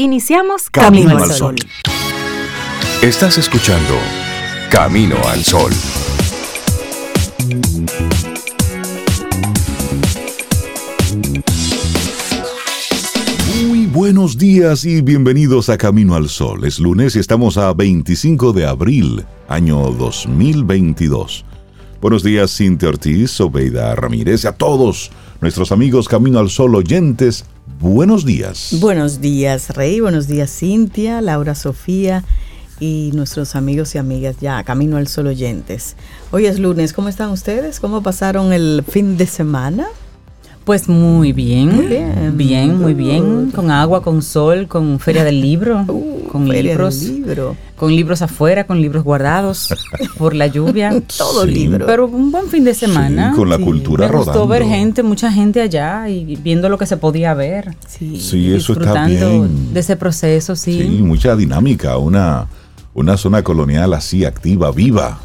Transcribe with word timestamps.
Iniciamos 0.00 0.70
Camino, 0.70 1.18
al 1.18 1.32
Sol. 1.32 1.56
Estás 3.02 3.36
escuchando 3.36 3.94
Camino 4.70 5.16
al 5.26 5.42
Sol. 5.42 5.72
Muy 13.66 13.86
buenos 13.86 14.38
días 14.38 14.84
y 14.84 15.02
bienvenidos 15.02 15.68
a 15.68 15.76
Camino 15.76 16.14
al 16.14 16.28
Sol. 16.28 16.64
Es 16.64 16.78
lunes 16.78 17.16
y 17.16 17.18
estamos 17.18 17.58
a 17.58 17.72
25 17.72 18.52
de 18.52 18.66
abril, 18.66 19.24
año 19.48 19.90
2022. 19.90 21.44
Buenos 22.00 22.22
días, 22.22 22.56
Cintia 22.56 22.90
Ortiz, 22.90 23.40
Obeida 23.40 23.96
Ramírez, 23.96 24.44
a 24.44 24.52
todos 24.52 25.10
nuestros 25.40 25.72
amigos 25.72 26.06
Camino 26.06 26.38
al 26.38 26.50
Sol 26.50 26.76
oyentes 26.76 27.46
buenos 27.80 28.24
días. 28.24 28.76
Buenos 28.80 29.20
días, 29.20 29.70
Rey. 29.70 30.00
Buenos 30.00 30.26
días, 30.26 30.50
Cintia, 30.50 31.20
Laura 31.20 31.54
Sofía 31.54 32.24
y 32.80 33.10
nuestros 33.14 33.56
amigos 33.56 33.94
y 33.94 33.98
amigas 33.98 34.36
ya 34.40 34.62
Camino 34.64 34.96
al 34.96 35.08
Sol 35.08 35.26
oyentes. 35.26 35.96
Hoy 36.30 36.46
es 36.46 36.58
lunes. 36.58 36.92
¿Cómo 36.92 37.08
están 37.08 37.30
ustedes? 37.30 37.80
¿Cómo 37.80 38.02
pasaron 38.02 38.52
el 38.52 38.84
fin 38.88 39.16
de 39.16 39.26
semana? 39.26 39.86
Pues 40.68 40.86
muy 40.86 41.32
bien, 41.32 41.88
bien, 42.34 42.78
muy 42.78 42.92
bien, 42.92 43.50
con 43.52 43.70
agua, 43.70 44.02
con 44.02 44.20
sol, 44.20 44.68
con 44.68 44.98
feria 44.98 45.24
del 45.24 45.40
libro, 45.40 45.82
uh, 45.88 46.28
con 46.28 46.46
libros, 46.46 47.04
libro. 47.04 47.56
con 47.74 47.96
libros 47.96 48.20
afuera, 48.20 48.64
con 48.64 48.78
libros 48.78 49.02
guardados 49.02 49.74
por 50.18 50.34
la 50.34 50.46
lluvia, 50.46 51.02
todo 51.16 51.46
libro. 51.46 51.86
Pero 51.86 52.04
un 52.04 52.30
buen 52.30 52.48
fin 52.48 52.64
de 52.64 52.74
semana. 52.74 53.32
con 53.34 53.48
la 53.48 53.56
cultura 53.56 54.08
Me 54.08 54.18
gustó 54.18 54.46
ver 54.46 54.62
gente, 54.62 55.02
mucha 55.02 55.32
gente 55.32 55.62
allá 55.62 56.06
y 56.10 56.36
viendo 56.36 56.68
lo 56.68 56.76
que 56.76 56.84
se 56.84 56.98
podía 56.98 57.32
ver. 57.32 57.74
Sí, 57.86 58.20
sí 58.20 58.52
eso 58.52 58.74
está 58.74 59.06
bien. 59.06 59.72
de 59.72 59.80
ese 59.80 59.96
proceso, 59.96 60.54
sí. 60.54 60.82
Sí, 60.82 60.88
mucha 61.02 61.34
dinámica, 61.34 61.96
una 61.96 62.46
una 62.92 63.16
zona 63.16 63.42
colonial 63.42 63.94
así 63.94 64.26
activa, 64.26 64.70
viva. 64.70 65.18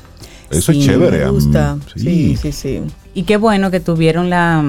Eso 0.50 0.72
es 0.72 0.80
chévere. 0.80 1.26
Me 1.26 1.32
gusta. 1.32 1.78
sí, 1.98 2.38
sí, 2.38 2.54
sí. 2.54 2.82
Y 3.14 3.24
qué 3.24 3.36
bueno 3.36 3.72
que 3.72 3.82
tuvieron 3.82 4.30
la 4.30 4.64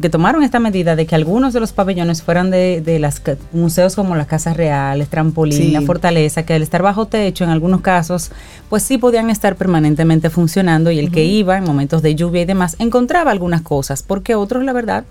que 0.00 0.10
tomaron 0.10 0.42
esta 0.42 0.58
medida 0.58 0.96
de 0.96 1.06
que 1.06 1.14
algunos 1.14 1.52
de 1.52 1.60
los 1.60 1.72
pabellones 1.72 2.22
fueran 2.22 2.50
de, 2.50 2.80
de 2.80 2.98
los 2.98 3.20
museos 3.52 3.94
como 3.94 4.16
las 4.16 4.26
casas 4.26 4.56
reales, 4.56 5.08
trampolín, 5.08 5.72
la 5.72 5.82
fortaleza, 5.82 6.44
que 6.44 6.54
al 6.54 6.62
estar 6.62 6.82
bajo 6.82 7.06
techo 7.06 7.44
en 7.44 7.50
algunos 7.50 7.80
casos, 7.80 8.30
pues 8.68 8.82
sí 8.82 8.98
podían 8.98 9.30
estar 9.30 9.56
permanentemente 9.56 10.30
funcionando 10.30 10.90
y 10.90 10.98
el 10.98 11.10
que 11.10 11.24
iba 11.24 11.56
en 11.56 11.64
momentos 11.64 12.02
de 12.02 12.14
lluvia 12.14 12.42
y 12.42 12.44
demás 12.44 12.76
encontraba 12.78 13.30
algunas 13.30 13.62
cosas, 13.62 14.02
porque 14.02 14.34
otros 14.34 14.64
la 14.64 14.72
verdad 14.72 15.04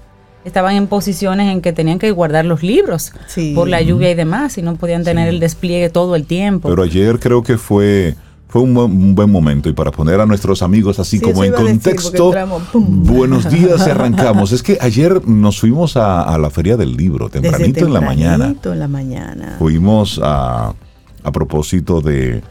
estaban 0.43 0.75
en 0.75 0.87
posiciones 0.87 1.51
en 1.51 1.61
que 1.61 1.73
tenían 1.73 1.99
que 1.99 2.11
guardar 2.11 2.45
los 2.45 2.61
libros 2.61 3.11
por 3.55 3.67
la 3.67 3.81
lluvia 3.81 4.11
y 4.11 4.15
demás 4.15 4.57
y 4.57 4.61
no 4.61 4.75
podían 4.75 5.03
tener 5.03 5.27
el 5.27 5.39
despliegue 5.39 5.89
todo 5.89 6.15
el 6.15 6.25
tiempo. 6.25 6.69
Pero 6.69 6.83
ayer 6.83 7.19
creo 7.19 7.43
que 7.43 7.57
fue 7.57 8.15
fue 8.55 8.61
un 8.61 9.15
buen, 9.15 9.29
momento 9.29 9.67
y 9.67 9.73
para 9.73 9.91
poner 9.91 10.21
a 10.21 10.25
nuestros 10.25 10.61
amigos 10.61 10.97
así 10.97 11.19
como 11.19 11.43
en 11.43 11.51
contexto, 11.51 12.33
buenos 12.73 13.49
días 13.51 13.85
y 13.85 13.89
arrancamos. 13.89 14.53
es 14.53 14.63
que 14.63 14.77
ayer 14.79 15.27
nos 15.27 15.59
fuimos 15.59 15.97
a, 15.97 16.37
la 16.37 16.49
feria 16.49 16.77
del 16.77 16.95
libro, 16.95 17.27
tempranito, 17.27 17.85
en 17.85 17.93
la 17.93 17.99
mañana. 17.99 18.55
en 18.63 18.79
la 18.79 18.87
mañana. 18.87 19.55
Fuimos 19.59 20.21
a, 20.23 20.73
a 21.23 21.31
propósito 21.33 21.99
de, 21.99 22.41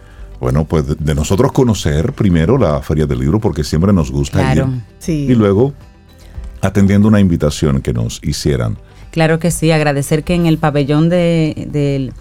bueno, 0.41 0.67
pues 0.67 0.85
de, 0.99 1.15
nosotros 1.15 1.53
conocer 1.53 2.13
primero 2.13 2.59
la 2.59 2.83
feria 2.83 3.07
del 3.07 3.21
libro 3.21 3.41
porque 3.41 3.65
siempre 3.65 3.91
nos 3.91 4.11
gusta 4.11 4.55
ir. 4.55 4.67
Sí. 4.99 5.27
Y 5.31 5.35
luego 5.35 5.73
atendiendo 6.61 7.09
una 7.09 7.21
invitación 7.21 7.81
que 7.81 7.95
nos 7.95 8.21
hicieran. 8.23 8.77
Claro 9.11 9.39
que 9.39 9.51
sí, 9.51 9.71
agradecer 9.71 10.23
que 10.23 10.35
en 10.35 10.45
el 10.45 10.59
pabellón 10.59 11.09
de, 11.09 11.67
del 11.73 12.13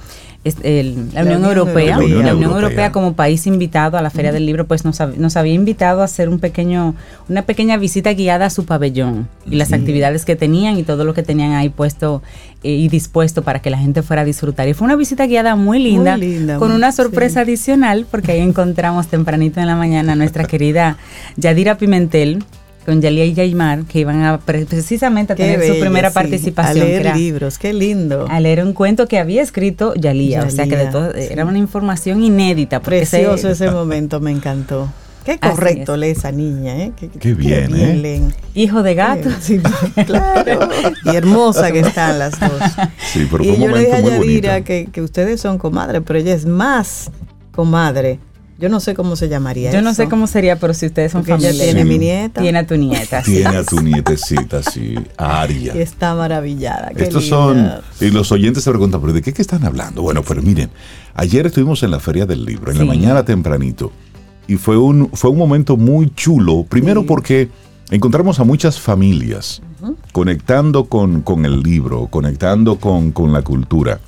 la, 0.43 1.21
Unión 1.21 1.45
Europea, 1.45 1.97
la 1.97 2.03
Unión, 2.03 2.43
Europea. 2.43 2.91
como 2.91 3.13
país 3.13 3.47
invitado 3.47 3.97
a 3.97 4.01
la 4.01 4.09
Feria 4.09 4.31
del 4.31 4.45
Libro, 4.45 4.65
pues 4.67 4.83
nos, 4.83 4.99
nos, 5.17 5.37
había 5.37 5.53
invitado 5.53 6.01
a 6.01 6.05
hacer 6.05 6.27
un 6.27 6.39
pequeño, 6.39 6.95
una 7.29 7.43
pequeña 7.43 7.77
visita 7.77 8.13
guiada 8.13 8.47
a 8.47 8.49
su 8.49 8.65
pabellón 8.65 9.29
y 9.49 9.55
las 9.55 9.71
actividades 9.71 10.25
que 10.25 10.35
tenían 10.35 10.77
y 10.77 10.83
todo 10.83 11.05
lo 11.05 11.13
que 11.13 11.23
tenían 11.23 11.53
ahí 11.53 11.69
puesto 11.69 12.21
eh, 12.63 12.71
y 12.71 12.89
dispuesto 12.89 13.41
para 13.41 13.61
que 13.61 13.69
la 13.69 13.77
gente 13.77 14.01
fuera 14.03 14.23
a 14.23 14.25
disfrutar. 14.25 14.67
Y 14.67 14.73
fue 14.73 14.85
una 14.85 14.97
visita 14.97 15.25
guiada 15.27 15.55
muy 15.55 15.79
linda, 15.79 16.17
con 16.59 16.71
una 16.71 16.91
sorpresa 16.91 17.41
adicional, 17.41 18.05
porque 18.09 18.33
ahí 18.33 18.39
encontramos 18.39 19.07
tempranito 19.07 19.61
en 19.61 19.67
la 19.67 19.75
mañana 19.75 20.13
a 20.13 20.15
nuestra 20.15 20.43
querida 20.43 20.97
Yadira 21.37 21.77
Pimentel, 21.77 22.43
con 22.85 23.01
Yalía 23.01 23.25
y 23.25 23.33
Yaimar, 23.33 23.83
que 23.85 23.99
iban 23.99 24.23
a 24.23 24.39
precisamente 24.39 25.33
a 25.33 25.35
tener 25.35 25.65
su 25.65 25.79
primera 25.79 26.11
participación. 26.11 26.85
A 26.85 26.85
leer 26.85 27.15
libros, 27.15 27.57
qué 27.57 27.73
lindo. 27.73 28.27
A 28.29 28.39
leer 28.39 28.63
un 28.63 28.73
cuento 28.73 29.07
que 29.07 29.19
había 29.19 29.41
escrito 29.41 29.93
Yalía, 29.95 30.43
o 30.45 30.49
sea 30.49 30.67
que 30.67 30.75
de 30.75 30.87
todo, 30.87 31.13
era 31.13 31.45
una 31.45 31.57
información 31.57 32.23
inédita. 32.23 32.81
Precioso 32.81 33.49
ese 33.49 33.71
momento, 33.71 34.19
me 34.19 34.31
encantó. 34.31 34.89
Qué 35.25 35.39
correcto 35.39 35.95
lee 35.95 36.07
esa 36.07 36.33
niña, 36.33 36.77
¿eh? 36.77 36.91
Qué, 37.19 37.33
bien, 37.33 37.73
¿eh? 37.75 38.21
Hijo 38.55 38.83
de 38.83 38.93
gato. 38.93 39.29
Sí, 39.39 39.61
claro. 40.05 40.67
y 41.05 41.15
hermosa 41.15 41.71
que 41.71 41.79
están 41.79 42.19
las 42.19 42.37
dos. 42.37 42.61
Sí, 42.97 43.25
pero 43.31 43.41
y 43.41 43.57
yo 43.57 43.69
le 43.69 43.79
dije 43.79 43.93
a 43.93 44.01
Yadira 44.01 44.61
que, 44.65 44.89
que 44.91 45.01
ustedes 45.01 45.39
son 45.39 45.57
comadres, 45.57 46.01
pero 46.05 46.19
ella 46.19 46.33
es 46.33 46.45
más 46.45 47.09
comadre 47.53 48.19
yo 48.63 48.69
no 48.69 48.79
sé 48.79 48.93
cómo 48.93 49.17
se 49.17 49.27
llamaría. 49.27 49.73
Yo 49.73 49.81
no 49.81 49.93
sé 49.93 50.07
cómo 50.07 50.25
sería, 50.25 50.57
pero 50.57 50.73
si 50.73 50.85
ustedes 50.85 51.11
son 51.11 51.25
familiares. 51.25 51.59
tiene 51.59 51.83
mi 51.83 51.97
nieta. 51.97 52.39
Tiene 52.39 52.59
a 52.59 52.65
tu 52.65 52.77
nieta. 52.77 53.21
Tiene 53.21 53.57
a 53.57 53.63
tu 53.65 53.81
nietecita, 53.81 54.63
sí. 54.63 54.95
Aria. 55.17 55.75
Y 55.75 55.81
está 55.81 56.15
maravillada. 56.15 56.93
Estos 56.95 57.27
son. 57.27 57.69
Y 57.99 58.09
los 58.11 58.31
oyentes 58.31 58.63
se 58.63 58.69
preguntan, 58.69 59.01
¿pero 59.01 59.11
de 59.11 59.21
qué, 59.21 59.33
están 59.41 59.65
hablando? 59.65 60.01
Bueno, 60.01 60.23
pero 60.25 60.41
miren, 60.41 60.69
ayer 61.13 61.45
estuvimos 61.45 61.83
en 61.83 61.91
la 61.91 61.99
Feria 61.99 62.25
del 62.25 62.45
Libro, 62.45 62.71
en 62.71 62.77
la 62.77 62.85
mañana 62.85 63.25
tempranito. 63.25 63.91
Y 64.47 64.55
fue 64.55 64.77
un, 64.77 65.09
fue 65.11 65.29
un 65.29 65.37
momento 65.37 65.75
muy 65.75 66.13
chulo. 66.15 66.63
Primero 66.63 67.05
porque 67.05 67.49
encontramos 67.91 68.39
a 68.39 68.45
muchas 68.45 68.79
familias 68.79 69.61
conectando 70.13 70.85
con, 70.85 71.19
con, 71.19 71.43
el 71.43 71.59
libro, 71.59 72.07
conectando 72.07 72.77
con, 72.77 73.11
con 73.11 73.33
la 73.33 73.41
cultura. 73.41 73.99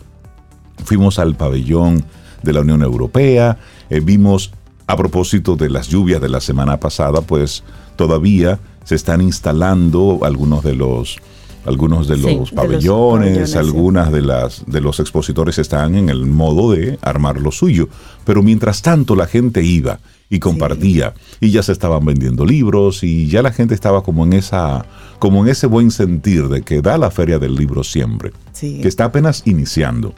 Fuimos 0.85 1.19
al 1.19 1.35
pabellón 1.35 2.05
de 2.41 2.53
la 2.53 2.61
Unión 2.61 2.83
Europea. 2.83 3.57
Eh, 3.89 3.99
vimos, 3.99 4.51
a 4.87 4.95
propósito 4.95 5.55
de 5.55 5.69
las 5.69 5.87
lluvias 5.87 6.21
de 6.21 6.29
la 6.29 6.41
semana 6.41 6.79
pasada, 6.79 7.21
pues 7.21 7.63
todavía 7.95 8.59
se 8.83 8.95
están 8.95 9.21
instalando 9.21 10.19
algunos 10.23 10.63
de 10.63 10.75
los 10.75 11.17
algunos 11.65 12.07
de 12.07 12.17
los, 12.17 12.51
pabellones, 12.51 13.55
algunas 13.55 14.11
de 14.11 14.21
las 14.21 14.63
de 14.67 14.81
los 14.81 14.99
expositores 14.99 15.57
están 15.57 15.95
en 15.95 16.09
el 16.09 16.27
modo 16.27 16.71
de 16.71 16.99
armar 17.01 17.41
lo 17.41 17.51
suyo, 17.51 17.89
pero 18.23 18.43
mientras 18.43 18.83
tanto 18.83 19.15
la 19.15 19.25
gente 19.25 19.63
iba 19.63 19.99
y 20.29 20.39
compartía 20.39 21.13
y 21.39 21.51
ya 21.51 21.63
se 21.63 21.71
estaban 21.71 22.05
vendiendo 22.05 22.45
libros 22.45 23.03
y 23.03 23.27
ya 23.27 23.41
la 23.41 23.51
gente 23.51 23.73
estaba 23.73 24.03
como 24.03 24.25
en 24.25 24.33
esa 24.33 24.85
como 25.17 25.43
en 25.43 25.49
ese 25.49 25.65
buen 25.65 25.89
sentir 25.89 26.49
de 26.49 26.61
que 26.61 26.81
da 26.81 26.97
la 26.97 27.09
feria 27.09 27.39
del 27.39 27.55
libro 27.55 27.83
siempre, 27.83 28.31
que 28.59 28.87
está 28.87 29.05
apenas 29.05 29.41
iniciando. 29.45 30.13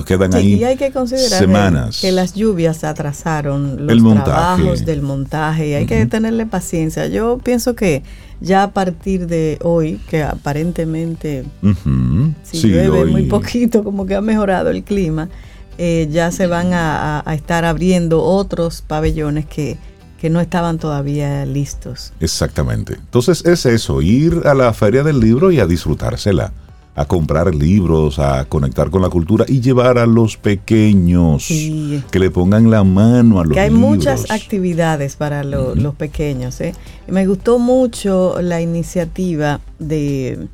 Nos 0.00 0.06
quedan 0.06 0.34
ahí 0.34 0.54
y 0.54 0.64
hay 0.64 0.78
que 0.78 0.92
considerar 0.92 1.38
semanas. 1.38 2.00
Que 2.00 2.10
las 2.10 2.32
lluvias 2.32 2.84
atrasaron 2.84 3.86
los 3.86 4.24
trabajos 4.24 4.86
del 4.86 5.02
montaje 5.02 5.68
y 5.68 5.74
hay 5.74 5.84
que 5.84 6.06
tenerle 6.06 6.46
paciencia. 6.46 7.06
Yo 7.06 7.36
pienso 7.36 7.74
que 7.74 8.02
ya 8.40 8.62
a 8.62 8.70
partir 8.72 9.26
de 9.26 9.58
hoy, 9.62 10.00
que 10.08 10.22
aparentemente 10.22 11.44
si 12.42 12.62
llueve 12.62 13.04
muy 13.04 13.24
poquito, 13.24 13.84
como 13.84 14.06
que 14.06 14.14
ha 14.14 14.22
mejorado 14.22 14.70
el 14.70 14.84
clima, 14.84 15.28
eh, 15.76 16.08
ya 16.10 16.30
se 16.30 16.46
van 16.46 16.72
a, 16.72 17.22
estar 17.34 17.66
abriendo 17.66 18.22
otros 18.22 18.80
pabellones 18.80 19.44
que, 19.44 19.76
que 20.18 20.30
no 20.30 20.40
estaban 20.40 20.78
todavía 20.78 21.44
listos. 21.44 22.14
Exactamente. 22.20 22.94
Entonces 22.94 23.44
es 23.44 23.66
eso, 23.66 24.00
ir 24.00 24.44
a 24.46 24.54
la 24.54 24.72
feria 24.72 25.02
del 25.02 25.20
libro 25.20 25.52
y 25.52 25.60
a 25.60 25.66
disfrutársela 25.66 26.54
a 26.94 27.04
comprar 27.04 27.54
libros, 27.54 28.18
a 28.18 28.44
conectar 28.46 28.90
con 28.90 29.02
la 29.02 29.08
cultura 29.08 29.44
y 29.48 29.60
llevar 29.60 29.98
a 29.98 30.06
los 30.06 30.36
pequeños 30.36 31.46
que 31.46 32.18
le 32.18 32.30
pongan 32.30 32.70
la 32.70 32.84
mano 32.84 33.40
a 33.40 33.44
los 33.44 33.54
que 33.54 33.60
hay 33.60 33.70
muchas 33.70 34.30
actividades 34.30 35.16
para 35.16 35.44
los 35.44 35.94
pequeños. 35.94 36.60
¿eh? 36.60 36.74
Me 37.06 37.26
gustó 37.26 37.58
mucho 37.58 38.40
la 38.42 38.60
iniciativa 38.60 39.60
de 39.78 40.48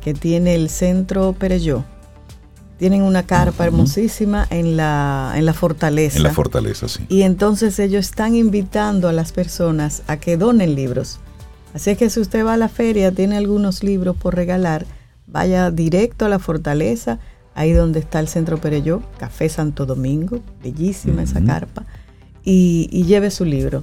que 0.00 0.14
tiene 0.14 0.54
el 0.54 0.70
Centro 0.70 1.34
Pereyó. 1.38 1.84
Tienen 2.78 3.02
una 3.02 3.26
carpa 3.26 3.66
hermosísima 3.66 4.46
en 4.48 4.78
la, 4.78 5.34
en 5.36 5.44
la 5.44 5.52
fortaleza. 5.52 6.16
En 6.16 6.22
la 6.22 6.32
fortaleza, 6.32 6.88
sí. 6.88 7.04
Y 7.10 7.22
entonces 7.22 7.78
ellos 7.78 8.06
están 8.06 8.34
invitando 8.34 9.06
a 9.08 9.12
las 9.12 9.32
personas 9.32 10.02
a 10.06 10.16
que 10.16 10.38
donen 10.38 10.74
libros. 10.74 11.18
Así 11.74 11.90
es 11.90 11.98
que 11.98 12.08
si 12.08 12.20
usted 12.20 12.44
va 12.44 12.54
a 12.54 12.56
la 12.56 12.70
feria, 12.70 13.12
tiene 13.12 13.36
algunos 13.36 13.82
libros 13.82 14.16
por 14.16 14.34
regalar, 14.34 14.86
vaya 15.32 15.70
directo 15.70 16.26
a 16.26 16.28
la 16.28 16.38
fortaleza, 16.38 17.18
ahí 17.54 17.72
donde 17.72 18.00
está 18.00 18.20
el 18.20 18.28
Centro 18.28 18.58
Pereyó, 18.58 19.02
Café 19.18 19.48
Santo 19.48 19.86
Domingo, 19.86 20.40
bellísima 20.62 21.22
esa 21.22 21.42
carpa, 21.44 21.84
y, 22.44 23.04
lleve 23.04 23.30
su 23.30 23.44
libro, 23.44 23.82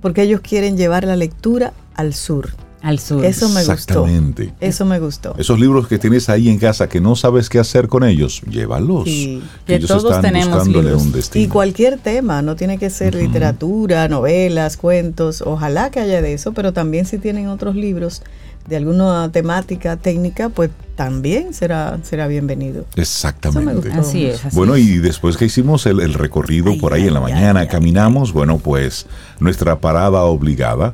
porque 0.00 0.22
ellos 0.22 0.40
quieren 0.40 0.76
llevar 0.76 1.04
la 1.04 1.16
lectura 1.16 1.72
al 1.94 2.14
sur. 2.14 2.50
Al 2.80 3.00
sur. 3.00 3.24
Eso 3.24 3.48
me 3.48 3.60
Exactamente. 3.60 4.44
gustó. 4.44 4.56
Eso 4.60 4.84
me 4.84 5.00
gustó. 5.00 5.34
Esos 5.36 5.58
libros 5.58 5.88
que 5.88 5.98
tienes 5.98 6.28
ahí 6.28 6.48
en 6.48 6.58
casa 6.58 6.88
que 6.88 7.00
no 7.00 7.16
sabes 7.16 7.48
qué 7.48 7.58
hacer 7.58 7.88
con 7.88 8.04
ellos, 8.04 8.40
llévalos. 8.48 9.04
Sí. 9.04 9.42
Que 9.66 9.74
ellos 9.74 9.88
todos 9.88 10.14
están 10.14 10.32
tenemos 10.32 10.68
un 10.68 11.10
destino. 11.10 11.44
Y 11.44 11.48
cualquier 11.48 11.98
tema, 11.98 12.40
no 12.40 12.54
tiene 12.54 12.78
que 12.78 12.88
ser 12.88 13.16
literatura, 13.16 14.06
novelas, 14.06 14.76
cuentos, 14.76 15.42
ojalá 15.42 15.90
que 15.90 15.98
haya 15.98 16.22
de 16.22 16.34
eso, 16.34 16.52
pero 16.52 16.72
también 16.72 17.04
si 17.04 17.18
tienen 17.18 17.48
otros 17.48 17.74
libros 17.74 18.22
de 18.68 18.76
alguna 18.76 19.30
temática 19.32 19.96
técnica, 19.96 20.50
pues 20.50 20.70
también 20.94 21.54
será, 21.54 21.98
será 22.02 22.26
bienvenido. 22.26 22.84
Exactamente. 22.96 23.90
Así 23.92 24.26
es. 24.26 24.42
bueno, 24.52 24.76
y 24.76 24.98
después 24.98 25.36
que 25.36 25.46
hicimos 25.46 25.86
el, 25.86 26.12
recorrido 26.12 26.76
por 26.78 26.92
ahí 26.92 27.06
en 27.06 27.14
la 27.14 27.20
mañana, 27.20 27.66
caminamos, 27.66 28.32
bueno, 28.32 28.58
pues 28.58 29.06
nuestra 29.40 29.80
parada 29.80 30.22
obligada 30.24 30.92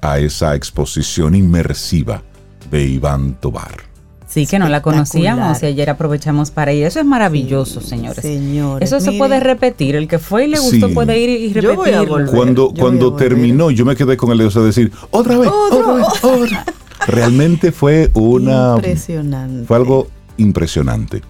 a 0.00 0.18
esa 0.18 0.54
exposición 0.54 1.34
inmersiva 1.34 2.22
de 2.70 2.84
Iván 2.84 3.34
Tobar. 3.40 3.90
Sí, 4.28 4.46
que 4.46 4.60
no 4.60 4.68
la 4.68 4.80
conocíamos 4.80 5.60
y 5.64 5.66
ayer 5.66 5.90
aprovechamos 5.90 6.52
para 6.52 6.72
ir. 6.72 6.86
Eso 6.86 7.00
es 7.00 7.06
maravilloso, 7.06 7.80
señores. 7.80 8.24
Eso 8.24 9.00
se 9.00 9.12
puede 9.12 9.40
repetir. 9.40 9.96
El 9.96 10.06
que 10.06 10.20
fue 10.20 10.44
y 10.44 10.48
le 10.48 10.60
gustó 10.60 10.88
puede 10.90 11.18
ir 11.18 11.30
y 11.30 11.52
repetirlo. 11.52 12.30
Cuando, 12.30 12.72
cuando 12.72 13.14
terminó, 13.14 13.72
yo 13.72 13.84
me 13.84 13.96
quedé 13.96 14.16
con 14.16 14.30
el 14.30 14.38
deseo 14.38 14.62
de 14.62 14.68
decir, 14.68 14.92
otra 15.10 15.36
vez, 15.36 15.50
otra 15.50 15.92
vez, 15.94 16.06
otra. 16.22 16.64
Realmente 17.06 17.72
fue 17.72 18.10
una... 18.14 18.74
Impresionante. 18.76 19.66
Fue 19.66 19.76
algo 19.76 20.08
impresionante. 20.36 21.22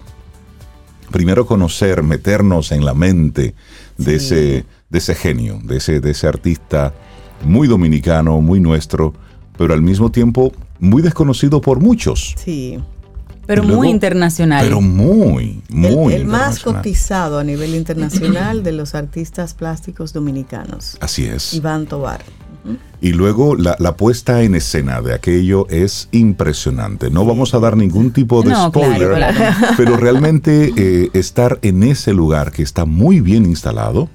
Primero 1.11 1.45
conocer, 1.45 2.03
meternos 2.03 2.71
en 2.71 2.85
la 2.85 2.93
mente 2.93 3.53
de, 3.97 4.15
ese, 4.15 4.65
de 4.89 4.97
ese 4.97 5.15
genio, 5.15 5.59
de 5.63 5.77
ese, 5.77 5.99
de 5.99 6.11
ese 6.11 6.27
artista 6.27 6.93
muy 7.43 7.67
dominicano, 7.67 8.39
muy 8.41 8.59
nuestro, 8.59 9.13
pero 9.57 9.73
al 9.73 9.81
mismo 9.81 10.11
tiempo 10.11 10.51
muy 10.79 11.01
desconocido 11.01 11.61
por 11.61 11.79
muchos. 11.79 12.35
Sí. 12.37 12.79
Pero 13.45 13.63
muy 13.63 13.89
internacional. 13.89 14.63
Pero 14.63 14.81
muy, 14.81 15.61
muy. 15.69 16.13
El, 16.13 16.21
el 16.21 16.27
más 16.27 16.59
cotizado 16.59 17.39
a 17.39 17.43
nivel 17.43 17.75
internacional 17.75 18.63
de 18.63 18.71
los 18.71 18.95
artistas 18.95 19.53
plásticos 19.53 20.13
dominicanos. 20.13 20.97
Así 21.01 21.25
es. 21.25 21.53
Iván 21.53 21.87
Tobar. 21.87 22.21
Y 23.01 23.13
luego 23.13 23.55
la, 23.55 23.95
puesta 23.95 24.43
en 24.43 24.55
escena 24.55 25.01
de 25.01 25.13
aquello 25.13 25.67
es 25.69 26.07
impresionante. 26.11 27.09
No 27.09 27.25
vamos 27.25 27.53
a 27.53 27.59
dar 27.59 27.75
ningún 27.75 28.11
tipo 28.11 28.43
de 28.43 28.53
spoiler, 28.55 29.33
pero 29.77 29.97
realmente 29.97 30.71
eh, 30.75 31.09
estar 31.13 31.59
en 31.63 31.83
ese 31.83 32.13
lugar 32.13 32.51
que 32.51 32.61
está 32.63 32.85
muy 32.85 33.19
bien 33.19 33.45
instalado, 33.45 34.09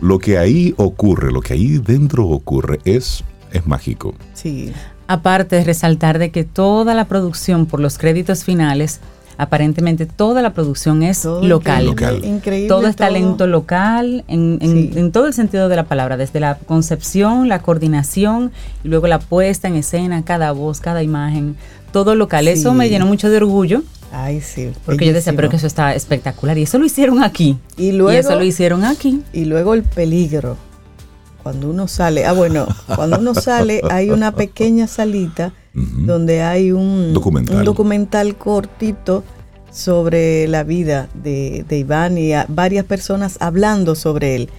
lo 0.00 0.18
que 0.18 0.38
ahí 0.38 0.74
ocurre, 0.76 1.32
lo 1.32 1.40
que 1.40 1.54
ahí 1.54 1.78
dentro 1.78 2.26
ocurre 2.26 2.78
es, 2.84 3.24
es 3.52 3.66
mágico. 3.66 4.14
Sí. 4.34 4.72
Aparte 5.08 5.56
de 5.56 5.64
resaltar 5.64 6.18
de 6.18 6.30
que 6.30 6.44
toda 6.44 6.94
la 6.94 7.06
producción 7.06 7.66
por 7.66 7.80
los 7.80 7.98
créditos 7.98 8.44
finales 8.44 9.00
aparentemente 9.40 10.04
toda 10.04 10.42
la 10.42 10.52
producción 10.52 11.02
es 11.02 11.24
local. 11.24 11.86
Increíble. 12.22 12.68
Todo 12.68 12.86
es 12.86 12.94
talento 12.94 13.46
local 13.46 14.22
en, 14.28 15.12
todo 15.12 15.26
el 15.26 15.32
sentido 15.32 15.70
de 15.70 15.76
la 15.76 15.84
palabra, 15.84 16.18
desde 16.18 16.40
la 16.40 16.56
concepción, 16.56 17.48
la 17.48 17.60
coordinación 17.60 18.52
y 18.84 18.88
luego 18.88 19.06
la 19.06 19.18
puesta 19.18 19.66
en 19.66 19.76
escena, 19.76 20.22
cada 20.24 20.52
voz, 20.52 20.80
cada 20.80 21.02
imagen, 21.02 21.56
todo 21.90 22.14
local. 22.14 22.48
Eso 22.48 22.74
me 22.74 22.90
llenó 22.90 23.06
mucho 23.06 23.30
de 23.30 23.38
orgullo. 23.38 23.82
Ay, 24.12 24.42
sí. 24.42 24.72
Porque 24.84 25.06
yo 25.06 25.14
decía, 25.14 25.32
pero 25.34 25.48
que 25.48 25.56
eso 25.56 25.66
está 25.66 25.94
espectacular. 25.94 26.58
Y 26.58 26.62
eso 26.62 26.78
lo 26.78 26.84
hicieron 26.84 27.22
aquí. 27.22 27.56
Y 27.78 27.92
luego. 27.92 28.10
eso 28.10 28.36
lo 28.36 28.44
hicieron 28.44 28.84
aquí. 28.84 29.22
Y 29.32 29.46
luego 29.46 29.72
el 29.72 29.84
peligro. 29.84 30.58
Cuando 31.42 31.70
uno 31.70 31.88
sale. 31.88 32.26
Ah, 32.26 32.32
bueno, 32.32 32.68
cuando 32.94 33.18
uno 33.18 33.34
sale, 33.34 33.80
hay 33.88 34.10
una 34.10 34.32
pequeña 34.32 34.86
salita 34.86 35.54
donde 35.72 36.42
hay 36.42 36.72
un 36.72 37.12
documental. 37.14 38.36
cortito 38.36 39.24
sobre 39.70 40.48
la 40.48 40.64
vida 40.64 41.08
de, 41.14 41.64
Iván 41.70 42.18
y 42.18 42.32
varias 42.48 42.84
personas 42.84 43.36
hablando 43.40 43.94
sobre 43.94 44.36
él. 44.36 44.50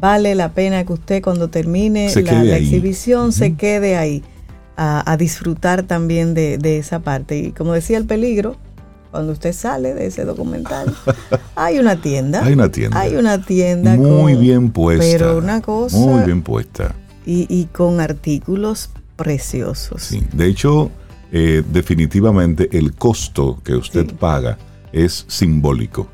Vale 0.00 0.34
la 0.34 0.52
pena 0.52 0.84
que 0.84 0.92
usted 0.92 1.22
cuando 1.22 1.48
termine 1.48 2.12
la, 2.14 2.56
exhibición 2.56 3.32
se 3.32 3.54
quede 3.54 3.96
ahí 3.96 4.22
a, 4.76 5.16
disfrutar 5.16 5.84
también 5.84 6.34
de, 6.34 6.78
esa 6.78 7.00
parte. 7.00 7.38
Y 7.38 7.52
como 7.52 7.72
decía 7.72 7.98
el 7.98 8.06
peligro, 8.06 8.56
cuando 9.10 9.32
usted 9.32 9.52
sale 9.52 9.94
de 9.94 10.06
ese 10.06 10.24
documental, 10.24 10.94
hay 11.56 11.78
una 11.78 12.00
tienda. 12.00 12.44
Hay 12.44 12.54
una 12.54 12.70
tienda. 12.70 12.98
Hay 12.98 13.16
una 13.16 13.44
tienda. 13.44 13.96
Muy 13.96 14.34
bien 14.34 14.70
puesta. 14.70 15.04
Pero 15.04 15.38
una 15.38 15.60
cosa. 15.60 15.96
Muy 15.98 16.24
bien 16.24 16.42
puesta. 16.42 16.94
Y, 17.26 17.46
y 17.48 17.66
con 17.66 18.00
artículos 18.00 18.90
preciosos. 19.22 20.02
Sí, 20.02 20.26
de 20.32 20.46
hecho, 20.46 20.90
eh, 21.32 21.62
definitivamente 21.72 22.68
el 22.76 22.94
costo 22.94 23.60
que 23.64 23.74
usted 23.74 24.12
paga 24.14 24.58
es 24.92 25.24
simbólico 25.28 26.08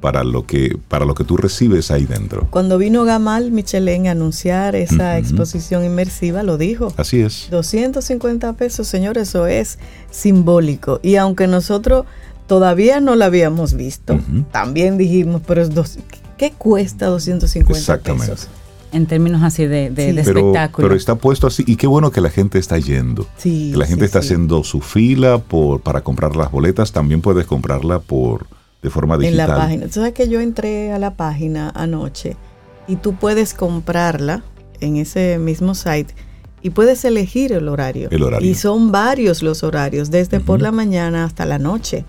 para 0.00 0.24
lo 0.24 0.46
que 0.46 0.78
para 0.88 1.04
lo 1.04 1.14
que 1.14 1.24
tú 1.24 1.36
recibes 1.36 1.90
ahí 1.90 2.06
dentro. 2.06 2.48
Cuando 2.50 2.78
vino 2.78 3.04
Gamal 3.04 3.50
Michelén 3.50 4.06
a 4.06 4.12
anunciar 4.12 4.74
esa 4.74 5.18
exposición 5.18 5.84
inmersiva, 5.84 6.42
lo 6.42 6.56
dijo. 6.56 6.92
Así 6.96 7.20
es. 7.20 7.48
250 7.50 8.54
pesos, 8.54 8.88
señor, 8.88 9.18
eso 9.18 9.46
es 9.46 9.78
simbólico. 10.10 11.00
Y 11.02 11.16
aunque 11.16 11.46
nosotros 11.46 12.06
todavía 12.46 13.00
no 13.00 13.14
la 13.14 13.26
habíamos 13.26 13.74
visto, 13.74 14.18
también 14.50 14.96
dijimos, 14.96 15.42
pero 15.46 15.62
es 15.62 15.74
dos, 15.74 15.98
¿qué 16.38 16.52
cuesta 16.52 17.06
250 17.06 17.78
Exactamente. 17.78 18.32
pesos? 18.32 18.48
En 18.92 19.06
términos 19.06 19.42
así 19.42 19.66
de, 19.66 19.90
de, 19.90 20.10
espectáculo. 20.10 20.88
Pero 20.88 20.94
está 20.94 21.14
puesto 21.14 21.46
así 21.46 21.64
y 21.66 21.76
qué 21.76 21.86
bueno 21.86 22.10
que 22.10 22.20
la 22.20 22.30
gente 22.30 22.58
está 22.58 22.78
yendo. 22.78 23.26
que 23.42 23.72
la 23.76 23.86
gente 23.86 24.04
está 24.04 24.20
haciendo 24.20 24.64
su 24.64 24.80
fila 24.80 25.38
por, 25.38 25.80
para 25.80 26.02
comprar 26.02 26.36
las 26.36 26.50
boletas, 26.50 26.92
también 26.92 27.20
puedes 27.20 27.46
comprarla 27.46 28.00
por 28.00 28.46
de 28.82 28.90
forma 28.90 29.18
digital. 29.18 29.40
En 29.40 29.48
la 29.48 29.56
página. 29.56 29.86
Tú 29.86 29.92
sabes 29.92 30.12
que 30.12 30.28
yo 30.28 30.40
entré 30.40 30.92
a 30.92 30.98
la 30.98 31.14
página 31.14 31.70
anoche 31.74 32.36
y 32.88 32.96
tú 32.96 33.14
puedes 33.14 33.54
comprarla 33.54 34.42
en 34.80 34.96
ese 34.96 35.38
mismo 35.38 35.74
site 35.74 36.14
y 36.62 36.70
puedes 36.70 37.04
elegir 37.04 37.52
el 37.52 37.68
horario. 37.68 38.08
El 38.10 38.22
horario. 38.22 38.48
Y 38.48 38.54
son 38.54 38.92
varios 38.92 39.42
los 39.42 39.62
horarios, 39.62 40.10
desde 40.10 40.40
por 40.40 40.60
la 40.60 40.72
mañana 40.72 41.24
hasta 41.24 41.46
la 41.46 41.58
noche. 41.58 42.04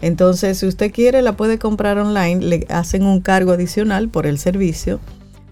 Entonces, 0.00 0.58
si 0.58 0.66
usted 0.66 0.92
quiere, 0.92 1.22
la 1.22 1.36
puede 1.36 1.58
comprar 1.58 1.98
online, 1.98 2.44
le 2.44 2.66
hacen 2.68 3.04
un 3.04 3.20
cargo 3.20 3.52
adicional 3.52 4.08
por 4.08 4.26
el 4.26 4.38
servicio 4.38 5.00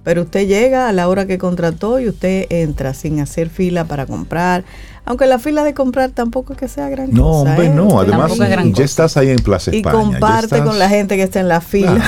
pero 0.06 0.22
usted 0.22 0.46
llega 0.46 0.88
a 0.88 0.92
la 0.92 1.08
hora 1.08 1.26
que 1.26 1.36
contrató 1.36 1.98
y 1.98 2.08
usted 2.08 2.46
entra 2.50 2.94
sin 2.94 3.18
hacer 3.18 3.50
fila 3.50 3.86
para 3.86 4.06
comprar. 4.06 4.62
Aunque 5.06 5.26
la 5.26 5.38
fila 5.38 5.62
de 5.62 5.72
comprar 5.72 6.10
tampoco 6.10 6.52
es 6.52 6.58
que 6.58 6.66
sea 6.66 6.88
gran 6.88 7.12
no, 7.12 7.22
cosa. 7.22 7.50
Hombre, 7.50 7.68
no, 7.68 8.02
¿eh? 8.02 8.06
Además, 8.08 8.36
ya 8.74 8.84
estás 8.84 9.16
ahí 9.16 9.30
en 9.30 9.38
Plaza 9.38 9.70
España. 9.70 9.96
Y 9.96 10.04
comparte 10.04 10.62
con 10.64 10.80
la 10.80 10.88
gente 10.88 11.16
que 11.16 11.22
está 11.22 11.38
en 11.38 11.46
la 11.46 11.60
fila. 11.60 12.02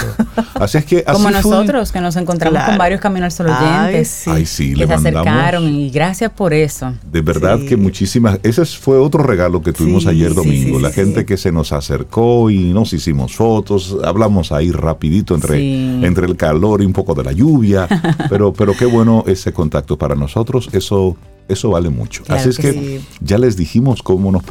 Así 0.54 0.78
es 0.78 0.84
que 0.84 1.04
Como 1.04 1.30
nosotros, 1.30 1.92
que 1.92 2.00
nos 2.00 2.16
encontramos 2.16 2.60
con 2.64 2.76
varios 2.76 3.00
caminos 3.00 3.34
solo 3.34 3.52
oyentes. 3.56 4.26
Ay, 4.26 4.46
sí. 4.46 4.74
que 4.74 4.86
se 4.86 4.92
acercaron 4.92 5.68
y 5.68 5.90
gracias 5.90 6.32
por 6.32 6.52
eso. 6.52 6.92
De 7.10 7.20
verdad 7.20 7.60
que 7.68 7.76
muchísimas. 7.76 8.40
Ese 8.42 8.64
fue 8.64 8.98
otro 8.98 9.22
regalo 9.22 9.62
que 9.62 9.72
tuvimos 9.72 10.06
ayer 10.06 10.34
domingo. 10.34 10.80
la 10.80 10.90
gente 10.90 11.24
que 11.24 11.36
se 11.36 11.52
nos 11.52 11.70
acercó 11.72 12.50
y 12.50 12.72
nos 12.72 12.92
hicimos 12.92 13.36
fotos. 13.36 13.96
Hablamos 14.04 14.50
ahí 14.50 14.72
rapidito 14.72 15.36
entre, 15.36 15.58
entre 16.04 16.26
el 16.26 16.36
calor 16.36 16.82
y 16.82 16.84
un 16.84 16.92
poco 16.92 17.14
de 17.14 17.22
la 17.22 17.32
lluvia. 17.32 17.86
pero, 18.28 18.52
pero 18.52 18.74
qué 18.76 18.86
bueno 18.86 19.22
ese 19.28 19.52
contacto 19.52 19.96
para 19.96 20.16
nosotros. 20.16 20.68
Eso 20.72 21.16
eso 21.48 21.70
vale 21.70 21.90
mucho. 21.90 22.22
Así 22.28 22.50
es 22.50 22.58
que, 22.58 23.00
ya 23.20 23.38
les 23.38 23.56
dijimos 23.56 24.02
cómo 24.02 24.30
nos, 24.30 24.42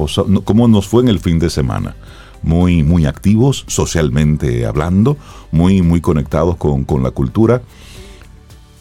cómo 0.43 0.67
nos 0.67 0.87
fue 0.87 1.03
en 1.03 1.09
el 1.09 1.19
fin 1.19 1.39
de 1.39 1.49
semana. 1.49 1.95
Muy, 2.41 2.83
muy 2.83 3.05
activos, 3.05 3.63
socialmente 3.67 4.65
hablando, 4.65 5.17
muy, 5.51 5.81
muy 5.81 6.01
conectados 6.01 6.57
con, 6.57 6.85
la 7.03 7.11
cultura. 7.11 7.61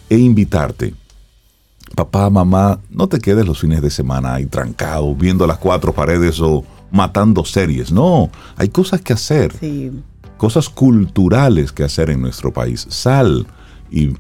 E 0.09 0.19
invitarte, 0.19 0.95
papá, 1.95 2.31
mamá, 2.31 2.81
no 2.91 3.09
te 3.09 3.19
quedes 3.19 3.47
los 3.47 3.61
fines 3.61 3.83
de 3.83 3.91
semana 3.91 4.35
ahí 4.35 4.47
trancado, 4.47 5.15
viendo 5.15 5.47
las 5.47 5.59
cuatro 5.59 5.93
paredes 5.93 6.41
o 6.41 6.65
matando 6.91 7.45
series. 7.45 7.93
No, 7.93 8.31
hay 8.57 8.69
cosas 8.69 9.01
que 9.01 9.13
hacer. 9.13 9.53
Cosas 10.37 10.69
culturales 10.69 11.73
que 11.73 11.83
hacer 11.83 12.11
en 12.11 12.21
nuestro 12.21 12.53
país. 12.53 12.87
Sal 12.91 13.47
y 13.91 14.15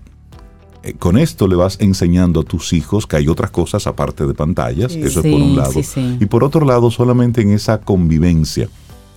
con 0.95 1.19
esto 1.19 1.49
le 1.49 1.57
vas 1.57 1.79
enseñando 1.81 2.41
a 2.41 2.45
tus 2.45 2.73
hijos 2.73 3.07
que 3.07 3.17
hay 3.17 3.29
otras 3.29 3.51
cosas 3.51 3.87
aparte 3.87 4.27
de 4.27 4.35
pantallas, 4.35 4.95
eso 4.95 5.21
es 5.21 5.27
por 5.27 5.41
un 5.41 5.57
lado. 5.57 5.73
y 6.21 6.27
por 6.27 6.45
otro 6.45 6.65
lado, 6.65 6.91
solamente 6.91 7.41
en 7.43 7.53
esa 7.53 7.79
convivencia. 7.79 8.69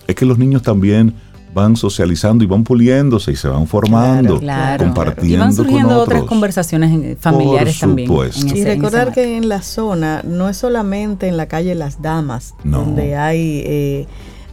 Es 0.06 0.16
que 0.16 0.24
los 0.26 0.38
niños 0.38 0.62
también 0.62 1.14
van 1.54 1.76
socializando 1.76 2.44
y 2.44 2.46
van 2.46 2.64
puliéndose 2.64 3.32
y 3.32 3.36
se 3.36 3.48
van 3.48 3.66
formando, 3.66 4.40
compartiendo. 4.78 5.36
Y 5.36 5.36
van 5.36 5.52
surgiendo 5.52 6.00
otras 6.00 6.22
conversaciones 6.24 7.18
familiares 7.18 7.78
también. 7.78 8.10
y 8.54 8.64
recordar 8.64 9.12
que 9.12 9.36
en 9.36 9.48
la 9.48 9.62
zona 9.62 10.22
no 10.24 10.48
es 10.48 10.56
solamente 10.56 11.28
en 11.28 11.36
la 11.36 11.46
calle 11.46 11.74
Las 11.74 12.02
Damas, 12.02 12.54
donde 12.64 13.16
hay 13.16 13.62
eh, 13.64 14.06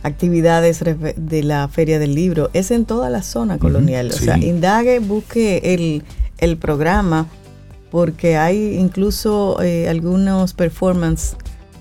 actividades 0.03 0.83
de 1.15 1.43
la 1.43 1.67
Feria 1.67 1.99
del 1.99 2.15
Libro, 2.15 2.49
es 2.53 2.71
en 2.71 2.85
toda 2.85 3.09
la 3.09 3.21
zona 3.21 3.57
colonial. 3.57 4.09
o 4.13 4.17
sea, 4.17 4.37
indague, 4.37 4.99
busque 4.99 5.61
el 5.63 6.03
el 6.37 6.57
programa 6.57 7.27
porque 7.91 8.37
hay 8.37 8.75
incluso 8.75 9.61
eh, 9.61 9.87
algunos 9.87 10.53
performances 10.53 11.37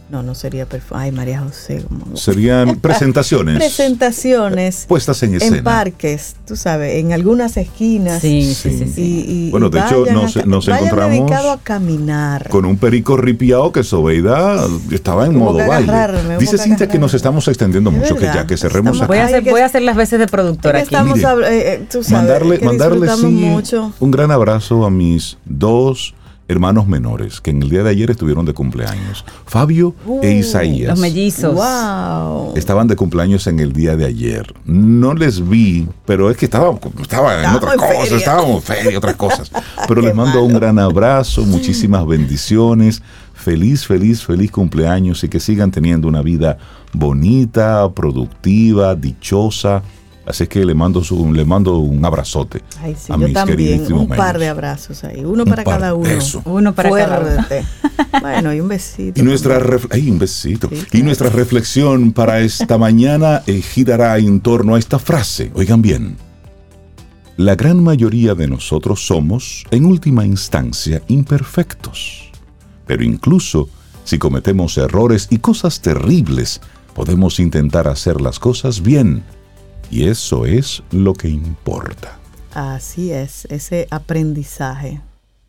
No, 0.08 0.22
no 0.22 0.36
sería 0.36 0.66
perfecto. 0.66 0.96
Ay, 0.96 1.10
María 1.10 1.40
José. 1.40 1.84
Serían 2.14 2.76
presentaciones. 2.80 3.56
presentaciones. 3.56 4.84
Puestas 4.86 5.20
en 5.24 5.34
escena. 5.34 5.58
En 5.58 5.64
parques, 5.64 6.36
tú 6.46 6.54
sabes, 6.54 6.96
en 6.96 7.12
algunas 7.12 7.56
esquinas. 7.56 8.22
Sí, 8.22 8.54
sí, 8.54 8.86
sí. 8.94 9.48
bueno, 9.50 9.68
de 9.68 9.80
hecho, 9.80 10.06
nos, 10.12 10.46
nos 10.46 10.68
encontramos. 10.68 11.10
dedicado 11.10 11.50
a 11.50 11.58
caminar. 11.58 12.48
Con 12.48 12.64
un 12.64 12.76
perico 12.76 13.16
ripiado 13.16 13.72
que 13.72 13.82
Sobeida 13.82 14.64
estaba 14.92 15.26
en 15.26 15.36
modo 15.36 15.58
baile. 15.66 15.92
Dice 16.38 16.56
Cintia 16.58 16.86
que 16.88 16.98
nos 16.98 17.14
estamos 17.14 17.48
extendiendo 17.48 17.90
mucho, 17.90 18.14
que 18.14 18.26
ya 18.26 18.46
que 18.46 18.56
cerremos 18.56 19.04
Voy 19.06 19.18
a, 19.18 19.24
hacer, 19.24 19.42
voy 19.42 19.60
a 19.60 19.66
hacer 19.66 19.82
las 19.82 19.96
veces 19.96 20.18
de 20.18 20.26
productora 20.26 20.78
aquí. 20.78 20.94
Estamos, 20.94 21.18
eh, 21.18 21.24
eh, 21.50 21.86
tú 21.90 22.02
sabes, 22.02 22.10
mandarle, 22.10 22.58
mandarle 22.60 23.08
sí, 23.16 23.76
un 23.98 24.10
gran 24.10 24.30
abrazo 24.30 24.84
a 24.84 24.90
mis 24.90 25.38
dos 25.44 26.14
hermanos 26.48 26.86
menores 26.86 27.40
que 27.40 27.50
en 27.50 27.62
el 27.62 27.70
día 27.70 27.82
de 27.82 27.90
ayer 27.90 28.10
estuvieron 28.10 28.44
de 28.44 28.54
cumpleaños. 28.54 29.24
Fabio 29.46 29.94
e 30.22 30.34
uh, 30.34 30.38
Isaías. 30.38 30.90
Los 30.90 30.98
mellizos. 31.00 31.54
Wow. 31.54 32.56
Estaban 32.56 32.86
de 32.86 32.96
cumpleaños 32.96 33.46
en 33.46 33.60
el 33.60 33.72
día 33.72 33.96
de 33.96 34.06
ayer. 34.06 34.54
No 34.64 35.14
les 35.14 35.46
vi, 35.46 35.88
pero 36.04 36.30
es 36.30 36.36
que 36.36 36.44
estaban, 36.44 36.78
estaban 37.00 37.44
en 37.44 37.50
otras 37.50 37.76
cosas, 37.76 38.12
estábamos 38.12 38.64
feria, 38.64 38.96
otras 38.96 39.16
cosas. 39.16 39.50
Pero 39.88 40.00
les 40.00 40.14
mando 40.14 40.42
un 40.42 40.54
gran 40.54 40.78
abrazo, 40.78 41.44
muchísimas 41.44 42.06
bendiciones. 42.06 43.02
Feliz, 43.34 43.86
feliz, 43.86 44.24
feliz 44.24 44.50
cumpleaños 44.50 45.22
y 45.22 45.28
que 45.28 45.40
sigan 45.40 45.70
teniendo 45.70 46.08
una 46.08 46.22
vida 46.22 46.58
bonita, 46.92 47.88
productiva, 47.92 48.94
dichosa 48.94 49.82
Así 50.26 50.48
que 50.48 50.64
le 50.64 50.74
mando, 50.74 51.04
su, 51.04 51.32
le 51.32 51.44
mando 51.44 51.78
un 51.78 52.04
abrazote 52.04 52.60
Ay, 52.82 52.96
sí, 52.98 53.12
a 53.12 53.16
yo 53.16 53.26
mis 53.26 53.32
también, 53.32 53.92
Un 53.92 54.08
par 54.08 54.40
de 54.40 54.48
abrazos 54.48 55.04
ahí, 55.04 55.24
uno 55.24 55.44
para 55.44 55.62
cada 55.62 55.94
uno. 55.94 56.08
Eso. 56.08 56.42
Uno 56.44 56.74
para 56.74 56.90
cada 56.90 57.20
uno. 57.20 57.46
bueno, 58.20 58.52
y 58.52 58.60
un 58.60 58.66
besito. 58.66 59.20
Y 59.20 59.22
nuestra, 59.22 59.60
ay, 59.90 60.10
un 60.10 60.18
besito. 60.18 60.68
Y 60.92 61.02
nuestra 61.02 61.30
reflexión 61.30 62.12
para 62.12 62.40
esta 62.40 62.76
mañana 62.86 63.42
eh, 63.46 63.62
girará 63.62 64.18
en 64.18 64.40
torno 64.40 64.74
a 64.74 64.80
esta 64.80 64.98
frase. 64.98 65.52
Oigan 65.54 65.80
bien. 65.80 66.16
La 67.36 67.54
gran 67.54 67.80
mayoría 67.80 68.34
de 68.34 68.48
nosotros 68.48 69.06
somos, 69.06 69.64
en 69.70 69.84
última 69.84 70.26
instancia, 70.26 71.02
imperfectos. 71.06 72.32
Pero 72.86 73.04
incluso 73.04 73.68
si 74.02 74.18
cometemos 74.18 74.76
errores 74.78 75.28
y 75.30 75.38
cosas 75.38 75.80
terribles, 75.80 76.60
podemos 76.94 77.38
intentar 77.38 77.86
hacer 77.86 78.20
las 78.20 78.40
cosas 78.40 78.80
bien 78.80 79.22
y 79.90 80.08
eso 80.08 80.46
es 80.46 80.82
lo 80.90 81.14
que 81.14 81.28
importa. 81.28 82.18
Así 82.54 83.12
es, 83.12 83.46
ese 83.50 83.86
aprendizaje. 83.90 85.00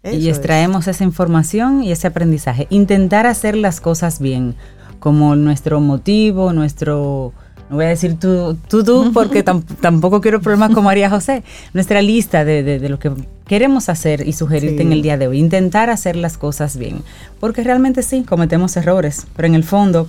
y 0.03 0.29
extraemos 0.29 0.88
esa 0.88 1.03
información 1.03 1.84
y 1.84 1.91
ese 1.91 2.08
aprendizaje. 2.08 2.67
Intentar 2.70 3.25
hacer 3.27 3.56
las 3.56 3.82
cosas 3.82 4.20
bien, 4.20 4.56
como 5.00 5.36
nuestro 5.36 5.79
motivo, 5.79 6.53
nuestro... 6.53 7.34
No 7.70 7.75
voy 7.75 7.86
a 7.86 7.89
decir 7.89 8.17
tú, 8.17 8.58
tú, 8.70 8.84
tú, 8.84 9.12
porque 9.13 9.44
tampoco 9.44 10.22
quiero 10.22 10.41
problemas 10.41 10.74
con 10.74 10.84
María 10.84 11.10
José. 11.10 11.44
Nuestra 11.74 12.01
lista 12.01 12.46
de, 12.46 12.79
lo 12.88 13.00
que 13.00 13.12
queremos 13.46 13.89
hacer 13.89 14.27
y 14.27 14.34
sugerirte 14.34 14.82
en 14.82 14.94
el 14.94 15.01
día 15.01 15.17
de 15.17 15.27
hoy. 15.27 15.39
Intentar 15.39 15.89
hacer 15.89 16.15
las 16.15 16.38
cosas 16.38 16.77
bien. 16.77 17.03
Porque 17.39 17.63
realmente 17.63 18.03
sí, 18.03 18.24
cometemos 18.24 18.77
errores, 18.77 19.27
pero 19.36 19.48
en 19.48 19.56
el 19.56 19.63
fondo, 19.63 20.08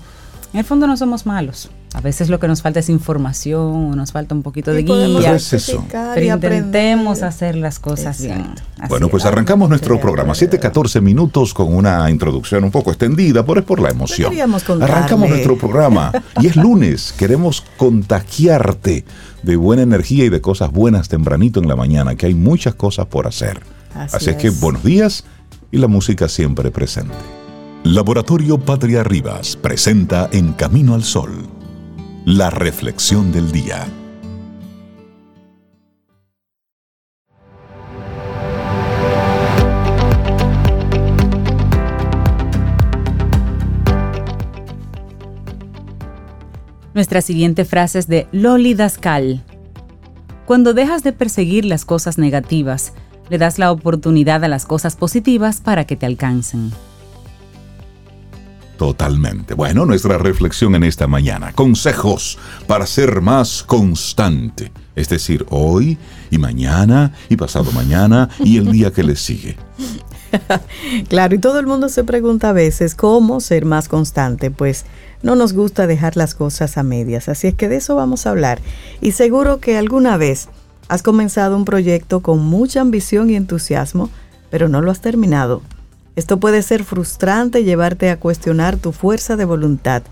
en 0.53 0.61
el 0.61 0.65
fondo 0.65 0.87
no 0.87 0.97
somos 0.97 1.27
malos. 1.27 1.71
A 1.95 2.01
veces 2.01 2.29
lo 2.29 2.39
que 2.39 2.47
nos 2.49 2.61
falta 2.61 2.81
es 2.81 2.89
información, 2.91 3.97
nos 3.97 4.13
falta 4.13 4.35
un 4.35 4.43
poquito 4.43 4.73
de 4.73 4.83
guía. 4.83 5.35
eso. 5.35 5.87
Pero 6.15 6.35
intentemos 6.35 7.23
hacer 7.23 7.57
las 7.57 7.79
cosas 7.79 8.21
bien. 8.21 8.47
bueno, 8.89 9.09
pues 9.09 9.25
arrancamos 9.25 9.69
nuestro 9.69 9.99
programa. 9.99 10.35
7-14 10.35 11.01
minutos 11.01 11.55
con 11.55 11.75
una 11.75 12.11
introducción 12.11 12.65
un 12.65 12.71
poco 12.71 12.91
extendida, 12.91 13.45
pero 13.45 13.61
es 13.61 13.67
por 13.67 13.81
la 13.81 13.91
emoción. 13.91 14.33
Arrancamos 14.83 15.31
nuestro 15.31 15.57
programa 15.57 16.13
y 16.41 16.47
es 16.47 16.57
lunes. 16.57 17.15
Queremos 17.17 17.65
contagiarte 17.79 19.05
de 19.43 19.57
buena 19.57 19.83
energía 19.83 20.25
y 20.25 20.29
de 20.29 20.41
cosas 20.41 20.71
buenas 20.71 21.09
tempranito 21.09 21.61
en 21.61 21.69
la 21.69 21.77
mañana, 21.77 22.17
que 22.17 22.27
hay 22.27 22.35
muchas 22.35 22.75
cosas 22.75 23.07
por 23.07 23.27
hacer. 23.27 23.61
Así, 23.95 24.31
es 24.31 24.37
que 24.37 24.51
buenos 24.51 24.85
días 24.85 25.25
y 25.71 25.79
la 25.79 25.89
música 25.89 26.29
siempre 26.29 26.71
presente. 26.71 27.15
Laboratorio 27.85 28.59
Patria 28.59 29.03
Rivas 29.03 29.57
presenta 29.57 30.29
En 30.33 30.53
Camino 30.53 30.95
al 30.95 31.05
Sol 31.05 31.58
la 32.29 32.51
reflexión 32.51 33.33
del 33.33 33.51
día. 33.53 33.87
Nuestra 46.93 47.23
siguiente 47.23 47.65
frase 47.65 48.01
es 48.01 48.09
de 48.09 48.27
Loli 48.33 48.75
Dascal. 48.75 49.43
Cuando 50.45 50.75
dejas 50.75 51.03
de 51.03 51.15
perseguir 51.15 51.65
las 51.65 51.87
cosas 51.87 52.19
negativas, 52.19 52.93
le 53.31 53.39
das 53.39 53.59
la 53.59 53.73
oportunidad 53.73 54.45
a 54.45 54.49
las 54.49 54.67
cosas 54.67 54.97
positivas 54.97 55.63
para 55.63 55.87
que 55.87 55.97
te 55.97 56.05
alcancen. 56.05 56.73
Totalmente. 58.79 59.55
Bueno, 59.55 59.85
nuestra 59.85 60.19
reflexión 60.19 60.77
en 60.77 60.85
esta 60.85 61.09
mañana. 61.09 61.53
Consejos 61.53 62.39
para 62.69 62.87
ser 62.87 63.21
más 63.21 63.65
constante. 63.65 64.71
Es 64.95 65.09
decir, 65.09 65.45
hoy 65.51 65.99
y 66.31 66.39
mañana 66.39 67.13
y 67.29 67.37
pasado 67.37 67.73
mañana 67.73 68.29
y 68.39 68.57
el 68.57 68.71
día 68.71 68.93
que 68.93 69.03
le 69.03 69.17
sigue. 69.17 69.57
claro, 71.09 71.35
y 71.35 71.39
todo 71.39 71.59
el 71.59 71.67
mundo 71.67 71.89
se 71.89 72.05
pregunta 72.05 72.51
a 72.51 72.53
veces 72.53 72.95
cómo 72.95 73.41
ser 73.41 73.65
más 73.65 73.89
constante. 73.89 74.53
Pues 74.53 74.85
no 75.25 75.35
nos 75.35 75.55
gusta 75.55 75.89
dejar 75.89 76.17
las 76.17 76.37
cosas 76.37 76.79
a 76.79 76.85
medias. 76.85 77.29
Así 77.29 77.49
es 77.49 77.55
que 77.55 77.69
de 77.69 77.77
eso 77.77 77.97
vamos 77.97 78.27
a 78.27 78.31
hablar. 78.31 78.61
Y 79.01 79.11
seguro 79.11 79.59
que 79.59 79.77
alguna 79.77 80.17
vez 80.17 80.49
has 80.87 81.03
comenzado 81.03 81.57
un 81.57 81.65
proyecto 81.65 82.21
con 82.21 82.45
mucha 82.45 82.81
ambición 82.81 83.29
y 83.29 83.35
entusiasmo, 83.35 84.09
pero 84.51 84.69
no 84.69 84.83
lo 84.83 84.93
has 84.93 85.01
terminado 85.01 85.63
esto 86.19 86.41
puede 86.41 86.63
ser 86.63 86.83
frustrante 86.83 87.61
y 87.61 87.65
llevarte 87.65 88.11
a 88.11 88.19
cuestionar 88.19 88.77
tu 88.77 88.91
fuerza 88.91 89.37
de 89.37 89.45
voluntad. 89.45 90.03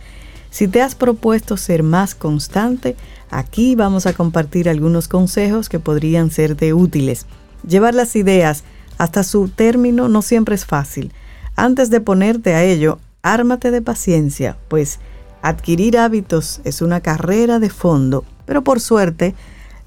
Si 0.51 0.69
te 0.69 0.81
has 0.81 0.95
propuesto 0.95 1.57
ser 1.57 1.83
más 1.83 2.15
constante, 2.15 2.95
aquí 3.29 3.75
vamos 3.75 4.07
a 4.07 4.13
compartir 4.13 4.69
algunos 4.69 5.09
consejos 5.09 5.69
que 5.69 5.81
podrían 5.81 6.31
serte 6.31 6.73
útiles. 6.75 7.27
Llevar 7.69 7.97
las 7.97 8.15
ideas 8.15 8.63
hasta 8.99 9.25
su 9.25 9.49
término 9.49 10.09
no 10.09 10.23
siempre 10.23 10.55
es 10.55 10.65
fácil. 10.65 11.13
Antes 11.57 11.91
de 11.91 12.01
ponerte 12.01 12.55
a 12.55 12.63
ello, 12.63 13.01
ármate 13.23 13.73
de 13.73 13.83
paciencia, 13.83 14.57
pues 14.69 15.01
adquirir 15.43 15.99
hábitos 15.99 16.61
es 16.63 16.83
una 16.83 17.01
carrera 17.01 17.59
de 17.59 17.69
fondo, 17.69 18.25
pero 18.45 18.63
por 18.63 18.79
suerte, 18.79 19.35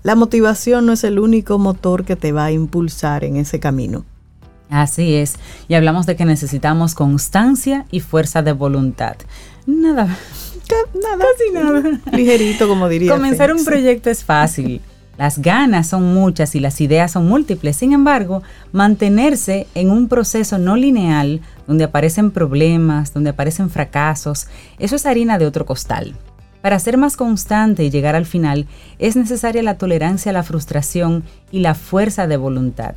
la 0.03 0.15
motivación 0.15 0.85
no 0.85 0.91
es 0.91 1.05
el 1.05 1.17
único 1.17 1.57
motor 1.59 2.03
que 2.03 2.17
te 2.17 2.33
va 2.33 2.43
a 2.43 2.51
impulsar 2.51 3.23
en 3.23 3.37
ese 3.37 3.61
camino. 3.61 4.03
Así 4.69 5.15
es. 5.15 5.35
Y 5.67 5.73
hablamos 5.73 6.05
de 6.05 6.15
que 6.15 6.25
necesitamos 6.25 6.93
constancia 6.93 7.85
y 7.91 7.99
fuerza 7.99 8.41
de 8.41 8.51
voluntad. 8.51 9.15
Nada. 9.65 10.05
Nada. 10.93 11.25
Casi 11.25 11.51
nada. 11.51 11.99
Ligerito, 12.11 12.67
como 12.67 12.87
diría. 12.87 13.11
Comenzar 13.11 13.51
un 13.51 13.65
proyecto 13.65 14.11
es 14.11 14.23
fácil. 14.23 14.81
Las 15.17 15.39
ganas 15.39 15.87
son 15.87 16.13
muchas 16.13 16.55
y 16.55 16.59
las 16.59 16.79
ideas 16.79 17.11
son 17.11 17.27
múltiples. 17.27 17.75
Sin 17.75 17.91
embargo, 17.91 18.41
mantenerse 18.71 19.67
en 19.75 19.89
un 19.89 20.07
proceso 20.07 20.57
no 20.59 20.77
lineal, 20.77 21.41
donde 21.67 21.83
aparecen 21.83 22.31
problemas, 22.31 23.13
donde 23.13 23.31
aparecen 23.31 23.69
fracasos, 23.69 24.47
eso 24.77 24.95
es 24.95 25.05
harina 25.05 25.37
de 25.37 25.45
otro 25.45 25.65
costal. 25.65 26.15
Para 26.61 26.79
ser 26.79 26.97
más 26.97 27.17
constante 27.17 27.83
y 27.83 27.89
llegar 27.89 28.15
al 28.15 28.25
final, 28.25 28.67
es 28.97 29.17
necesaria 29.17 29.61
la 29.61 29.77
tolerancia 29.77 30.29
a 30.29 30.33
la 30.33 30.43
frustración 30.43 31.23
y 31.51 31.59
la 31.59 31.73
fuerza 31.75 32.25
de 32.27 32.37
voluntad. 32.37 32.95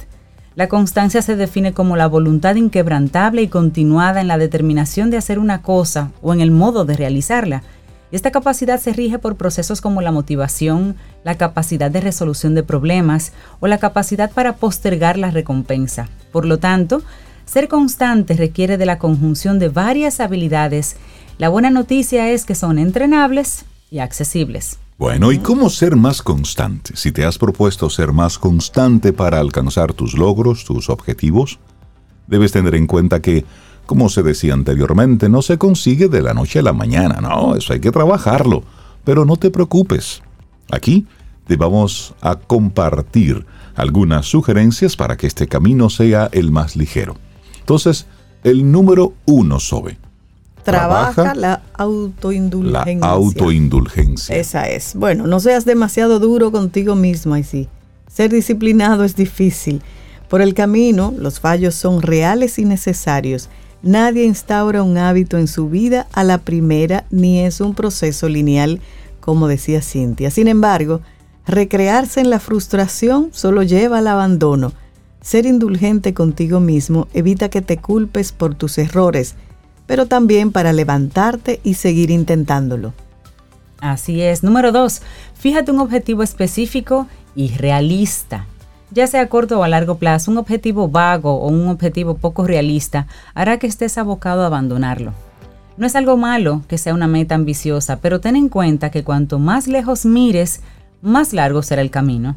La 0.55 0.69
constancia 0.69 1.23
se 1.23 1.35
define 1.35 1.73
como 1.73 1.97
la 1.97 2.07
voluntad 2.07 2.57
inquebrantable 2.57 3.43
y 3.43 3.49
continuada 3.49 4.21
en 4.21 4.29
la 4.29 4.37
determinación 4.37 5.11
de 5.11 5.17
hacer 5.17 5.39
una 5.39 5.63
cosa 5.63 6.11
o 6.21 6.35
en 6.35 6.43
el 6.43 6.51
modo 6.51 6.85
de 6.85 6.95
realizarla. 6.95 7.63
Esta 8.11 8.31
capacidad 8.31 8.79
se 8.79 8.93
rige 8.93 9.19
por 9.19 9.37
procesos 9.37 9.81
como 9.81 10.03
la 10.03 10.13
motivación, 10.13 10.97
la 11.25 11.37
capacidad 11.37 11.91
de 11.91 12.03
resolución 12.03 12.55
de 12.55 12.63
problemas 12.63 13.33
o 13.61 13.67
la 13.67 13.79
capacidad 13.79 14.31
para 14.31 14.57
postergar 14.57 15.17
la 15.17 15.31
recompensa. 15.31 16.11
Por 16.31 16.45
lo 16.45 16.59
tanto, 16.59 17.03
ser 17.47 17.69
constante 17.69 18.35
requiere 18.35 18.77
de 18.77 18.85
la 18.85 18.99
conjunción 18.99 19.59
de 19.59 19.71
varias 19.71 20.21
habilidades. 20.21 20.97
La 21.39 21.49
buena 21.49 21.71
noticia 21.71 22.29
es 22.29 22.45
que 22.45 22.55
son 22.55 22.79
entrenables 22.79 23.65
y 23.91 24.01
accesibles. 24.01 24.82
Bueno, 25.03 25.33
¿y 25.33 25.39
cómo 25.39 25.69
ser 25.69 25.97
más 25.97 26.23
constante? 26.23 26.93
Si 26.95 27.11
te 27.11 27.25
has 27.25 27.37
propuesto 27.37 27.91
ser 27.91 28.13
más 28.13 28.39
constante 28.39 29.13
para 29.13 29.41
alcanzar 29.41 29.95
tus 29.95 30.17
logros, 30.17 30.65
tus 30.65 30.89
objetivos, 30.89 31.59
debes 32.29 32.53
tener 32.53 32.77
en 32.77 32.87
cuenta 32.87 33.21
que, 33.21 33.45
como 33.85 34.09
se 34.09 34.23
decía 34.23 34.55
anteriormente, 34.55 35.29
no 35.29 35.43
se 35.43 35.59
consigue 35.59 36.07
de 36.07 36.23
la 36.23 36.35
noche 36.35 36.61
a 36.61 36.63
la 36.63 36.73
mañana, 36.73 37.21
no, 37.21 37.57
eso 37.57 37.73
hay 37.73 37.81
que 37.81 37.91
trabajarlo. 37.91 38.63
Pero 39.03 39.25
no 39.25 39.37
te 39.39 39.51
preocupes. 39.51 40.23
Aquí 40.71 41.09
te 41.49 41.57
vamos 41.57 42.15
a 42.21 42.37
compartir 42.37 43.45
algunas 43.75 44.27
sugerencias 44.27 44.95
para 44.95 45.17
que 45.17 45.27
este 45.27 45.49
camino 45.49 45.91
sea 45.91 46.29
el 46.31 46.53
más 46.53 46.77
ligero. 46.77 47.17
Entonces, 47.59 48.07
el 48.45 48.71
número 48.71 49.15
uno, 49.25 49.59
Sobe. 49.59 49.99
Trabaja, 50.63 51.35
la 51.35 51.63
autoindulgencia. 51.75 53.07
La 53.07 53.13
autoindulgencia. 53.13 54.37
Esa 54.37 54.69
es. 54.69 54.95
Bueno, 54.95 55.27
no 55.27 55.41
seas 55.41 55.65
demasiado 55.65 56.19
duro 56.19 56.53
contigo 56.53 56.95
mismo, 56.95 57.37
y 57.37 57.45
sí. 57.45 57.69
Ser 58.09 58.31
disciplinado 58.31 59.05
es 59.05 59.17
difícil. 59.17 59.83
Por 60.29 60.43
el 60.43 60.55
camino, 60.55 61.15
los 61.19 61.41
fallos 61.41 61.75
son 61.75 62.03
reales 62.03 62.59
y 62.59 62.65
necesarios. 62.65 63.49
Nadie 63.83 64.25
instaura 64.25 64.83
un 64.83 64.97
hábito 64.97 65.39
en 65.39 65.49
su 65.49 65.69
vida 65.69 66.07
a 66.13 66.23
la 66.23 66.39
primera, 66.39 67.05
ni 67.11 67.41
es 67.41 67.61
un 67.61 67.75
proceso 67.75 68.29
lineal, 68.29 68.81
como 69.21 69.49
decía 69.49 69.83
Cintia. 69.83 70.31
Sin 70.31 70.49
embargo, 70.49 71.01
recrearse 71.47 72.21
en 72.21 72.31
la 72.31 72.39
frustración 72.39 73.31
solo 73.33 73.63
lleva 73.63 73.99
al 73.99 74.07
abandono. 74.07 74.73
Ser 75.21 75.47
indulgente 75.47 76.15
contigo 76.15 76.61
mismo 76.61 77.09
evita 77.13 77.49
que 77.49 77.63
te 77.63 77.77
culpes 77.77 78.33
por 78.33 78.55
tus 78.55 78.79
errores, 78.79 79.35
pero 79.93 80.07
también 80.07 80.53
para 80.53 80.73
levantarte 80.73 81.61
y 81.63 81.75
seguir 81.75 82.11
intentándolo. 82.11 82.95
Así 83.79 84.23
es. 84.23 84.43
Número 84.43 84.73
dos, 84.73 85.03
fíjate 85.35 85.71
un 85.71 85.81
objetivo 85.81 86.23
específico 86.23 87.09
y 87.35 87.49
realista. 87.49 88.47
Ya 88.91 89.07
sea 89.07 89.21
a 89.21 89.29
corto 89.29 89.61
o 89.61 89.65
a 89.65 89.69
largo 89.69 89.97
plazo, 89.97 90.31
un 90.31 90.39
objetivo 90.39 90.89
vago 90.89 91.35
o 91.35 91.49
un 91.49 91.69
objetivo 91.69 92.15
poco 92.15 92.47
realista 92.47 93.07
hará 93.35 93.59
que 93.59 93.67
estés 93.67 93.99
abocado 93.99 94.45
a 94.45 94.47
abandonarlo. 94.47 95.13
No 95.77 95.87
es 95.87 95.95
algo 95.95 96.17
malo 96.17 96.63
que 96.69 96.79
sea 96.79 96.95
una 96.95 97.07
meta 97.07 97.35
ambiciosa, 97.35 98.01
pero 98.01 98.19
ten 98.19 98.35
en 98.35 98.49
cuenta 98.49 98.91
que 98.91 99.05
cuanto 99.05 99.39
más 99.39 99.67
lejos 99.67 100.07
mires, 100.07 100.63
más 101.03 101.35
largo 101.35 101.61
será 101.61 101.83
el 101.83 101.91
camino. 101.91 102.37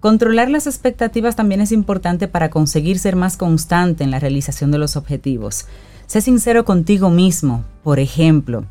Controlar 0.00 0.50
las 0.50 0.66
expectativas 0.66 1.36
también 1.36 1.60
es 1.60 1.70
importante 1.70 2.26
para 2.26 2.50
conseguir 2.50 2.98
ser 2.98 3.14
más 3.14 3.36
constante 3.36 4.02
en 4.02 4.10
la 4.10 4.18
realización 4.18 4.72
de 4.72 4.78
los 4.78 4.96
objetivos. 4.96 5.66
Sé 6.06 6.20
sincero 6.20 6.64
contigo 6.64 7.10
mismo. 7.10 7.64
Por 7.82 7.98
ejemplo, 7.98 8.64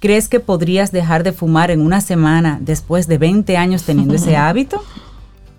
¿crees 0.00 0.28
que 0.28 0.40
podrías 0.40 0.90
dejar 0.90 1.22
de 1.22 1.32
fumar 1.32 1.70
en 1.70 1.80
una 1.80 2.00
semana 2.00 2.58
después 2.60 3.06
de 3.06 3.18
20 3.18 3.56
años 3.56 3.82
teniendo 3.82 4.14
ese 4.14 4.36
hábito? 4.38 4.82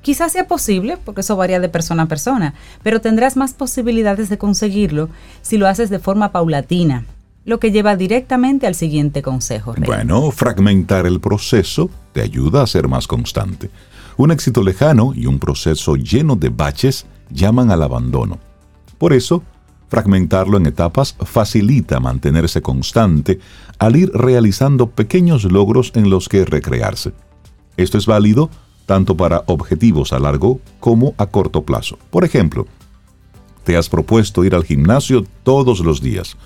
Quizás 0.01 0.33
sea 0.33 0.47
posible, 0.47 0.97
porque 1.03 1.21
eso 1.21 1.37
varía 1.37 1.61
de 1.61 1.69
persona 1.69 2.03
a 2.03 2.07
persona, 2.07 2.55
pero 2.81 2.99
tendrás 2.99 3.37
más 3.37 3.53
posibilidades 3.53 4.27
de 4.29 4.37
conseguirlo 4.37 5.09
si 5.41 5.57
lo 5.57 5.67
haces 5.67 5.89
de 5.89 5.99
forma 5.99 6.33
paulatina, 6.33 7.05
lo 7.45 7.59
que 7.59 7.71
lleva 7.71 7.95
directamente 7.95 8.67
al 8.67 8.75
siguiente 8.75 9.21
consejo. 9.21 9.75
Bueno, 9.85 10.29
fragmentar 10.31 11.05
el 11.05 11.21
proceso 11.21 11.89
te 12.11 12.21
ayuda 12.21 12.63
a 12.63 12.67
ser 12.67 12.89
más 12.89 13.07
constante. 13.07 13.69
Un 14.17 14.31
éxito 14.31 14.61
lejano 14.61 15.13
y 15.15 15.25
un 15.25 15.39
proceso 15.39 15.95
lleno 15.95 16.35
de 16.35 16.49
baches 16.49 17.05
llaman 17.29 17.71
al 17.71 17.81
abandono. 17.81 18.39
Por 18.97 19.13
eso, 19.13 19.41
Fragmentarlo 19.93 20.57
en 20.57 20.65
etapas 20.65 21.15
facilita 21.19 21.99
mantenerse 21.99 22.63
constante 22.63 23.37
al 23.77 23.95
ir 23.95 24.09
realizando 24.11 24.89
pequeños 24.89 25.43
logros 25.43 25.91
en 25.93 26.09
los 26.09 26.29
que 26.29 26.45
recrearse. 26.45 27.11
Esto 27.77 27.99
es 27.99 28.07
válido 28.07 28.49
tanto 28.87 29.15
para 29.15 29.43
objetivos 29.45 30.11
a 30.11 30.17
largo 30.17 30.59
como 30.79 31.13
a 31.19 31.27
corto 31.27 31.61
plazo. 31.61 31.99
Por 32.09 32.23
ejemplo, 32.23 32.65
te 33.65 33.77
has 33.77 33.87
propuesto 33.87 34.43
ir 34.43 34.55
al 34.55 34.63
gimnasio 34.63 35.25
todos 35.43 35.81
los 35.81 36.01
días. 36.01 36.37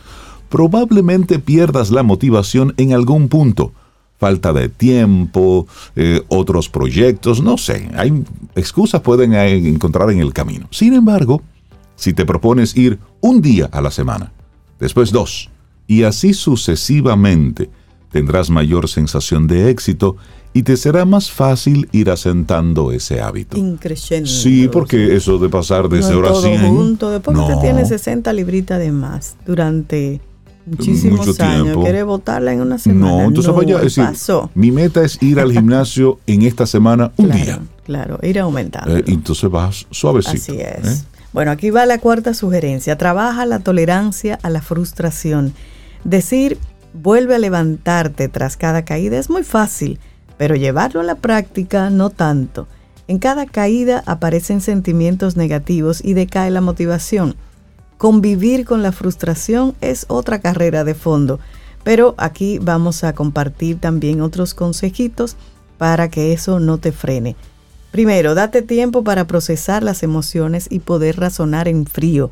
Probablemente 0.50 1.40
pierdas 1.40 1.90
la 1.90 2.04
motivación 2.04 2.74
en 2.76 2.92
algún 2.92 3.30
punto. 3.30 3.72
Falta 4.18 4.52
de 4.52 4.68
tiempo, 4.68 5.68
eh, 5.96 6.22
otros 6.28 6.68
proyectos, 6.68 7.42
no 7.42 7.58
sé. 7.58 7.90
Hay 7.96 8.26
excusas 8.56 9.00
pueden 9.00 9.34
eh, 9.34 9.70
encontrar 9.70 10.12
en 10.12 10.20
el 10.20 10.34
camino. 10.34 10.68
Sin 10.70 10.94
embargo, 10.94 11.42
si 11.98 12.14
te 12.14 12.26
propones 12.26 12.78
ir 12.78 13.00
un 13.20 13.42
día 13.42 13.68
a 13.74 13.82
la 13.82 13.92
semana, 13.92 14.32
después 14.80 15.12
dos, 15.12 15.50
y 15.86 16.04
así 16.04 16.34
sucesivamente, 16.34 17.70
tendrás 18.12 18.50
mayor 18.50 18.88
sensación 18.88 19.48
de 19.48 19.70
éxito 19.70 20.16
y 20.54 20.64
te 20.64 20.78
será 20.78 21.06
más 21.06 21.30
fácil 21.30 21.88
ir 21.92 22.10
asentando 22.10 22.92
ese 22.92 23.22
hábito. 23.22 23.58
Increciendo. 23.58 24.30
Sí, 24.30 24.70
porque 24.72 25.16
eso 25.16 25.38
de 25.38 25.50
pasar 25.50 25.90
de 25.90 26.00
no 26.00 26.08
hora 26.18 26.30
todo 26.30 26.42
100... 26.42 26.68
Junto. 26.68 27.12
Después 27.12 27.38
no. 27.38 27.46
usted 27.46 27.62
tiene 27.62 27.86
60 27.86 28.34
libritas 28.34 28.80
de 28.80 28.92
más 28.92 29.36
durante 29.46 30.22
muchísimos 30.66 31.28
Mucho 31.28 31.44
años. 31.44 31.64
Tiempo. 31.64 31.84
¿Quiere 31.84 32.04
votarla 32.04 32.54
en 32.54 32.62
una 32.62 32.78
semana? 32.78 33.12
No, 33.12 33.22
entonces 33.24 33.54
vaya 33.54 33.78
a 33.78 33.82
decir, 33.82 34.06
mi 34.56 34.72
meta 34.72 35.04
es 35.04 35.22
ir 35.22 35.40
al 35.40 35.52
gimnasio 35.52 36.20
en 36.26 36.42
esta 36.42 36.66
semana 36.66 37.12
un 37.18 37.26
claro, 37.28 37.44
día. 37.44 37.60
Claro, 37.86 38.20
ir 38.24 38.40
aumentando. 38.40 38.98
Eh, 38.98 39.04
entonces 39.08 39.50
vas 39.50 39.86
suavecito. 39.92 40.38
Así 40.38 40.60
es. 40.60 41.02
¿eh? 41.02 41.04
Bueno, 41.38 41.52
aquí 41.52 41.70
va 41.70 41.86
la 41.86 42.00
cuarta 42.00 42.34
sugerencia. 42.34 42.98
Trabaja 42.98 43.46
la 43.46 43.60
tolerancia 43.60 44.40
a 44.42 44.50
la 44.50 44.60
frustración. 44.60 45.54
Decir, 46.04 46.58
vuelve 46.94 47.36
a 47.36 47.38
levantarte 47.38 48.28
tras 48.28 48.58
cada 48.58 48.84
caída 48.86 49.20
es 49.20 49.30
muy 49.30 49.44
fácil, 49.44 50.00
pero 50.40 50.56
llevarlo 50.56 51.00
a 51.00 51.04
la 51.04 51.14
práctica 51.14 51.92
no 51.92 52.10
tanto. 52.10 52.68
En 53.08 53.20
cada 53.20 53.46
caída 53.46 54.02
aparecen 54.08 54.62
sentimientos 54.62 55.38
negativos 55.38 56.04
y 56.04 56.16
decae 56.16 56.50
la 56.50 56.62
motivación. 56.62 57.36
Convivir 58.00 58.66
con 58.66 58.82
la 58.82 58.92
frustración 58.92 59.76
es 59.80 60.08
otra 60.10 60.40
carrera 60.40 60.84
de 60.84 60.96
fondo, 60.96 61.40
pero 61.84 62.16
aquí 62.18 62.58
vamos 62.58 63.04
a 63.04 63.14
compartir 63.14 63.80
también 63.80 64.22
otros 64.22 64.56
consejitos 64.56 65.36
para 65.78 66.10
que 66.10 66.34
eso 66.34 66.60
no 66.60 66.80
te 66.80 66.92
frene. 66.92 67.36
Primero, 67.98 68.36
date 68.36 68.62
tiempo 68.62 69.04
para 69.04 69.26
procesar 69.26 69.82
las 69.82 70.04
emociones 70.04 70.68
y 70.70 70.82
poder 70.82 71.20
razonar 71.20 71.68
en 71.68 71.88
frío. 71.88 72.30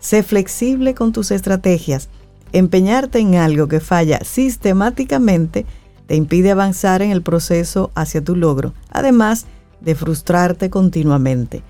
Sé 0.00 0.24
flexible 0.24 0.94
con 0.94 1.12
tus 1.12 1.30
estrategias. 1.30 2.08
Empeñarte 2.50 3.20
en 3.20 3.36
algo 3.36 3.68
que 3.68 3.78
falla 3.78 4.18
sistemáticamente 4.24 5.66
te 6.08 6.16
impide 6.16 6.50
avanzar 6.50 7.00
en 7.00 7.12
el 7.12 7.22
proceso 7.22 7.92
hacia 7.94 8.24
tu 8.24 8.34
logro, 8.34 8.74
además 8.90 9.46
de 9.80 9.94
frustrarte 9.94 10.68
continuamente. 10.68 11.62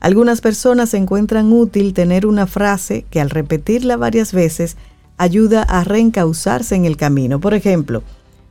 Algunas 0.00 0.40
personas 0.40 0.92
encuentran 0.92 1.52
útil 1.52 1.94
tener 1.94 2.26
una 2.26 2.48
frase 2.48 3.04
que 3.10 3.20
al 3.20 3.30
repetirla 3.30 3.96
varias 3.96 4.32
veces 4.32 4.76
ayuda 5.18 5.62
a 5.62 5.84
reencauzarse 5.84 6.74
en 6.74 6.84
el 6.84 6.96
camino. 6.96 7.38
Por 7.38 7.54
ejemplo, 7.54 8.02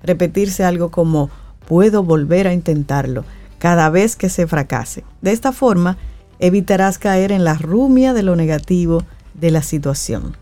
repetirse 0.04 0.64
algo 0.64 0.90
como 0.90 1.30
puedo 1.68 2.02
volver 2.02 2.48
a 2.48 2.54
intentarlo 2.54 3.26
cada 3.60 3.90
vez 3.90 4.16
que 4.16 4.30
se 4.30 4.48
fracase. 4.48 5.04
De 5.22 5.32
esta 5.32 5.52
forma, 5.52 5.98
evitarás 6.40 6.98
caer 6.98 7.32
en 7.32 7.44
la 7.44 7.56
rumia 7.56 8.14
de 8.14 8.24
lo 8.24 8.36
negativo 8.36 9.04
de 9.34 9.52
la 9.52 9.62
situación. 9.62 10.36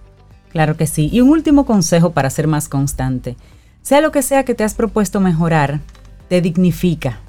Claro 0.51 0.77
que 0.77 0.87
sí. 0.87 1.09
Y 1.11 1.21
un 1.21 1.29
último 1.29 1.65
consejo 1.65 2.11
para 2.11 2.29
ser 2.29 2.47
más 2.47 2.69
constante. 2.69 3.35
Sea 3.81 4.01
lo 4.01 4.11
que 4.11 4.21
sea 4.21 4.45
que 4.45 4.55
te 4.55 4.63
has 4.63 4.73
propuesto 4.73 5.19
mejorar, 5.19 5.81
te 6.29 6.41
dignifica. 6.41 7.19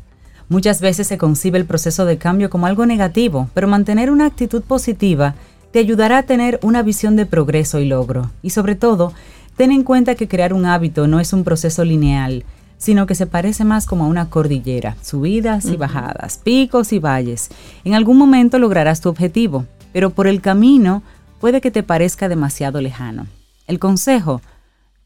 Muchas 0.49 0.81
veces 0.81 1.09
se 1.09 1.18
concibe 1.18 1.59
el 1.59 1.66
proceso 1.66 2.05
de 2.05 2.18
cambio 2.18 2.51
como 2.51 2.66
algo 2.66 2.87
negativo, 2.87 3.51
pero 3.53 3.66
mantener 3.66 4.11
una 4.11 4.27
actitud 4.27 4.62
positiva 4.62 5.35
te 5.72 5.81
ayudará 5.81 6.18
a 6.18 6.22
tener 6.22 6.61
una 6.62 6.83
visión 6.83 7.16
de 7.16 7.27
progreso 7.27 7.81
y 7.81 7.87
logro. 7.87 8.31
Y 8.42 8.51
sobre 8.51 8.77
todo, 8.77 9.12
ten 9.57 9.72
en 9.72 9.83
cuenta 9.83 10.14
que 10.14 10.29
crear 10.29 10.53
un 10.53 10.64
hábito 10.64 11.09
no 11.09 11.18
es 11.18 11.33
un 11.33 11.42
proceso 11.42 11.85
lineal, 11.85 12.44
sino 12.79 13.07
que 13.07 13.15
se 13.15 13.27
parece 13.27 13.65
más 13.65 13.87
como 13.87 14.05
a 14.05 14.09
una 14.09 14.31
cordillera, 14.31 14.97
subidas 15.03 15.67
y 15.67 15.77
bajadas, 15.77 16.41
picos 16.43 16.93
y 16.93 16.99
valles. 16.99 17.49
En 17.85 17.95
algún 17.95 18.19
momento 18.19 18.59
lograrás 18.59 19.01
tu 19.01 19.09
objetivo, 19.09 19.65
pero 19.93 20.11
por 20.11 20.27
el 20.27 20.41
camino 20.41 21.03
puede 21.41 21.61
que 21.61 21.71
te 21.71 21.83
parezca 21.83 22.29
demasiado 22.29 22.81
lejano. 22.81 23.27
El 23.67 23.79
consejo, 23.79 24.41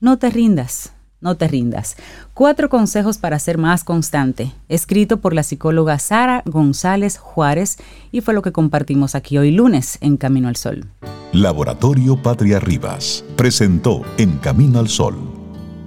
no 0.01 0.19
te 0.19 0.31
rindas, 0.31 0.93
no 1.21 1.37
te 1.37 1.49
rindas. 1.49 1.97
Cuatro 2.35 2.69
consejos 2.69 3.19
para 3.19 3.39
ser 3.39 3.59
más 3.59 3.85
constante, 3.85 4.53
escrito 4.69 5.21
por 5.21 5.35
la 5.35 5.43
psicóloga 5.43 5.99
Sara 5.99 6.43
González 6.47 7.19
Juárez 7.19 7.79
y 8.11 8.21
fue 8.21 8.35
lo 8.35 8.43
que 8.43 8.53
compartimos 8.53 9.15
aquí 9.15 9.39
hoy 9.39 9.51
lunes 9.51 9.99
en 10.01 10.17
Camino 10.17 10.49
al 10.49 10.57
Sol. 10.57 10.87
Laboratorio 11.33 12.21
Patria 12.21 12.59
Rivas 12.59 13.25
presentó 13.37 14.03
En 14.19 14.39
Camino 14.39 14.81
al 14.81 14.89
Sol, 14.89 15.17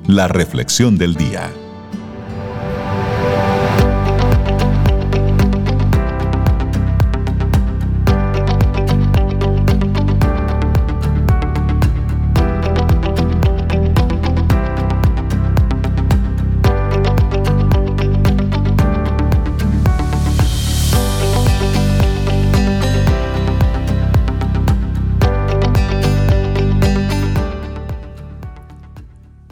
la 0.08 0.28
reflexión 0.28 0.98
del 0.98 1.15
día. 1.15 1.52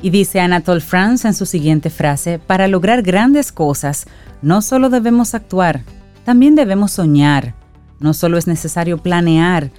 Y 0.02 0.10
dice 0.10 0.40
Anatole 0.40 0.82
France 0.82 1.28
en 1.28 1.34
su 1.34 1.46
siguiente 1.46 1.90
frase, 1.90 2.40
para 2.40 2.68
lograr 2.68 3.04
grandes 3.04 3.52
cosas, 3.52 4.08
no 4.42 4.62
solo 4.62 4.90
debemos 4.90 5.36
actuar, 5.36 5.84
también 6.26 6.56
debemos 6.56 6.94
soñar. 6.94 7.56
No 8.00 8.14
solo 8.14 8.40
es 8.40 8.48
necesario 8.48 8.98
planear, 8.98 9.70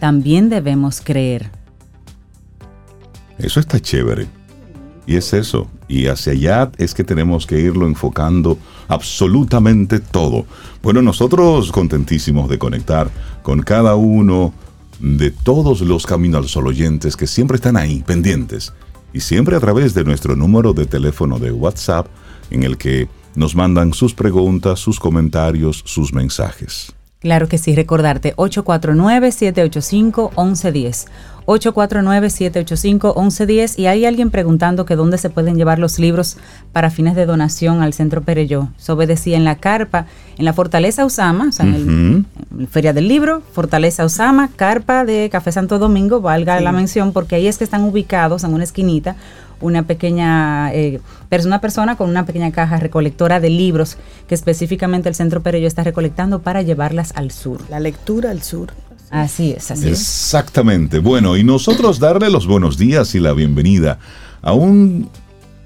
también 0.00 0.48
debemos 0.48 1.00
creer. 1.00 1.50
Eso 3.38 3.60
está 3.60 3.78
chévere. 3.78 4.26
Y 5.06 5.16
es 5.16 5.32
eso. 5.32 5.68
Y 5.86 6.08
hacia 6.08 6.32
allá 6.32 6.70
es 6.76 6.92
que 6.92 7.04
tenemos 7.04 7.46
que 7.46 7.60
irlo 7.60 7.86
enfocando 7.86 8.58
absolutamente 8.88 10.00
todo. 10.00 10.44
Bueno, 10.82 11.02
nosotros 11.02 11.72
contentísimos 11.72 12.50
de 12.50 12.58
conectar 12.58 13.10
con 13.42 13.62
cada 13.62 13.94
uno 13.94 14.52
de 15.00 15.30
todos 15.30 15.80
los 15.80 16.04
Caminos 16.04 16.42
al 16.42 16.48
Sol 16.48 16.66
oyentes 16.66 17.16
que 17.16 17.26
siempre 17.26 17.54
están 17.54 17.76
ahí, 17.76 18.02
pendientes. 18.06 18.72
Y 19.12 19.20
siempre 19.20 19.56
a 19.56 19.60
través 19.60 19.94
de 19.94 20.04
nuestro 20.04 20.36
número 20.36 20.72
de 20.72 20.86
teléfono 20.86 21.38
de 21.38 21.52
WhatsApp 21.52 22.06
en 22.50 22.62
el 22.62 22.76
que 22.76 23.08
nos 23.34 23.54
mandan 23.54 23.92
sus 23.92 24.14
preguntas, 24.14 24.80
sus 24.80 25.00
comentarios, 25.00 25.82
sus 25.86 26.12
mensajes. 26.12 26.92
Claro 27.20 27.48
que 27.48 27.58
sí, 27.58 27.74
recordarte 27.74 28.36
849-785-1110. 28.36 31.06
849-785-1110 31.48 33.78
y 33.78 33.86
hay 33.86 34.04
alguien 34.04 34.30
preguntando 34.30 34.84
que 34.84 34.96
dónde 34.96 35.16
se 35.16 35.30
pueden 35.30 35.56
llevar 35.56 35.78
los 35.78 35.98
libros 35.98 36.36
para 36.72 36.90
fines 36.90 37.16
de 37.16 37.24
donación 37.24 37.80
al 37.80 37.94
Centro 37.94 38.20
Pereyó. 38.20 38.68
Eso 38.78 38.92
obedecía 38.92 39.38
en 39.38 39.44
la 39.44 39.56
carpa, 39.56 40.04
en 40.36 40.44
la 40.44 40.52
Fortaleza 40.52 41.06
Usama, 41.06 41.46
o 41.48 41.52
sea, 41.52 41.64
en, 41.64 41.74
el, 41.74 42.26
Feria 42.68 42.92
del 42.92 43.08
Libro, 43.08 43.40
Fortaleza 43.52 44.04
Usama, 44.04 44.50
carpa 44.54 45.06
de 45.06 45.30
Café 45.32 45.50
Santo 45.50 45.78
Domingo, 45.78 46.20
valga 46.20 46.60
la 46.60 46.72
mención, 46.72 47.14
porque 47.14 47.36
ahí 47.36 47.46
es 47.46 47.56
que 47.56 47.64
están 47.64 47.84
ubicados 47.84 48.44
en 48.44 48.52
una 48.52 48.64
esquinita 48.64 49.16
una 49.60 49.82
pequeña 49.82 50.72
eh, 50.72 51.00
una 51.44 51.60
persona 51.60 51.96
con 51.96 52.08
una 52.08 52.24
pequeña 52.24 52.52
caja 52.52 52.76
recolectora 52.76 53.40
de 53.40 53.50
libros 53.50 53.96
que 54.28 54.36
específicamente 54.36 55.08
el 55.08 55.16
Centro 55.16 55.42
Pereyó 55.42 55.66
está 55.66 55.82
recolectando 55.82 56.42
para 56.42 56.62
llevarlas 56.62 57.10
al 57.16 57.32
sur. 57.32 57.60
La 57.68 57.80
lectura 57.80 58.30
al 58.30 58.42
sur. 58.42 58.68
Así 59.10 59.52
es, 59.52 59.70
así 59.70 59.88
es. 59.88 60.00
Exactamente. 60.00 60.98
Bueno, 60.98 61.36
y 61.36 61.44
nosotros 61.44 61.98
darle 61.98 62.30
los 62.30 62.46
buenos 62.46 62.76
días 62.78 63.14
y 63.14 63.20
la 63.20 63.32
bienvenida 63.32 63.98
a 64.42 64.52
un 64.52 65.08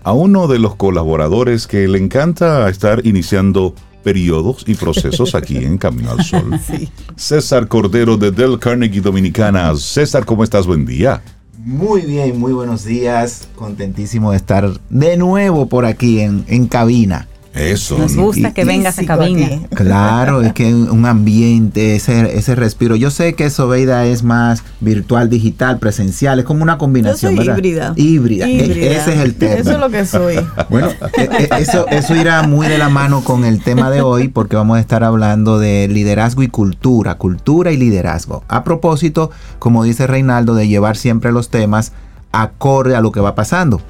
a 0.04 0.12
uno 0.12 0.48
de 0.48 0.58
los 0.58 0.74
colaboradores 0.74 1.66
que 1.66 1.86
le 1.86 1.98
encanta 1.98 2.68
estar 2.68 3.06
iniciando 3.06 3.74
periodos 4.02 4.64
y 4.66 4.74
procesos 4.74 5.34
aquí 5.34 5.58
en 5.58 5.78
Camino 5.78 6.10
al 6.10 6.24
Sol. 6.24 6.58
César 7.16 7.68
Cordero 7.68 8.16
de 8.16 8.32
Del 8.32 8.58
Carnegie 8.58 9.00
Dominicana. 9.00 9.74
César, 9.76 10.24
¿cómo 10.24 10.42
estás? 10.42 10.66
Buen 10.66 10.84
día. 10.84 11.22
Muy 11.64 12.00
bien, 12.02 12.40
muy 12.40 12.52
buenos 12.52 12.84
días. 12.84 13.46
Contentísimo 13.54 14.32
de 14.32 14.38
estar 14.38 14.68
de 14.90 15.16
nuevo 15.16 15.66
por 15.66 15.86
aquí 15.86 16.20
en, 16.20 16.44
en 16.48 16.66
cabina. 16.66 17.28
Eso. 17.54 17.98
Nos 17.98 18.16
gusta 18.16 18.54
que 18.54 18.64
vengas 18.64 18.98
a 18.98 19.04
cabina. 19.04 19.48
Claro, 19.74 20.42
es 20.42 20.52
que 20.52 20.72
un 20.72 21.04
ambiente, 21.06 21.96
ese, 21.96 22.38
ese 22.38 22.54
respiro. 22.54 22.94
Yo 22.94 23.10
sé 23.10 23.34
que 23.34 23.50
Sobeida 23.50 24.06
es 24.06 24.22
más 24.22 24.62
virtual, 24.80 25.28
digital, 25.28 25.78
presencial, 25.78 26.38
es 26.38 26.44
como 26.44 26.62
una 26.62 26.78
combinación. 26.78 27.34
Yo 27.34 27.42
soy 27.42 27.54
híbrida. 27.54 27.92
híbrida. 27.96 28.48
E, 28.48 28.96
ese 28.96 29.14
es 29.14 29.20
el 29.20 29.34
tema. 29.34 29.54
Eso 29.54 29.72
es 29.72 29.78
lo 29.78 29.90
que 29.90 30.06
soy. 30.06 30.36
Bueno, 30.70 30.88
e, 31.18 31.22
e, 31.22 31.48
eso, 31.60 31.86
eso 31.88 32.14
irá 32.14 32.42
muy 32.44 32.68
de 32.68 32.78
la 32.78 32.88
mano 32.88 33.22
con 33.22 33.44
el 33.44 33.62
tema 33.62 33.90
de 33.90 34.00
hoy, 34.00 34.28
porque 34.28 34.56
vamos 34.56 34.78
a 34.78 34.80
estar 34.80 35.04
hablando 35.04 35.58
de 35.58 35.88
liderazgo 35.88 36.42
y 36.42 36.48
cultura, 36.48 37.16
cultura 37.16 37.72
y 37.72 37.76
liderazgo. 37.76 38.44
A 38.48 38.64
propósito, 38.64 39.30
como 39.58 39.84
dice 39.84 40.06
Reinaldo, 40.06 40.54
de 40.54 40.68
llevar 40.68 40.96
siempre 40.96 41.32
los 41.32 41.50
temas 41.50 41.92
acorde 42.30 42.96
a 42.96 43.00
lo 43.00 43.12
que 43.12 43.20
va 43.20 43.34
pasando. 43.34 43.80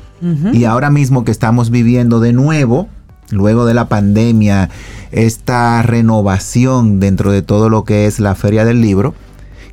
Y 0.53 0.66
ahora 0.66 0.88
mismo 0.90 1.25
que 1.25 1.33
estamos 1.33 1.70
viviendo 1.70 2.20
de 2.20 2.33
nuevo, 2.33 2.88
luego 3.33 3.66
de 3.66 3.75
la 3.75 3.88
pandemia, 3.88 4.71
esta 5.11 5.83
renovación 5.83 7.01
dentro 7.01 7.33
de 7.33 7.42
todo 7.42 7.68
lo 7.68 7.85
que 7.85 8.07
es 8.07 8.21
la 8.21 8.35
feria 8.35 8.64
del 8.64 8.81
libro, 8.81 9.14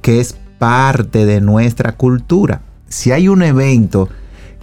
que 0.01 0.19
es 0.19 0.35
parte 0.57 1.25
de 1.25 1.41
nuestra 1.41 1.93
cultura. 1.93 2.61
Si 2.87 3.11
hay 3.11 3.27
un 3.27 3.43
evento 3.43 4.09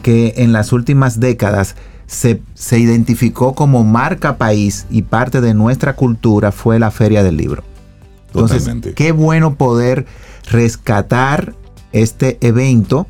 que 0.02 0.35
en 0.38 0.52
las 0.52 0.72
últimas 0.72 1.20
décadas 1.20 1.76
se, 2.06 2.40
identificó 2.72 3.54
como 3.54 3.85
marca 3.85 4.37
país 4.37 4.87
y 4.90 5.02
parte 5.02 5.40
de 5.40 5.54
nuestra 5.54 5.94
cultura 5.94 6.52
fue 6.52 6.78
la 6.78 6.90
feria 6.90 7.22
del 7.22 7.37
libro. 7.37 7.64
Entonces, 8.28 8.68
qué 8.94 9.12
bueno 9.12 9.54
poder 9.54 10.06
rescatar 10.50 11.54
este 11.92 12.38
evento 12.40 13.06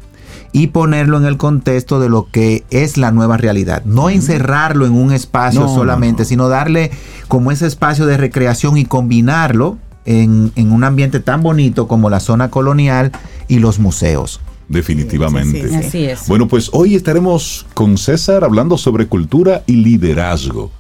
y 0.57 0.69
ponerlo 0.69 1.19
en 1.19 1.27
el 1.27 1.37
contexto 1.37 2.01
de 2.01 2.09
lo 2.09 2.31
que 2.31 2.65
es 2.71 2.97
la 2.97 3.11
nueva 3.11 3.37
realidad. 3.37 3.85
No 3.85 4.09
encerrarlo 4.09 4.87
en 4.87 4.95
un 4.95 5.13
espacio 5.13 5.69
solamente, 5.69 6.25
sino 6.25 6.49
darle 6.49 6.93
como 7.29 7.53
ese 7.53 7.67
espacio 7.67 8.07
de 8.07 8.17
recreación 8.17 8.79
y 8.79 8.87
combinarlo 8.87 9.77
en, 10.07 10.51
un 10.57 10.83
ambiente 10.83 11.21
tan 11.21 11.43
bonito 11.43 11.87
como 11.87 12.09
la 12.09 12.21
zona 12.21 12.49
colonial 12.49 13.13
y 13.49 13.59
los 13.59 13.79
museos. 13.79 14.41
Definitivamente. 14.71 15.77
Así 15.77 16.07
es. 16.07 16.27
Bueno, 16.27 16.49
pues 16.49 16.71
hoy 16.73 16.95
estaremos 16.95 17.67
con 17.75 17.99
César 17.99 18.43
hablando 18.43 18.79
sobre 18.79 19.09
cultura 19.09 19.63
y 19.67 19.75
liderazgo. 19.75 20.71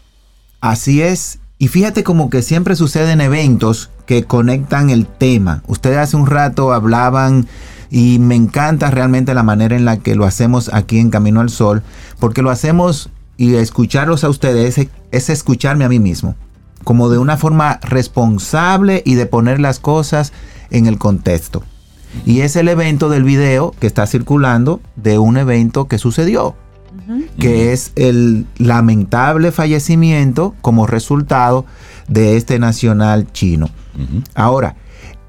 Así 0.62 1.02
es. 1.02 1.38
Y 1.58 1.68
fíjate 1.68 2.02
como 2.02 2.30
que 2.30 2.40
siempre 2.40 2.76
suceden 2.76 3.20
eventos 3.20 3.90
que 4.06 4.24
conectan 4.24 4.88
el 4.88 5.06
tema. 5.06 5.62
Ustedes 5.66 5.98
hace 5.98 6.16
un 6.16 6.26
rato 6.26 6.72
hablaban 6.72 7.46
y 7.90 8.18
me 8.18 8.34
encanta 8.34 8.90
realmente 8.90 9.34
la 9.34 9.42
manera 9.42 9.76
en 9.76 9.84
la 9.84 9.98
que 9.98 10.14
lo 10.14 10.24
hacemos 10.24 10.70
aquí 10.72 10.98
en 10.98 11.10
Camino 11.10 11.40
al 11.40 11.50
Sol, 11.50 11.82
porque 12.18 12.42
lo 12.42 12.50
hacemos 12.50 13.10
y 13.36 13.54
escucharlos 13.54 14.24
a 14.24 14.28
ustedes 14.28 14.78
es, 15.10 15.30
escucharme 15.30 15.84
a 15.84 15.88
mí 15.88 15.98
mismo, 15.98 16.34
como 16.84 17.08
de 17.08 17.18
una 17.18 17.36
forma 17.36 17.78
responsable 17.82 19.02
y 19.04 19.14
de 19.14 19.26
poner 19.26 19.60
las 19.60 19.78
cosas 19.78 20.32
en 20.70 20.86
el 20.86 20.98
contexto. 20.98 21.62
Y 22.24 22.40
es 22.40 22.56
el 22.56 22.68
evento 22.68 23.08
del 23.08 23.24
video 23.24 23.74
que 23.78 23.86
está 23.86 24.06
circulando 24.06 24.80
de 24.96 25.18
un 25.18 25.36
evento 25.36 25.86
que 25.86 25.98
sucedió, 25.98 26.54
que 27.38 27.72
es 27.72 27.92
el 27.94 28.46
lamentable 28.56 29.52
fallecimiento 29.52 30.54
como 30.62 30.86
resultado 30.86 31.66
de 32.08 32.36
este 32.36 32.58
nacional 32.58 33.30
chino. 33.32 33.68
Ahora, 34.34 34.76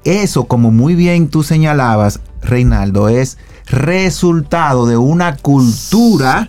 eso, 0.04 0.44
como 0.44 0.70
muy 0.70 0.94
bien 0.94 1.28
tú 1.28 1.42
señalabas, 1.42 2.20
Reinaldo, 2.42 3.08
es 3.08 3.38
resultado 3.70 4.86
de 4.86 4.96
una 4.96 5.36
cultura 5.36 6.48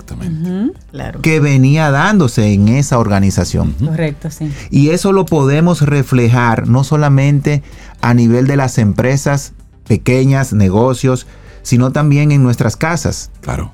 que 1.22 1.40
venía 1.40 1.92
dándose 1.92 2.54
en 2.54 2.70
esa 2.70 2.98
organización. 2.98 3.74
Correcto, 3.74 4.32
sí. 4.32 4.52
Y 4.70 4.90
eso 4.90 5.12
lo 5.12 5.26
podemos 5.26 5.82
reflejar 5.82 6.68
no 6.68 6.84
solamente 6.84 7.62
a 8.02 8.14
nivel 8.14 8.48
de 8.48 8.56
las 8.56 8.78
empresas 8.78 9.54
pequeñas, 9.88 10.54
negocios, 10.54 11.28
sino 11.62 11.92
también 11.92 12.32
en 12.32 12.42
nuestras 12.42 12.78
casas. 12.78 13.32
Claro. 13.42 13.72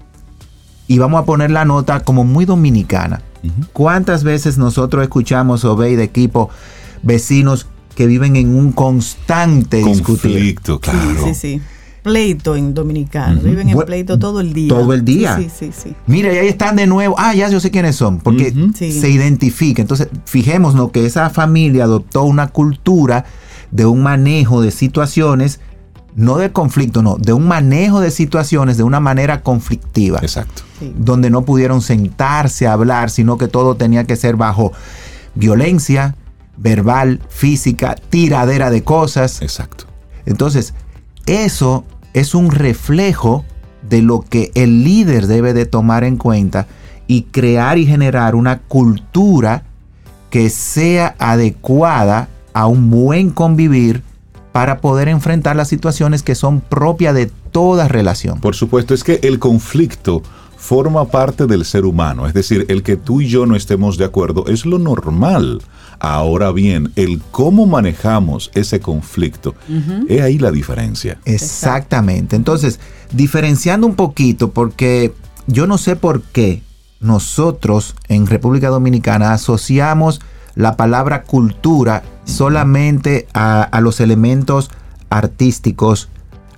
Y 0.87 0.97
vamos 0.97 1.21
a 1.21 1.25
poner 1.25 1.51
la 1.51 1.65
nota 1.65 2.01
como 2.01 2.23
muy 2.23 2.45
dominicana. 2.45 3.21
¿Cuántas 3.73 4.23
veces 4.23 4.57
nosotros 4.57 5.03
escuchamos 5.03 5.65
o 5.65 5.75
ve 5.75 5.95
de 5.95 6.03
equipo 6.03 6.49
vecinos 7.03 7.67
que 7.93 8.07
viven 8.07 8.35
en 8.35 8.55
un 8.55 8.71
constante 8.71 9.81
conflicto, 9.81 10.79
claro? 10.79 11.25
Sí, 11.25 11.35
sí, 11.35 11.35
sí 11.35 11.61
pleito 12.05 12.55
en 12.55 12.75
dominicano. 12.75 13.41
Viven 13.41 13.67
en 13.67 13.79
pleito 13.79 14.19
todo 14.19 14.39
el 14.39 14.53
día. 14.53 14.69
Todo 14.69 14.93
el 14.93 15.03
día. 15.03 15.37
Sí, 15.37 15.49
sí, 15.49 15.71
sí. 15.75 15.95
Mira, 16.05 16.31
y 16.31 16.37
ahí 16.37 16.47
están 16.47 16.75
de 16.75 16.85
nuevo. 16.85 17.15
Ah, 17.17 17.33
ya 17.33 17.49
yo 17.49 17.59
sé 17.59 17.71
quiénes 17.71 17.95
son. 17.95 18.19
Porque 18.19 18.53
se 18.75 19.09
identifica. 19.09 19.81
Entonces, 19.81 20.09
fijémonos 20.25 20.91
que 20.91 21.03
esa 21.03 21.31
familia 21.31 21.85
adoptó 21.85 22.21
una 22.21 22.49
cultura 22.49 23.25
de 23.71 23.87
un 23.87 24.03
manejo 24.03 24.61
de 24.61 24.69
situaciones, 24.69 25.59
no 26.15 26.37
de 26.37 26.51
conflicto, 26.51 27.01
no, 27.01 27.15
de 27.15 27.33
un 27.33 27.47
manejo 27.47 28.01
de 28.01 28.11
situaciones 28.11 28.77
de 28.77 28.83
una 28.83 28.99
manera 28.99 29.41
conflictiva. 29.41 30.19
Exacto. 30.21 30.61
Donde 30.99 31.31
no 31.31 31.41
pudieron 31.41 31.81
sentarse 31.81 32.67
a 32.67 32.73
hablar, 32.73 33.09
sino 33.09 33.39
que 33.39 33.47
todo 33.47 33.77
tenía 33.77 34.03
que 34.03 34.15
ser 34.15 34.35
bajo 34.35 34.73
violencia 35.33 36.15
verbal, 36.55 37.19
física, 37.29 37.95
tiradera 37.95 38.69
de 38.69 38.83
cosas. 38.83 39.41
Exacto. 39.41 39.85
Entonces, 40.27 40.75
eso 41.25 41.85
es 42.15 42.33
un 42.33 42.49
reflejo 42.49 43.43
de 43.87 44.01
lo 44.01 44.21
que 44.21 44.49
el 44.55 44.85
líder 44.85 45.27
debe 45.27 45.53
de 45.53 45.65
tomar 45.65 46.05
en 46.05 46.15
cuenta 46.15 46.65
y 47.07 47.23
crear 47.23 47.77
y 47.77 47.85
generar 47.85 48.35
una 48.35 48.59
cultura 48.59 49.63
que 50.29 50.49
sea 50.49 51.15
adecuada 51.19 52.29
a 52.53 52.67
un 52.67 52.89
buen 52.89 53.31
convivir 53.31 54.01
para 54.53 54.79
poder 54.79 55.09
enfrentar 55.09 55.57
las 55.57 55.67
situaciones 55.67 56.23
que 56.23 56.35
son 56.35 56.61
propias 56.61 57.13
de 57.13 57.29
toda 57.51 57.89
relación. 57.89 58.39
Por 58.39 58.55
supuesto, 58.55 58.93
es 58.93 59.03
que 59.03 59.19
el 59.21 59.37
conflicto 59.37 60.23
forma 60.55 61.05
parte 61.09 61.47
del 61.47 61.65
ser 61.65 61.83
humano, 61.83 62.27
es 62.27 62.33
decir, 62.33 62.65
el 62.69 62.81
que 62.81 62.95
tú 62.95 63.19
y 63.19 63.27
yo 63.27 63.45
no 63.45 63.57
estemos 63.57 63.97
de 63.97 64.05
acuerdo 64.05 64.45
es 64.47 64.65
lo 64.65 64.79
normal. 64.79 65.61
Ahora 65.99 66.51
bien, 66.51 66.91
el 66.95 67.21
cómo 67.31 67.65
manejamos 67.65 68.51
ese 68.53 68.79
conflicto, 68.79 69.55
es 70.07 70.21
ahí 70.21 70.37
la 70.37 70.51
diferencia. 70.51 71.19
Exactamente. 71.25 72.35
Entonces, 72.35 72.79
diferenciando 73.11 73.87
un 73.87 73.95
poquito, 73.95 74.51
porque 74.51 75.13
yo 75.47 75.67
no 75.67 75.77
sé 75.77 75.95
por 75.95 76.21
qué 76.21 76.61
nosotros 76.99 77.95
en 78.07 78.27
República 78.27 78.69
Dominicana 78.69 79.33
asociamos 79.33 80.21
la 80.55 80.75
palabra 80.75 81.23
cultura 81.23 82.03
solamente 82.23 83.27
a, 83.33 83.79
los 83.81 83.99
elementos 83.99 84.71
artísticos, 85.09 86.09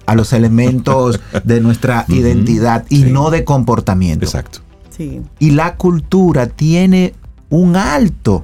a 0.06 0.16
los 0.16 0.34
elementos 0.34 1.20
de 1.44 1.62
nuestra 1.62 2.06
identidad 2.08 2.86
y 2.90 3.04
no 3.04 3.30
de 3.30 3.44
comportamiento. 3.44 4.26
Exacto. 4.26 4.60
Y 5.40 5.52
la 5.52 5.76
cultura 5.76 6.48
tiene 6.48 7.14
un 7.50 7.76
alto 7.76 8.44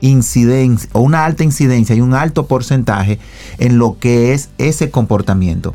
incidencia 0.00 0.88
o 0.92 1.00
una 1.00 1.24
alta 1.24 1.44
incidencia 1.44 1.94
y 1.94 2.00
un 2.00 2.14
alto 2.14 2.46
porcentaje 2.46 3.18
en 3.58 3.78
lo 3.78 3.98
que 3.98 4.32
es 4.32 4.50
ese 4.58 4.90
comportamiento. 4.90 5.74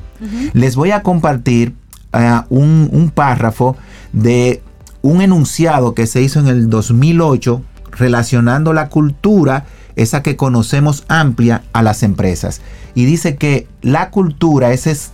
Les 0.53 0.75
voy 0.75 0.91
a 0.91 1.01
compartir 1.01 1.73
uh, 2.13 2.43
un, 2.49 2.89
un 2.91 3.09
párrafo 3.09 3.75
de 4.13 4.61
un 5.01 5.21
enunciado 5.21 5.95
que 5.95 6.05
se 6.05 6.21
hizo 6.21 6.39
en 6.39 6.47
el 6.47 6.69
2008 6.69 7.63
relacionando 7.91 8.73
la 8.73 8.89
cultura, 8.89 9.65
esa 9.95 10.23
que 10.23 10.35
conocemos 10.35 11.03
amplia, 11.07 11.63
a 11.73 11.81
las 11.81 12.03
empresas. 12.03 12.61
Y 12.95 13.05
dice 13.05 13.35
que 13.35 13.67
la 13.81 14.09
cultura 14.09 14.71
es, 14.73 14.87
es, 14.87 15.11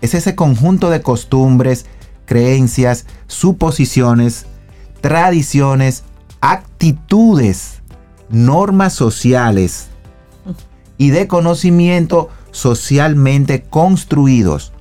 ese 0.00 0.34
conjunto 0.34 0.90
de 0.90 1.02
costumbres, 1.02 1.86
creencias, 2.24 3.06
suposiciones, 3.26 4.46
tradiciones, 5.00 6.04
actitudes, 6.40 7.75
normas 8.30 8.92
sociales 8.92 9.88
y 10.98 11.10
de 11.10 11.26
conocimiento 11.26 12.30
socialmente 12.50 13.62
construidos 13.62 14.72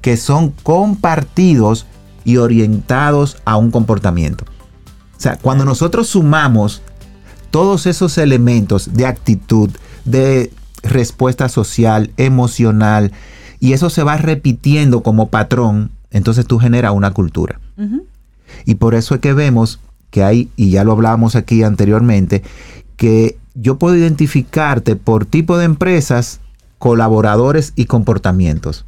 que 0.00 0.16
son 0.16 0.50
compartidos 0.50 1.86
y 2.24 2.36
orientados 2.36 3.38
a 3.44 3.56
un 3.56 3.70
comportamiento. 3.70 4.44
O 5.16 5.20
sea, 5.20 5.36
cuando 5.36 5.64
nosotros 5.64 6.08
sumamos 6.08 6.82
todos 7.50 7.86
esos 7.86 8.16
elementos 8.18 8.94
de 8.94 9.06
actitud, 9.06 9.70
de 10.04 10.52
respuesta 10.82 11.48
social, 11.48 12.12
emocional, 12.16 13.12
y 13.58 13.74
eso 13.74 13.90
se 13.90 14.02
va 14.02 14.16
repitiendo 14.16 15.02
como 15.02 15.28
patrón, 15.28 15.90
entonces 16.10 16.46
tú 16.46 16.58
generas 16.58 16.92
una 16.92 17.12
cultura. 17.12 17.60
Y 18.64 18.76
por 18.76 18.94
eso 18.94 19.14
es 19.14 19.20
que 19.20 19.32
vemos 19.32 19.80
que 20.10 20.22
hay, 20.22 20.50
y 20.56 20.70
ya 20.70 20.84
lo 20.84 20.92
hablábamos 20.92 21.36
aquí 21.36 21.62
anteriormente, 21.62 22.42
que 22.96 23.38
yo 23.54 23.78
puedo 23.78 23.96
identificarte 23.96 24.96
por 24.96 25.24
tipo 25.24 25.56
de 25.58 25.64
empresas, 25.64 26.40
colaboradores 26.78 27.72
y 27.76 27.86
comportamientos. 27.86 28.86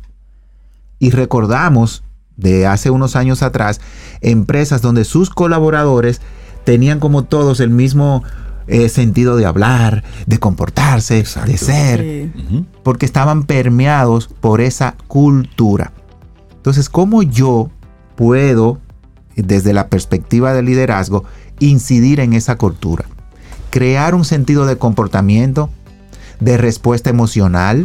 Y 0.98 1.10
recordamos 1.10 2.02
de 2.36 2.66
hace 2.66 2.90
unos 2.90 3.16
años 3.16 3.42
atrás, 3.42 3.80
empresas 4.20 4.82
donde 4.82 5.04
sus 5.04 5.30
colaboradores 5.30 6.20
tenían 6.64 7.00
como 7.00 7.24
todos 7.24 7.60
el 7.60 7.70
mismo 7.70 8.22
eh, 8.66 8.88
sentido 8.88 9.36
de 9.36 9.46
hablar, 9.46 10.04
de 10.26 10.38
comportarse, 10.38 11.24
de 11.46 11.58
ser, 11.58 12.32
porque 12.82 13.06
estaban 13.06 13.44
permeados 13.44 14.28
por 14.28 14.60
esa 14.60 14.94
cultura. 15.08 15.92
Entonces, 16.56 16.88
¿cómo 16.88 17.22
yo 17.22 17.70
puedo, 18.14 18.78
desde 19.36 19.72
la 19.72 19.88
perspectiva 19.88 20.52
del 20.52 20.66
liderazgo, 20.66 21.24
incidir 21.58 22.20
en 22.20 22.32
esa 22.32 22.56
cultura? 22.56 23.04
Crear 23.70 24.14
un 24.14 24.24
sentido 24.24 24.66
de 24.66 24.76
comportamiento, 24.76 25.70
de 26.40 26.56
respuesta 26.56 27.10
emocional 27.10 27.84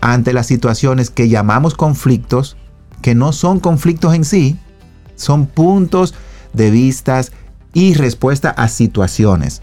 ante 0.00 0.32
las 0.32 0.46
situaciones 0.46 1.10
que 1.10 1.28
llamamos 1.28 1.74
conflictos, 1.74 2.56
que 3.02 3.14
no 3.14 3.32
son 3.32 3.60
conflictos 3.60 4.14
en 4.14 4.24
sí, 4.24 4.56
son 5.16 5.46
puntos 5.46 6.14
de 6.52 6.70
vistas 6.70 7.32
y 7.74 7.94
respuesta 7.94 8.50
a 8.50 8.68
situaciones 8.68 9.62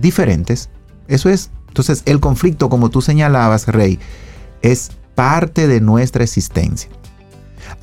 diferentes. 0.00 0.68
Eso 1.08 1.28
es, 1.28 1.50
entonces 1.68 2.02
el 2.06 2.20
conflicto, 2.20 2.68
como 2.68 2.90
tú 2.90 3.00
señalabas, 3.00 3.66
Rey, 3.66 3.98
es 4.62 4.92
parte 5.14 5.66
de 5.66 5.80
nuestra 5.80 6.24
existencia. 6.24 6.90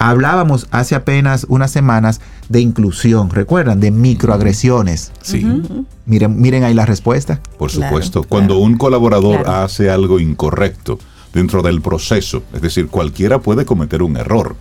Hablábamos 0.01 0.67
hace 0.71 0.95
apenas 0.95 1.45
unas 1.47 1.71
semanas 1.71 2.21
de 2.49 2.59
inclusión, 2.59 3.29
¿recuerdan? 3.29 3.79
De 3.79 3.91
microagresiones. 3.91 5.11
Sí. 5.21 5.45
miren, 6.05 6.41
miren 6.41 6.63
ahí 6.63 6.73
la 6.73 6.85
respuesta. 6.85 7.39
Por 7.57 7.71
supuesto. 7.71 8.23
Cuando 8.23 8.57
un 8.57 8.77
colaborador 8.77 9.47
hace 9.47 9.89
algo 9.89 10.19
incorrecto 10.19 10.97
dentro 11.33 11.61
del 11.61 11.81
proceso, 11.81 12.43
es 12.53 12.61
decir, 12.61 12.87
cualquiera 12.87 13.39
puede 13.39 13.65
cometer 13.65 14.01
un 14.01 14.17
error. 14.17 14.55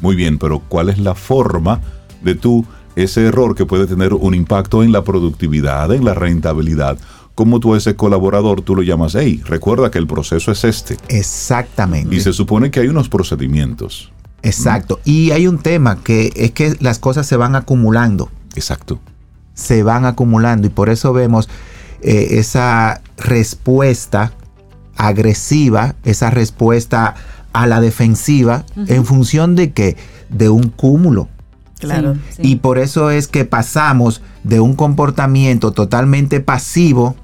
Muy 0.00 0.14
bien, 0.14 0.38
pero 0.38 0.60
¿cuál 0.60 0.90
es 0.90 0.98
la 0.98 1.14
forma 1.14 1.80
de 2.22 2.34
tú 2.34 2.64
ese 2.94 3.26
error 3.26 3.54
que 3.54 3.64
puede 3.64 3.86
tener 3.86 4.12
un 4.12 4.34
impacto 4.34 4.82
en 4.82 4.92
la 4.92 5.02
productividad, 5.02 5.92
en 5.92 6.04
la 6.04 6.14
rentabilidad? 6.14 6.98
como 7.38 7.60
tú 7.60 7.74
a 7.74 7.78
ese 7.78 7.94
colaborador 7.94 8.62
tú 8.62 8.74
lo 8.74 8.82
llamas, 8.82 9.14
hey, 9.14 9.40
recuerda 9.44 9.92
que 9.92 9.98
el 9.98 10.08
proceso 10.08 10.50
es 10.50 10.64
este. 10.64 10.96
Exactamente. 11.06 12.12
Y 12.12 12.18
se 12.18 12.32
supone 12.32 12.72
que 12.72 12.80
hay 12.80 12.88
unos 12.88 13.08
procedimientos. 13.08 14.10
Exacto. 14.48 15.00
Y 15.04 15.30
hay 15.30 15.46
un 15.46 15.58
tema 15.58 16.02
que 16.02 16.32
es 16.36 16.52
que 16.52 16.76
las 16.80 16.98
cosas 16.98 17.26
se 17.26 17.36
van 17.36 17.56
acumulando. 17.56 18.30
Exacto. 18.54 19.00
Se 19.54 19.82
van 19.82 20.04
acumulando 20.04 20.66
y 20.66 20.70
por 20.70 20.88
eso 20.88 21.12
vemos 21.12 21.48
eh, 22.02 22.38
esa 22.38 23.00
respuesta 23.16 24.32
agresiva, 24.96 25.94
esa 26.04 26.30
respuesta 26.30 27.14
a 27.52 27.66
la 27.66 27.80
defensiva, 27.80 28.64
en 28.76 29.04
función 29.04 29.56
de 29.56 29.72
que 29.72 29.96
de 30.28 30.48
un 30.48 30.68
cúmulo. 30.68 31.28
Claro. 31.78 32.16
Y 32.38 32.56
por 32.56 32.78
eso 32.78 33.10
es 33.10 33.28
que 33.28 33.44
pasamos 33.44 34.22
de 34.44 34.60
un 34.60 34.74
comportamiento 34.74 35.72
totalmente 35.72 36.40
pasivo, 36.40 37.16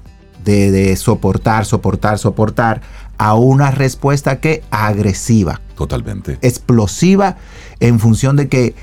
de, 0.43 0.95
soportar, 0.95 1.65
soportar, 1.65 2.19
soportar, 2.19 2.81
a 3.17 3.35
una 3.35 3.71
respuesta 3.71 4.39
que 4.39 4.63
agresiva. 4.71 5.61
Totalmente. 5.75 6.37
Explosiva 6.41 7.37
en 7.79 7.99
función 7.99 8.35
de 8.35 8.47
que 8.47 8.75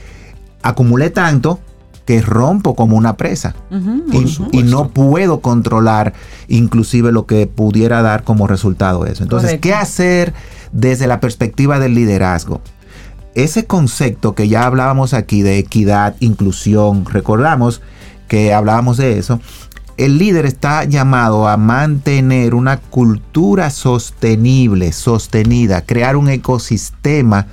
acumulé 0.62 1.10
tanto 1.10 1.60
que 2.04 2.20
rompo 2.20 2.74
como 2.74 2.96
una 2.96 3.16
presa 3.16 3.54
y, 4.50 4.62
no 4.64 4.88
puedo 4.88 5.40
controlar 5.40 6.14
inclusive 6.48 7.12
lo 7.12 7.26
que 7.26 7.46
pudiera 7.46 8.02
dar 8.02 8.24
como 8.24 8.46
resultado 8.46 9.06
eso. 9.06 9.22
Entonces, 9.22 9.60
¿qué 9.60 9.72
hacer 9.72 10.34
desde 10.72 11.06
la 11.06 11.20
perspectiva 11.20 11.78
del 11.78 11.94
liderazgo? 11.94 12.60
Ese 13.34 13.66
concepto 13.66 14.34
que 14.34 14.48
ya 14.48 14.66
hablábamos 14.66 15.14
aquí 15.14 15.42
de 15.42 15.58
equidad, 15.58 16.16
inclusión, 16.20 17.06
recordamos 17.06 17.80
que 18.28 18.52
hablábamos 18.52 18.96
de 18.96 19.18
eso, 19.18 19.40
el 19.96 20.18
líder 20.18 20.46
está 20.46 20.84
llamado 20.84 21.48
a 21.48 21.56
mantener 21.56 22.54
una 22.54 22.78
cultura 22.78 23.70
sostenible, 23.70 24.92
sostenida, 24.92 25.84
crear 25.84 26.16
un 26.16 26.28
ecosistema 26.28 27.46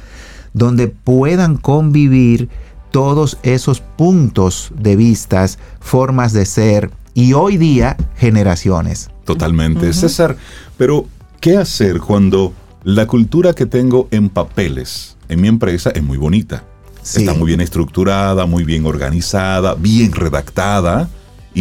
donde 0.54 0.88
puedan 0.88 1.58
convivir 1.58 2.50
todos 2.92 3.38
esos 3.44 3.82
puntos 3.82 4.72
de 4.76 4.96
vistas, 4.96 5.60
formas 5.80 6.34
de 6.34 6.46
ser 6.46 6.92
y 7.14 7.34
hoy 7.34 7.58
día 7.58 7.98
generaciones. 8.18 9.10
Totalmente, 9.26 9.94
César. 9.94 10.38
Pero, 10.78 11.06
¿qué 11.40 11.58
hacer 11.58 12.00
cuando 12.00 12.54
la 12.84 13.06
cultura 13.06 13.54
que 13.54 13.66
tengo 13.66 14.08
en 14.12 14.30
papeles 14.30 15.18
en 15.28 15.42
mi 15.42 15.48
empresa 15.48 15.92
es 15.92 16.02
muy 16.02 16.18
bonita? 16.18 16.64
Está 17.04 17.34
muy 17.34 17.48
bien 17.48 17.62
estructurada, 17.62 18.46
muy 18.46 18.64
bien 18.64 18.86
organizada, 18.86 19.74
bien 19.74 20.12
redactada 20.12 21.10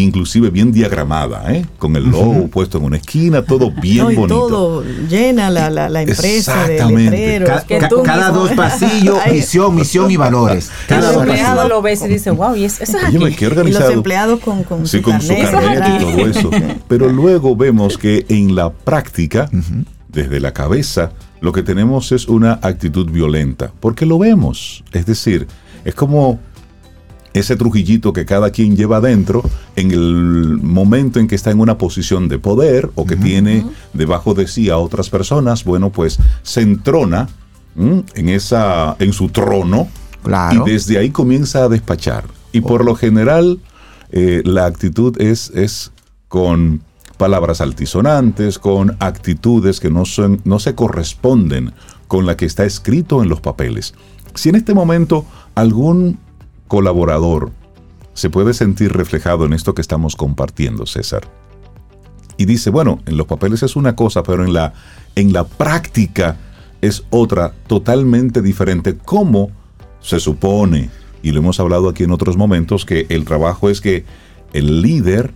inclusive 0.00 0.50
bien 0.50 0.72
diagramada, 0.72 1.52
¿eh? 1.52 1.66
con 1.78 1.96
el 1.96 2.10
logo 2.10 2.48
puesto 2.48 2.78
en 2.78 2.84
una 2.84 2.96
esquina, 2.96 3.42
todo 3.42 3.70
bien 3.80 4.04
bonito. 4.14 4.26
Todo 4.26 4.84
llena 5.08 5.50
la, 5.50 5.70
la, 5.70 6.02
empresa 6.02 6.66
de 6.66 7.44
cada 8.04 8.30
dos 8.30 8.52
pasillos, 8.56 9.18
misión, 9.30 9.74
misión 9.74 10.10
y 10.10 10.16
valores. 10.16 10.70
Cada 10.86 11.12
el 11.12 11.20
empleado 11.20 11.68
lo 11.68 11.82
ves 11.82 12.02
y 12.02 12.08
dice, 12.08 12.30
wow, 12.30 12.54
y 12.54 12.64
eso, 12.64 12.82
es 12.82 12.94
aquí. 12.94 13.16
Y 13.16 13.72
los 13.72 13.90
empleados 13.90 14.40
con, 14.40 14.64
con 14.64 14.86
sí, 14.86 14.98
su 14.98 15.02
con 15.02 15.20
su 15.20 15.28
carnet 15.34 16.00
y 16.00 16.04
todo 16.04 16.26
eso. 16.26 16.50
Pero 16.88 17.08
luego 17.08 17.56
vemos 17.56 17.98
que 17.98 18.26
en 18.28 18.54
la 18.54 18.70
práctica, 18.70 19.50
desde 20.08 20.40
la 20.40 20.52
cabeza, 20.52 21.12
lo 21.40 21.52
que 21.52 21.62
tenemos 21.62 22.12
es 22.12 22.28
una 22.28 22.58
actitud 22.62 23.10
violenta. 23.10 23.72
Porque 23.80 24.06
lo 24.06 24.18
vemos. 24.18 24.84
Es 24.92 25.06
decir, 25.06 25.46
es 25.84 25.94
como 25.94 26.38
ese 27.34 27.56
trujillito 27.56 28.12
que 28.12 28.24
cada 28.24 28.50
quien 28.50 28.76
lleva 28.76 28.98
adentro 28.98 29.42
en 29.76 29.90
el 29.90 30.58
momento 30.62 31.20
en 31.20 31.28
que 31.28 31.34
está 31.34 31.50
en 31.50 31.60
una 31.60 31.78
posición 31.78 32.28
de 32.28 32.38
poder 32.38 32.90
o 32.94 33.06
que 33.06 33.16
tiene 33.16 33.64
debajo 33.92 34.34
de 34.34 34.48
sí 34.48 34.70
a 34.70 34.78
otras 34.78 35.10
personas, 35.10 35.64
bueno, 35.64 35.90
pues 35.90 36.18
se 36.42 36.62
entrona 36.62 37.28
en, 37.76 38.28
esa, 38.28 38.96
en 38.98 39.12
su 39.12 39.28
trono 39.28 39.88
y 40.52 40.70
desde 40.70 40.98
ahí 40.98 41.10
comienza 41.10 41.64
a 41.64 41.68
despachar. 41.68 42.24
Y 42.52 42.60
por 42.60 42.84
lo 42.84 42.94
general 42.94 43.60
eh, 44.10 44.42
la 44.44 44.66
actitud 44.66 45.20
es, 45.20 45.50
es 45.54 45.92
con 46.28 46.82
palabras 47.18 47.60
altisonantes, 47.60 48.58
con 48.58 48.96
actitudes 49.00 49.80
que 49.80 49.90
no, 49.90 50.04
son, 50.04 50.40
no 50.44 50.58
se 50.58 50.74
corresponden 50.74 51.72
con 52.06 52.26
la 52.26 52.36
que 52.36 52.46
está 52.46 52.64
escrito 52.64 53.22
en 53.22 53.28
los 53.28 53.40
papeles. 53.40 53.94
Si 54.34 54.48
en 54.48 54.54
este 54.54 54.72
momento 54.72 55.26
algún 55.54 56.18
colaborador 56.68 57.50
se 58.14 58.30
puede 58.30 58.54
sentir 58.54 58.92
reflejado 58.92 59.44
en 59.44 59.52
esto 59.52 59.74
que 59.74 59.82
estamos 59.82 60.14
compartiendo, 60.16 60.86
César. 60.86 61.22
Y 62.36 62.44
dice, 62.44 62.70
bueno, 62.70 63.00
en 63.06 63.16
los 63.16 63.26
papeles 63.26 63.62
es 63.64 63.74
una 63.74 63.96
cosa, 63.96 64.22
pero 64.22 64.44
en 64.44 64.52
la, 64.52 64.74
en 65.16 65.32
la 65.32 65.44
práctica 65.44 66.36
es 66.80 67.04
otra 67.10 67.52
totalmente 67.66 68.42
diferente. 68.42 68.96
¿Cómo 68.96 69.50
se 70.00 70.20
supone 70.20 70.90
y 71.22 71.32
lo 71.32 71.40
hemos 71.40 71.60
hablado 71.60 71.88
aquí 71.88 72.04
en 72.04 72.12
otros 72.12 72.36
momentos, 72.36 72.84
que 72.84 73.06
el 73.08 73.24
trabajo 73.24 73.70
es 73.70 73.80
que 73.80 74.04
el 74.52 74.82
líder 74.82 75.32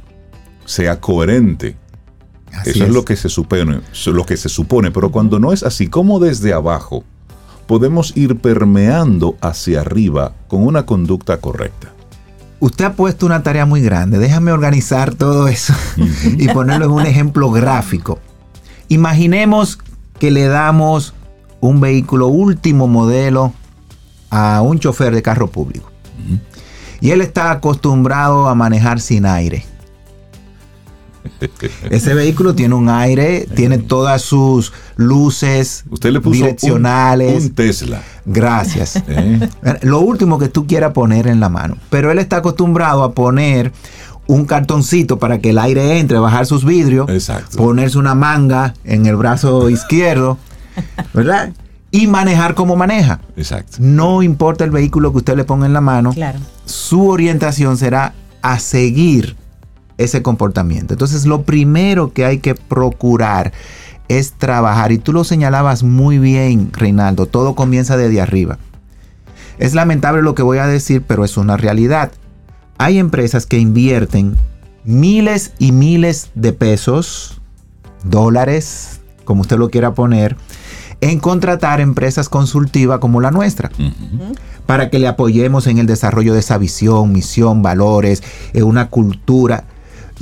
sea 0.64 1.00
coherente. 1.00 1.76
Eso 2.64 2.84
es. 2.84 2.90
lo 2.90 3.04
que 3.04 3.16
se 3.16 3.28
supone, 3.28 3.80
lo 4.06 4.26
que 4.26 4.36
se 4.36 4.48
supone, 4.48 4.90
pero 4.90 5.10
cuando 5.10 5.38
no 5.38 5.52
es 5.52 5.62
así, 5.62 5.88
como 5.88 6.20
desde 6.20 6.52
abajo 6.52 7.04
podemos 7.72 8.14
ir 8.18 8.36
permeando 8.36 9.38
hacia 9.40 9.80
arriba 9.80 10.34
con 10.46 10.66
una 10.66 10.84
conducta 10.84 11.38
correcta? 11.38 11.88
Usted 12.60 12.84
ha 12.84 12.92
puesto 12.92 13.24
una 13.24 13.42
tarea 13.42 13.64
muy 13.64 13.80
grande. 13.80 14.18
Déjame 14.18 14.52
organizar 14.52 15.14
todo 15.14 15.48
eso 15.48 15.72
y 16.36 16.48
ponerlo 16.48 16.84
en 16.84 16.90
un 16.90 17.06
ejemplo 17.06 17.50
gráfico. 17.50 18.18
Imaginemos 18.88 19.78
que 20.18 20.30
le 20.30 20.48
damos 20.48 21.14
un 21.60 21.80
vehículo 21.80 22.26
último 22.26 22.88
modelo 22.88 23.54
a 24.28 24.60
un 24.60 24.78
chofer 24.78 25.14
de 25.14 25.22
carro 25.22 25.46
público. 25.46 25.90
Y 27.00 27.12
él 27.12 27.22
está 27.22 27.52
acostumbrado 27.52 28.50
a 28.50 28.54
manejar 28.54 29.00
sin 29.00 29.24
aire. 29.24 29.64
Ese 31.90 32.14
vehículo 32.14 32.54
tiene 32.54 32.74
un 32.74 32.88
aire, 32.88 33.46
tiene 33.54 33.78
todas 33.78 34.22
sus 34.22 34.72
luces 34.96 35.84
Usted 35.90 36.10
le 36.10 36.20
puso 36.20 36.44
direccionales. 36.44 37.44
Un, 37.44 37.50
Tesla. 37.50 38.02
Gracias. 38.24 38.96
¿Eh? 39.08 39.48
Lo 39.82 40.00
último 40.00 40.38
que 40.38 40.48
tú 40.48 40.66
quieras 40.66 40.92
poner 40.92 41.26
en 41.26 41.40
la 41.40 41.48
mano. 41.48 41.76
Pero 41.90 42.10
él 42.10 42.18
está 42.18 42.38
acostumbrado 42.38 43.02
a 43.02 43.12
poner 43.12 43.72
un 44.26 44.44
cartoncito 44.44 45.18
para 45.18 45.40
que 45.40 45.50
el 45.50 45.58
aire 45.58 45.98
entre, 45.98 46.18
bajar 46.18 46.46
sus 46.46 46.64
vidrios, 46.64 47.08
Exacto. 47.10 47.58
ponerse 47.58 47.98
una 47.98 48.14
manga 48.14 48.74
en 48.84 49.06
el 49.06 49.16
brazo 49.16 49.68
izquierdo, 49.68 50.38
¿verdad? 51.14 51.52
Y 51.90 52.06
manejar 52.06 52.54
como 52.54 52.76
maneja. 52.76 53.20
Exacto. 53.36 53.76
No 53.80 54.22
importa 54.22 54.64
el 54.64 54.70
vehículo 54.70 55.12
que 55.12 55.18
usted 55.18 55.36
le 55.36 55.44
ponga 55.44 55.66
en 55.66 55.72
la 55.72 55.80
mano, 55.80 56.12
claro. 56.12 56.38
su 56.64 57.08
orientación 57.08 57.76
será 57.76 58.14
a 58.40 58.58
seguir 58.58 59.36
ese 59.98 60.22
comportamiento. 60.22 60.94
Entonces, 60.94 61.26
lo 61.26 61.42
primero 61.42 62.12
que 62.12 62.24
hay 62.24 62.38
que 62.38 62.54
procurar 62.54 63.52
es 64.08 64.32
trabajar, 64.32 64.92
y 64.92 64.98
tú 64.98 65.12
lo 65.12 65.24
señalabas 65.24 65.82
muy 65.82 66.18
bien, 66.18 66.70
Reinaldo, 66.72 67.26
todo 67.26 67.54
comienza 67.54 67.96
desde 67.96 68.20
arriba. 68.20 68.58
Es 69.58 69.74
lamentable 69.74 70.22
lo 70.22 70.34
que 70.34 70.42
voy 70.42 70.58
a 70.58 70.66
decir, 70.66 71.02
pero 71.06 71.24
es 71.24 71.36
una 71.36 71.56
realidad. 71.56 72.12
Hay 72.78 72.98
empresas 72.98 73.46
que 73.46 73.58
invierten 73.58 74.36
miles 74.84 75.52
y 75.58 75.72
miles 75.72 76.30
de 76.34 76.52
pesos, 76.52 77.40
dólares, 78.04 79.00
como 79.24 79.42
usted 79.42 79.56
lo 79.56 79.70
quiera 79.70 79.94
poner, 79.94 80.36
en 81.00 81.18
contratar 81.18 81.80
empresas 81.80 82.28
consultivas 82.28 82.98
como 82.98 83.20
la 83.20 83.30
nuestra. 83.30 83.70
Uh 83.78 83.82
-huh. 83.82 84.38
Para 84.66 84.90
que 84.90 84.98
le 84.98 85.08
apoyemos 85.08 85.66
en 85.66 85.78
el 85.78 85.86
desarrollo 85.86 86.34
de 86.34 86.40
esa 86.40 86.58
visión, 86.58 87.12
misión, 87.12 87.62
valores, 87.62 88.22
en 88.52 88.64
una 88.64 88.88
cultura 88.88 89.64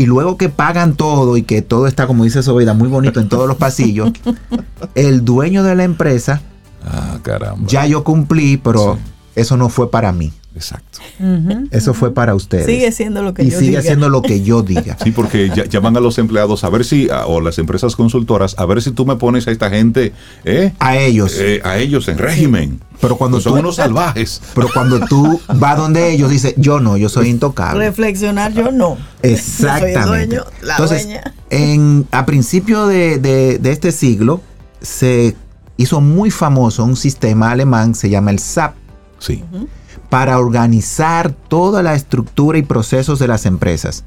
y 0.01 0.07
luego 0.07 0.39
que 0.39 0.49
pagan 0.49 0.95
todo 0.95 1.37
y 1.37 1.43
que 1.43 1.61
todo 1.61 1.87
está, 1.87 2.07
como 2.07 2.25
dice 2.25 2.43
Sobeida, 2.43 2.73
muy 2.73 2.89
bonito 2.89 3.21
en 3.21 3.29
todos 3.29 3.47
los 3.47 3.59
pasillos, 3.59 4.11
el 4.95 5.27
dueño 5.27 5.63
de 5.63 5.75
la 5.75 5.85
empresa, 5.85 6.41
ah, 6.83 7.19
caramba. 7.21 7.67
ya 7.67 7.85
yo 7.85 8.03
cumplí, 8.03 8.57
pero 8.57 8.95
sí. 8.95 9.01
Eso 9.37 9.57
no 9.57 9.69
fue 9.69 9.91
para 9.91 10.13
mí. 10.13 10.33
Exacto. 10.53 10.99
Uh 11.21 11.25
-huh, 11.25 11.69
eso 11.71 11.93
uh 11.93 11.95
-huh. 11.95 11.97
fue 11.97 12.13
para 12.13 12.35
ustedes. 12.35 12.67
Sigue 12.67 12.91
siendo 12.91 13.23
lo 13.23 13.35
que 13.35 13.45
y 13.45 13.51
yo 13.51 13.59
sigue 13.59 13.71
diga. 13.71 13.83
siendo 13.83 14.09
lo 14.09 14.21
que 14.21 14.43
yo 14.43 14.63
diga. 14.63 14.97
Sí, 15.03 15.13
porque 15.13 15.49
ya, 15.55 15.65
llaman 15.67 15.97
a 15.97 16.01
los 16.01 16.19
empleados 16.19 16.65
a 16.65 16.71
ver 16.71 16.85
si, 16.85 17.09
o 17.27 17.41
las 17.41 17.59
empresas 17.59 17.95
consultoras, 17.95 18.57
a 18.59 18.67
ver 18.67 18.83
si 18.83 18.91
tú 18.91 19.07
me 19.07 19.15
pones 19.15 19.47
a 19.47 19.53
esta 19.53 19.71
gente, 19.71 20.13
¿eh? 20.45 20.73
A 20.81 20.97
ellos. 20.97 21.37
Eh, 21.39 21.61
a 21.63 21.79
ellos 21.79 22.09
en 22.09 22.19
régimen. 22.19 22.81
Pero 23.01 23.17
cuando 23.17 23.37
pues 23.37 23.45
son 23.45 23.55
tú, 23.55 23.59
unos 23.61 23.77
salvajes. 23.77 24.43
Pero 24.55 24.69
cuando 24.75 24.99
tú 25.07 25.41
vas 25.55 25.77
donde 25.77 26.13
ellos, 26.13 26.31
dices, 26.31 26.55
yo 26.57 26.81
no, 26.81 26.97
yo 26.97 27.09
soy 27.09 27.29
intocable. 27.29 27.87
Reflexionar, 27.87 28.53
yo 28.53 28.73
no. 28.73 28.99
Exactamente. 29.23 29.95
Yo 29.95 30.07
soy 30.07 30.21
el 30.23 30.29
dueño, 30.29 30.45
la 30.63 30.73
Entonces, 30.75 31.05
dueña. 31.05 31.35
En, 31.51 32.07
a 32.11 32.27
principio 32.27 32.87
de, 32.89 33.19
de, 33.19 33.59
de 33.59 33.71
este 33.71 33.93
siglo, 33.93 34.41
se 34.81 35.37
hizo 35.77 36.01
muy 36.01 36.31
famoso 36.31 36.85
un 36.85 36.97
sistema 36.97 37.53
alemán, 37.53 37.95
se 37.95 38.11
llama 38.11 38.33
el 38.33 38.41
SAP. 38.41 38.75
Sí. 39.21 39.45
Para 40.09 40.39
organizar 40.39 41.31
toda 41.31 41.85
la 41.85 41.95
estructura 41.95 42.59
y 42.59 42.63
procesos 42.63 43.21
de 43.21 43.29
las 43.29 43.47
empresas. 43.47 44.03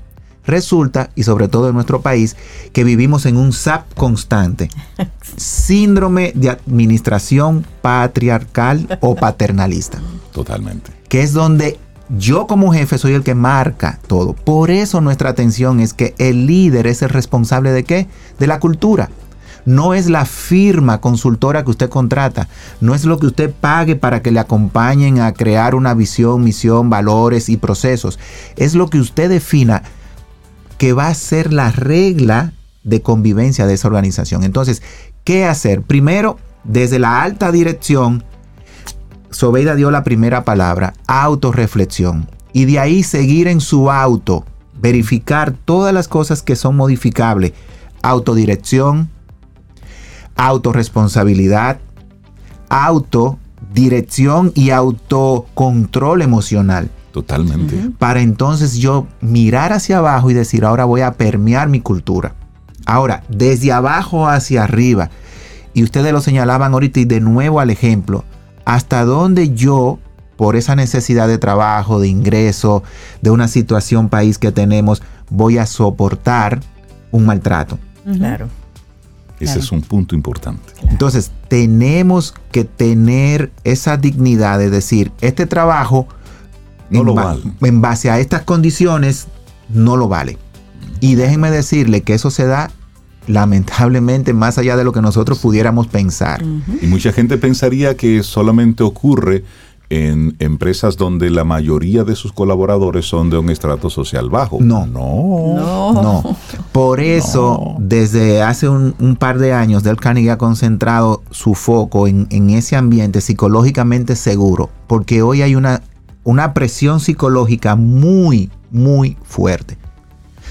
Resulta, 0.46 1.10
y 1.16 1.24
sobre 1.24 1.48
todo 1.48 1.70
en 1.70 1.76
nuestro 1.76 2.02
país, 2.02 2.36
que 2.74 2.84
vivimos 2.84 3.26
en 3.26 3.38
un 3.38 3.54
SAP 3.54 3.94
constante. 3.94 4.70
Síndrome 5.38 6.34
de 6.36 6.50
administración 6.50 7.66
patriarcal 7.82 9.00
o 9.00 9.16
paternalista. 9.16 10.02
Totalmente. 10.34 10.92
Que 11.08 11.22
es 11.22 11.32
donde 11.32 11.80
yo 12.10 12.48
como 12.48 12.74
jefe 12.74 12.98
soy 12.98 13.14
el 13.14 13.24
que 13.24 13.36
marca 13.36 14.00
todo. 14.08 14.34
Por 14.34 14.70
eso 14.70 15.00
nuestra 15.00 15.30
atención 15.30 15.80
es 15.80 15.94
que 15.94 16.14
el 16.18 16.46
líder 16.46 16.88
es 16.88 17.02
el 17.02 17.10
responsable 17.10 17.72
de 17.72 17.86
qué? 17.86 18.08
De 18.40 18.48
la 18.48 18.60
cultura. 18.60 19.10
No 19.66 19.94
es 19.94 20.10
la 20.10 20.26
firma 20.26 21.00
consultora 21.00 21.64
que 21.64 21.72
usted 21.72 21.90
contrata, 21.90 22.48
no 22.82 22.96
es 22.96 23.06
lo 23.06 23.18
que 23.18 23.28
usted 23.28 23.54
pague 23.54 23.96
para 23.96 24.22
que 24.22 24.32
le 24.32 24.40
acompañen 24.40 25.20
a 25.20 25.34
crear 25.34 25.76
una 25.76 25.94
visión, 25.94 26.44
misión, 26.44 26.90
valores 26.90 27.50
y 27.50 27.58
procesos. 27.58 28.20
Es 28.56 28.76
lo 28.76 28.90
que 28.90 29.00
usted 29.00 29.30
defina 29.30 29.84
que 30.78 30.94
va 30.94 31.08
a 31.08 31.14
ser 31.14 31.54
la 31.54 31.72
regla 31.72 32.54
de 32.84 33.02
convivencia 33.02 33.66
de 33.66 33.76
esa 33.76 33.88
organización. 33.88 34.44
Entonces, 34.44 34.82
¿qué 35.24 35.46
hacer? 35.46 35.82
Primero, 35.82 36.38
desde 36.64 37.00
la 37.00 37.24
alta 37.24 37.52
dirección, 37.52 38.24
Sobeida 39.30 39.76
dio 39.76 39.92
la 39.92 40.04
primera 40.04 40.44
palabra, 40.44 40.94
autorreflexión. 41.08 42.30
Y 42.52 42.66
de 42.66 42.80
ahí 42.80 43.04
seguir 43.04 43.48
en 43.48 43.62
su 43.62 43.90
auto, 43.90 44.46
verificar 44.80 45.54
todas 45.54 45.94
las 45.94 46.08
cosas 46.08 46.44
que 46.44 46.56
son 46.56 46.76
modificables. 46.76 47.54
Autodirección, 48.02 49.10
autorresponsabilidad, 50.36 51.80
autodirección 52.70 54.52
y 54.56 54.72
autocontrol 54.72 56.22
emocional. 56.22 56.90
Totalmente. 57.12 57.76
Uh 57.76 57.80
-huh. 57.80 57.98
Para 57.98 58.22
entonces 58.22 58.76
yo 58.78 59.08
mirar 59.22 59.72
hacia 59.72 60.00
abajo 60.00 60.32
y 60.32 60.34
decir, 60.34 60.66
ahora 60.66 60.86
voy 60.86 61.02
a 61.02 61.14
permear 61.14 61.70
mi 61.70 61.80
cultura. 61.80 62.34
Ahora, 62.86 63.24
desde 63.30 63.72
abajo 63.72 64.28
hacia 64.28 64.64
arriba. 64.64 65.10
Y 65.74 65.84
ustedes 65.84 66.12
lo 66.12 66.22
señalaban 66.22 66.74
ahorita 66.74 67.00
y 67.00 67.06
de 67.06 67.20
nuevo 67.20 67.60
al 67.60 67.70
ejemplo. 67.70 68.24
Hasta 68.66 69.06
dónde 69.06 69.54
yo, 69.54 70.00
por 70.38 70.56
esa 70.56 70.76
necesidad 70.76 71.28
de 71.28 71.38
trabajo, 71.38 72.00
de 72.00 72.08
ingreso, 72.08 72.84
de 73.22 73.30
una 73.30 73.48
situación 73.48 74.10
país 74.10 74.38
que 74.38 74.52
tenemos, 74.52 75.02
voy 75.30 75.58
a 75.58 75.66
soportar 75.66 76.60
un 77.12 77.26
maltrato. 77.26 77.78
Uh 78.06 78.12
-huh. 78.12 78.48
Ese 79.44 79.54
claro. 79.54 79.66
es 79.66 79.72
un 79.72 79.82
punto 79.82 80.16
importante. 80.16 80.74
Claro. 80.74 80.90
Entonces, 80.90 81.32
tenemos 81.48 82.34
que 82.52 82.64
tener 82.64 83.52
esa 83.64 83.98
dignidad 83.98 84.60
de 84.60 84.70
decir, 84.70 85.12
este 85.22 85.46
trabajo, 85.46 86.08
no 86.90 87.00
en, 87.00 87.06
lo 87.06 87.14
ba 87.14 87.26
vale. 87.26 87.42
en 87.62 87.82
base 87.82 88.10
a 88.10 88.20
estas 88.20 88.44
condiciones, 88.44 89.28
no 89.70 89.98
lo 89.98 90.08
vale. 90.08 90.38
Y 91.00 91.16
déjenme 91.16 91.52
decirle 91.52 92.02
que 92.02 92.14
eso 92.14 92.30
se 92.30 92.46
da 92.46 92.72
lamentablemente 93.28 94.34
más 94.34 94.58
allá 94.58 94.76
de 94.76 94.84
lo 94.84 94.92
que 94.92 95.02
nosotros 95.02 95.40
pudiéramos 95.40 95.88
pensar. 95.88 96.44
Uh 96.44 96.60
-huh. 96.60 96.84
Y 96.84 96.88
mucha 96.88 97.12
gente 97.12 97.38
pensaría 97.38 97.96
que 97.96 98.24
solamente 98.24 98.84
ocurre 98.84 99.44
en 99.94 100.36
empresas 100.40 100.98
donde 100.98 101.30
la 101.30 101.44
mayoría 101.44 102.04
de 102.04 102.16
sus 102.16 102.34
colaboradores 102.34 103.06
son 103.06 103.30
de 103.30 103.38
un 103.38 103.50
estrato 103.50 103.90
social 103.90 104.30
bajo. 104.30 104.60
No. 104.62 104.86
No. 104.86 105.54
No. 105.56 105.94
no. 105.94 106.38
Por 106.72 107.00
eso, 107.00 107.60
no. 107.60 107.76
desde 107.80 108.42
hace 108.42 108.68
un, 108.70 108.96
un, 109.00 109.16
par 109.16 109.40
de 109.40 109.54
años, 109.54 109.84
Del 109.84 109.98
Carnegie 109.98 110.32
ha 110.32 110.38
concentrado 110.38 111.24
su 111.32 111.54
foco 111.54 112.08
en, 112.08 112.28
en, 112.30 112.50
ese 112.50 112.76
ambiente 112.76 113.22
psicológicamente 113.22 114.16
seguro, 114.16 114.70
porque 114.88 115.22
hoy 115.22 115.42
hay 115.42 115.56
una, 115.56 115.82
una 116.24 116.54
presión 116.54 117.00
psicológica 117.00 117.76
muy, 117.76 118.50
muy 118.72 119.18
fuerte. 119.24 119.78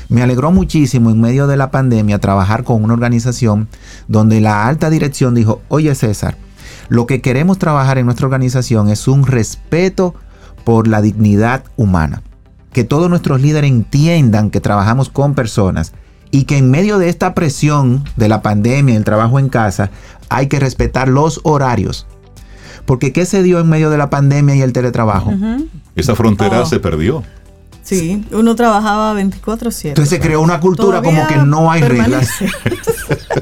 Me 0.09 0.23
alegró 0.23 0.53
muchísimo 0.53 1.11
en 1.11 1.21
medio 1.21 1.47
de 1.47 1.57
la 1.57 1.71
pandemia 1.71 2.19
trabajar 2.19 2.65
con 2.65 2.85
una 2.85 2.93
organización 2.93 3.69
donde 4.09 4.41
la 4.41 4.67
alta 4.67 4.91
dirección 4.91 5.35
dijo, 5.35 5.63
oye 5.69 5.95
César, 5.95 6.37
lo 6.89 7.07
que 7.07 7.21
queremos 7.21 7.59
trabajar 7.59 7.99
en 7.99 8.07
nuestra 8.07 8.27
organización 8.27 8.89
es 8.89 9.09
un 9.09 9.27
respeto 9.27 10.15
por 10.65 10.89
la 10.89 11.03
dignidad 11.03 11.65
humana. 11.77 12.23
Que 12.73 12.85
todos 12.85 13.11
nuestros 13.11 13.41
líderes 13.41 13.71
entiendan 13.71 14.51
que 14.51 14.61
trabajamos 14.61 15.09
con 15.09 15.35
personas 15.35 15.93
y 16.31 16.45
que 16.45 16.57
en 16.57 16.71
medio 16.71 16.99
de 16.99 17.09
esta 17.09 17.35
presión 17.35 18.05
de 18.17 18.29
la 18.29 18.41
pandemia, 18.41 18.97
el 18.97 19.05
trabajo 19.05 19.39
en 19.39 19.49
casa, 19.49 19.91
hay 20.31 20.47
que 20.47 20.59
respetar 20.59 21.09
los 21.09 21.41
horarios. 21.43 22.07
Porque 22.87 23.13
¿qué 23.13 23.27
se 23.27 23.43
dio 23.43 23.61
en 23.61 23.69
medio 23.69 23.91
de 23.91 23.99
la 23.99 24.11
pandemia 24.11 24.57
y 24.57 24.63
el 24.63 24.73
teletrabajo? 24.73 25.31
Uh 25.31 25.35
-huh. 25.35 25.69
Esa 25.95 26.15
frontera 26.15 26.63
oh. 26.63 26.67
se 26.67 26.81
perdió. 26.81 27.23
Sí, 27.83 28.25
uno 28.31 28.55
trabajaba 28.55 29.13
24/7. 29.15 29.89
Entonces 29.89 30.09
se 30.09 30.21
creó 30.21 30.41
una 30.41 30.61
cultura 30.61 31.03
como 31.03 31.27
que 31.27 31.37
no 31.37 31.71
hay 31.71 31.83
reglas. 31.83 32.31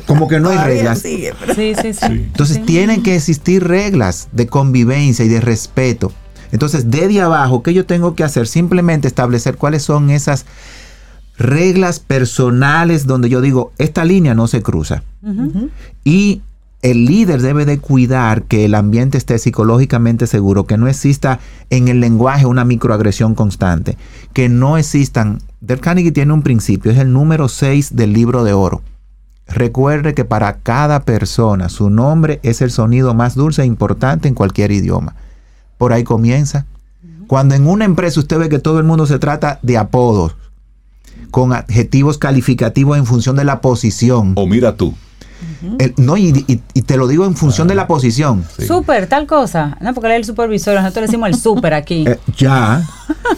Como 0.06 0.28
que 0.28 0.40
no 0.40 0.50
hay 0.50 0.58
reglas. 0.58 1.00
Sigue, 1.00 1.34
pero... 1.38 1.54
sí, 1.54 1.74
sí, 1.80 1.92
sí, 1.92 2.06
Entonces 2.06 2.56
sí. 2.56 2.62
tienen 2.62 3.02
que 3.02 3.16
existir 3.16 3.66
reglas 3.66 4.28
de 4.32 4.46
convivencia 4.46 5.24
y 5.24 5.28
de 5.28 5.40
respeto. 5.40 6.12
Entonces, 6.52 6.90
desde 6.90 7.20
abajo, 7.20 7.62
¿qué 7.62 7.72
yo 7.74 7.86
tengo 7.86 8.14
que 8.14 8.24
hacer? 8.24 8.46
Simplemente 8.46 9.06
establecer 9.06 9.56
cuáles 9.56 9.82
son 9.82 10.10
esas 10.10 10.46
reglas 11.38 12.00
personales 12.00 13.06
donde 13.06 13.28
yo 13.28 13.40
digo, 13.40 13.72
esta 13.78 14.04
línea 14.04 14.34
no 14.34 14.46
se 14.46 14.62
cruza. 14.62 15.02
Y 16.04 16.42
el 16.82 17.04
líder 17.04 17.40
debe 17.42 17.66
de 17.66 17.78
cuidar 17.78 18.44
que 18.44 18.64
el 18.64 18.74
ambiente 18.74 19.18
esté 19.18 19.38
psicológicamente 19.38 20.26
seguro, 20.26 20.64
que 20.64 20.76
no 20.76 20.88
exista 20.88 21.40
en 21.68 21.88
el 21.88 22.00
lenguaje 22.00 22.46
una 22.46 22.64
microagresión 22.64 23.34
constante, 23.34 23.96
que 24.32 24.48
no 24.48 24.76
existan. 24.76 25.40
Del 25.60 25.80
Carnegie 25.80 26.12
tiene 26.12 26.32
un 26.32 26.42
principio, 26.42 26.90
es 26.90 26.98
el 26.98 27.12
número 27.12 27.48
6 27.48 27.96
del 27.96 28.12
libro 28.12 28.44
de 28.44 28.52
oro. 28.54 28.82
Recuerde 29.50 30.14
que 30.14 30.24
para 30.24 30.58
cada 30.58 31.00
persona 31.00 31.68
su 31.68 31.90
nombre 31.90 32.40
es 32.42 32.62
el 32.62 32.70
sonido 32.70 33.14
más 33.14 33.34
dulce 33.34 33.62
e 33.62 33.66
importante 33.66 34.28
en 34.28 34.34
cualquier 34.34 34.70
idioma. 34.70 35.14
Por 35.76 35.92
ahí 35.92 36.04
comienza. 36.04 36.66
Cuando 37.26 37.54
en 37.54 37.66
una 37.66 37.84
empresa 37.84 38.20
usted 38.20 38.38
ve 38.38 38.48
que 38.48 38.58
todo 38.58 38.78
el 38.78 38.84
mundo 38.84 39.06
se 39.06 39.18
trata 39.18 39.58
de 39.62 39.76
apodos, 39.76 40.36
con 41.30 41.52
adjetivos 41.52 42.18
calificativos 42.18 42.98
en 42.98 43.06
función 43.06 43.36
de 43.36 43.44
la 43.44 43.60
posición. 43.60 44.32
O 44.36 44.46
mira 44.46 44.76
tú 44.76 44.94
no, 45.96 46.16
y, 46.16 46.32
te 46.86 46.96
lo 46.96 47.06
digo 47.06 47.24
en 47.24 47.36
función 47.36 47.68
de 47.68 47.74
la 47.74 47.86
posición. 47.86 48.44
Súper, 48.66 49.06
tal 49.06 49.26
cosa. 49.26 49.76
No, 49.80 49.94
porque 49.94 50.08
él 50.08 50.12
es 50.12 50.18
el 50.20 50.24
supervisor, 50.24 50.74
nosotros 50.74 50.96
le 50.96 51.06
decimos 51.06 51.28
el 51.28 51.34
súper 51.36 51.74
aquí. 51.74 52.04
Eh, 52.06 52.18
ya. 52.36 52.82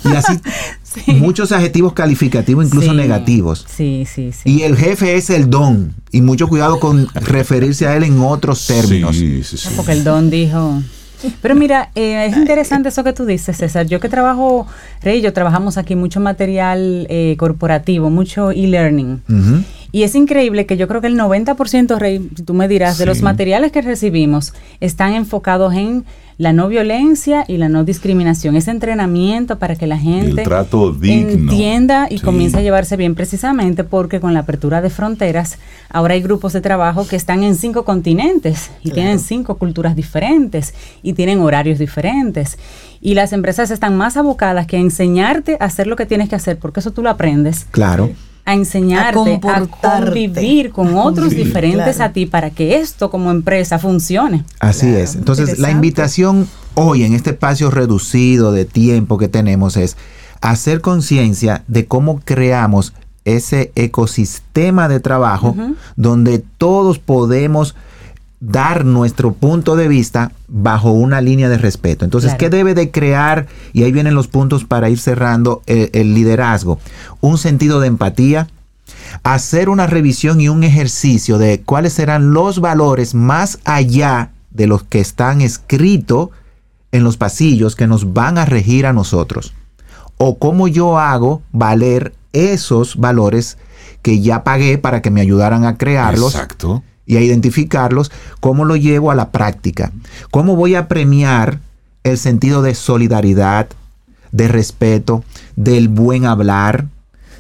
Y 0.05 0.09
así 0.09 0.41
muchos 1.07 1.53
adjetivos 1.53 1.93
calificativos, 1.93 2.67
incluso 2.67 2.93
negativos. 2.93 3.65
Sí, 3.69 4.07
sí, 4.13 4.33
sí. 4.33 4.51
Y 4.51 4.63
el 4.63 4.77
jefe 4.77 5.17
es 5.17 5.31
el 5.31 5.51
don. 5.51 5.95
Y 6.11 6.21
mucho 6.21 6.49
cuidado 6.49 6.79
con 6.79 7.09
referirse 7.15 7.87
a 7.87 7.97
él 7.97 8.05
en 8.05 8.21
otros 8.21 8.67
términos. 8.67 9.17
Sí, 9.17 9.43
sí, 9.43 9.57
sí. 9.57 9.69
porque 9.77 9.93
el 9.93 10.05
don 10.05 10.31
dijo... 10.31 10.83
Pero 11.41 11.55
mira, 11.55 11.91
eh, 11.95 12.27
es 12.27 12.37
interesante 12.37 12.89
eso 12.89 13.05
que 13.05 13.13
tú 13.13 13.25
dices, 13.25 13.57
César. 13.57 13.87
Yo 13.87 14.01
que 14.01 14.09
trabajo, 14.09 14.67
Rey 15.03 15.21
yo 15.21 15.33
trabajamos 15.33 15.79
aquí 15.79 15.95
mucho 15.95 16.21
material 16.21 17.07
eh, 17.09 17.37
corporativo, 17.39 18.11
mucho 18.11 18.51
e-learning. 18.51 19.23
Y 19.93 20.05
es 20.05 20.15
increíble 20.15 20.67
que 20.67 20.77
yo 20.77 20.89
creo 20.89 21.01
que 21.01 21.07
el 21.07 21.19
90%, 21.19 21.99
Rey, 21.99 22.19
tú 22.45 22.55
me 22.55 22.67
dirás, 22.67 22.99
de 22.99 23.07
los 23.07 23.23
materiales 23.23 23.73
que 23.73 23.83
recibimos 23.83 24.55
están 24.81 25.13
enfocados 25.13 25.75
en 25.75 26.05
la 26.39 26.53
no 26.53 26.69
violencia 26.69 27.45
y 27.47 27.57
la 27.57 27.69
no 27.69 27.85
discriminación. 27.85 28.57
Ese 28.57 28.71
entrenamiento 28.71 29.59
para 29.59 29.77
que 29.77 29.87
la 29.87 29.99
gente 29.99 30.45
entienda 31.03 32.07
y 32.11 32.21
comience 32.21 32.59
a 32.59 32.63
llevarse 32.63 32.97
bien 32.97 33.15
precisamente 33.15 33.85
porque 33.85 34.21
con 34.21 34.35
la 34.35 34.41
apertura 34.41 34.81
de 34.81 34.91
fronteras 34.91 35.59
ahora 35.89 36.15
hay 36.15 36.23
grupos 36.23 36.53
de 36.53 36.61
trabajo 36.61 37.07
que 37.07 37.17
están 37.17 37.43
en 37.43 37.55
cinco 37.55 37.85
continentes 37.85 38.71
y 38.83 38.91
tienen 38.91 39.19
cinco 39.19 39.57
culturas 39.57 39.95
diferentes 39.97 40.75
y 41.03 41.13
tienen 41.13 41.41
horarios 41.41 41.79
diferentes. 41.79 42.59
Y 43.01 43.15
las 43.15 43.33
empresas 43.33 43.71
están 43.71 43.97
más 43.97 44.17
abocadas 44.17 44.67
que 44.67 44.77
a 44.77 44.81
enseñarte 44.81 45.57
a 45.61 45.65
hacer 45.65 45.87
lo 45.87 45.97
que 45.97 46.07
tienes 46.07 46.29
que 46.29 46.37
hacer 46.37 46.59
porque 46.59 46.81
eso 46.81 46.93
tú 46.93 47.03
lo 47.03 47.11
aprendes. 47.11 47.67
Claro 47.71 48.11
a 48.45 48.55
enseñarte 48.55 49.41
a, 49.45 49.67
convivir 49.67 50.73
con 50.73 50.97
otros 50.97 51.31
diferentes 51.31 52.01
a 52.01 52.13
ti 52.13 52.27
para 52.27 52.51
que 52.51 52.77
esto 52.77 53.11
como 53.11 53.31
empresa 53.31 53.79
funcione. 53.79 54.45
Así 54.59 54.89
es. 54.89 55.15
Entonces, 55.15 55.59
la 55.59 55.71
invitación 55.71 56.49
hoy 56.75 57.05
en 57.05 57.15
este 57.15 57.31
espacio 57.31 57.71
reducido 57.71 58.53
de 58.53 58.65
tiempo 58.65 59.19
que 59.19 59.29
tenemos 59.29 59.77
es 59.77 59.97
hacer 60.41 60.81
conciencia 60.81 61.63
de 61.69 61.87
cómo 61.87 62.21
creamos 62.25 62.93
ese 63.25 63.71
ecosistema 63.77 64.89
de 64.89 64.99
trabajo 64.99 65.55
donde 65.95 66.43
todos 66.59 66.99
podemos 66.99 67.77
dar 68.45 68.85
nuestro 68.85 69.35
punto 69.35 69.77
de 69.77 69.87
vista 69.87 70.33
bajo 70.49 70.91
una 70.91 71.21
línea 71.21 71.49
de 71.49 71.59
respeto. 71.59 72.05
Entonces, 72.05 72.35
¿qué 72.35 72.51
debe 72.51 72.75
de 72.75 72.91
crear? 72.91 73.47
Y 73.73 73.85
ahí 73.85 73.93
vienen 73.93 74.17
los 74.17 74.27
puntos 74.27 74.65
para 74.65 74.91
ir 74.91 74.99
cerrando 74.99 75.63
el, 75.67 75.91
el, 75.93 76.13
liderazgo. 76.13 76.81
Un 77.21 77.39
sentido 77.39 77.79
de 77.79 77.87
empatía, 77.87 78.49
hacer 79.23 79.69
una 79.69 79.87
revisión 79.87 80.41
y 80.41 80.49
un 80.49 80.65
ejercicio 80.65 81.39
de 81.39 81.63
cuáles 81.63 81.93
serán 81.93 82.33
los 82.33 82.61
valores 82.61 83.15
más 83.15 83.61
allá 83.65 84.33
de 84.51 84.67
los 84.67 84.83
que 84.83 84.99
están 84.99 85.41
escritos 85.41 86.31
en 86.91 87.05
los 87.05 87.17
pasillos 87.17 87.77
que 87.77 87.87
nos 87.87 88.13
van 88.13 88.39
a 88.39 88.45
regir 88.45 88.87
a 88.87 88.93
nosotros. 88.93 89.55
O 90.19 90.39
cómo 90.39 90.67
yo 90.67 90.99
hago 90.99 91.43
valer 91.53 92.13
esos 92.33 92.97
valores 92.97 93.57
que 94.03 94.21
ya 94.21 94.43
pagué 94.43 94.79
para 94.79 95.01
que 95.01 95.13
me 95.13 95.21
ayudaran 95.21 95.65
a 95.65 95.79
crearlos. 95.79 96.35
Exacto 96.35 96.83
y 97.07 97.17
a 97.17 97.21
identificarlos, 97.21 98.11
¿cómo 98.41 98.65
lo 98.65 98.77
llevo 98.77 99.11
a 99.11 99.15
la 99.15 99.31
práctica? 99.31 99.93
¿Cómo 100.31 100.57
voy 100.57 100.75
a 100.75 100.89
premiar 100.89 101.61
el 102.05 102.19
sentido 102.19 102.63
de 102.63 102.75
solidaridad, 102.75 103.69
de 104.31 104.49
respeto, 104.49 105.25
del 105.57 105.89
buen 105.89 106.27
hablar, 106.27 106.87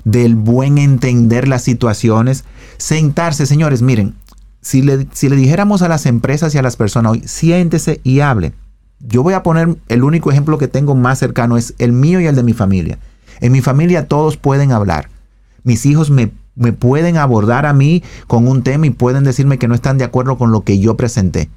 del 0.04 0.34
buen 0.34 0.78
entender 0.78 1.48
las 1.48 1.62
situaciones? 1.62 2.44
Sentarse, 2.76 3.46
señores, 3.46 3.82
miren, 3.82 4.14
si 4.60 4.82
le, 4.82 5.06
si 5.12 5.28
le 5.28 5.36
dijéramos 5.36 5.82
a 5.82 5.88
las 5.88 6.06
empresas 6.06 6.54
y 6.54 6.58
a 6.58 6.62
las 6.62 6.76
personas 6.76 7.12
hoy, 7.12 7.22
siéntese 7.26 8.00
y 8.04 8.20
hable. 8.20 8.52
Yo 9.00 9.22
voy 9.22 9.34
a 9.34 9.42
poner 9.42 9.76
el 9.88 10.04
único 10.04 10.30
ejemplo 10.30 10.58
que 10.58 10.68
tengo 10.68 10.94
más 10.94 11.18
cercano, 11.18 11.56
es 11.56 11.74
el 11.78 11.92
mío 11.92 12.20
y 12.20 12.26
el 12.26 12.36
de 12.36 12.44
mi 12.44 12.52
familia. 12.52 12.98
En 13.40 13.50
mi 13.50 13.60
familia 13.60 14.06
todos 14.06 14.36
pueden 14.36 14.70
hablar. 14.70 15.08
Mis 15.64 15.84
hijos 15.86 16.10
me 16.10 16.32
me 16.54 16.72
pueden 16.72 17.16
abordar 17.16 17.66
a 17.66 17.72
mí 17.72 18.02
con 18.26 18.46
un 18.46 18.62
tema 18.62 18.86
y 18.86 18.90
pueden 18.90 19.24
decirme 19.24 19.58
que 19.58 19.68
no 19.68 19.74
están 19.74 19.98
de 19.98 20.04
acuerdo 20.04 20.36
con 20.36 20.50
lo 20.50 20.62
que 20.62 20.78
yo 20.78 20.96
presenté. 20.96 21.48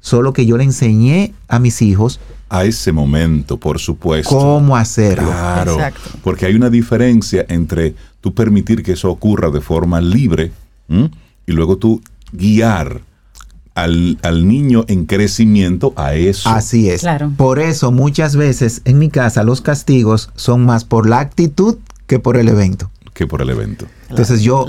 Solo 0.00 0.32
que 0.32 0.44
yo 0.46 0.58
le 0.58 0.64
enseñé 0.64 1.32
a 1.48 1.58
mis 1.58 1.80
hijos. 1.80 2.20
A 2.50 2.64
ese 2.64 2.92
momento, 2.92 3.56
por 3.56 3.78
supuesto. 3.78 4.36
Cómo 4.36 4.76
hacerlo. 4.76 5.28
Claro. 5.28 5.78
Porque 6.22 6.46
hay 6.46 6.54
una 6.54 6.68
diferencia 6.68 7.46
entre 7.48 7.94
tú 8.20 8.34
permitir 8.34 8.82
que 8.82 8.92
eso 8.92 9.10
ocurra 9.10 9.50
de 9.50 9.60
forma 9.60 10.00
libre 10.00 10.52
y 11.46 11.52
luego 11.52 11.78
tú 11.78 12.02
guiar 12.32 13.00
al, 13.74 14.18
al, 14.22 14.46
niño 14.46 14.84
en 14.88 15.06
crecimiento 15.06 15.94
a 15.96 16.14
eso. 16.14 16.50
Así 16.50 16.90
es. 16.90 17.00
Claro. 17.00 17.32
Por 17.36 17.58
eso 17.58 17.90
muchas 17.90 18.36
veces 18.36 18.82
en 18.84 18.98
mi 18.98 19.08
casa 19.08 19.42
los 19.42 19.62
castigos 19.62 20.30
son 20.36 20.64
más 20.64 20.84
por 20.84 21.08
la 21.08 21.20
actitud 21.20 21.78
que 22.06 22.18
por 22.18 22.36
el 22.36 22.48
evento 22.48 22.90
que 23.14 23.26
por 23.26 23.40
el 23.40 23.48
evento. 23.48 23.86
Entonces 24.10 24.42
yo 24.42 24.66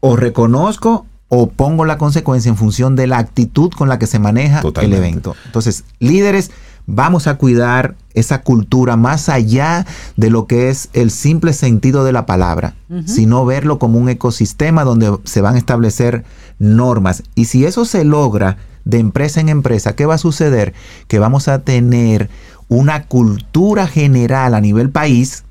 o 0.00 0.16
reconozco 0.16 1.04
o 1.28 1.50
pongo 1.50 1.84
la 1.84 1.98
consecuencia 1.98 2.48
en 2.48 2.56
función 2.56 2.96
de 2.96 3.06
la 3.06 3.18
actitud 3.18 3.70
con 3.70 3.88
la 3.88 3.98
que 3.98 4.06
se 4.06 4.18
maneja 4.18 4.62
el 4.80 4.94
evento. 4.94 5.36
Entonces, 5.44 5.84
líderes, 5.98 6.50
vamos 6.86 7.26
a 7.26 7.34
cuidar 7.34 7.96
esa 8.14 8.40
cultura 8.40 8.96
más 8.96 9.28
allá 9.28 9.84
de 10.16 10.30
lo 10.30 10.46
que 10.46 10.70
es 10.70 10.88
el 10.94 11.10
simple 11.10 11.52
sentido 11.52 12.02
de 12.04 12.12
la 12.12 12.24
palabra, 12.24 12.74
sino 13.04 13.44
verlo 13.44 13.78
como 13.78 13.98
un 13.98 14.08
ecosistema 14.08 14.84
donde 14.84 15.18
se 15.24 15.42
van 15.42 15.56
a 15.56 15.58
establecer 15.58 16.24
normas. 16.58 17.22
Y 17.34 17.44
si 17.44 17.66
eso 17.66 17.84
se 17.84 18.04
logra 18.04 18.56
de 18.86 18.98
empresa 18.98 19.40
en 19.40 19.50
empresa, 19.50 19.94
¿qué 19.94 20.06
va 20.06 20.14
a 20.14 20.18
suceder? 20.18 20.72
Que 21.08 21.18
vamos 21.18 21.46
a 21.48 21.58
tener 21.58 22.30
una 22.68 23.04
cultura 23.04 23.86
general 23.86 24.54
a 24.54 24.60
nivel 24.62 24.88
país 24.90 25.44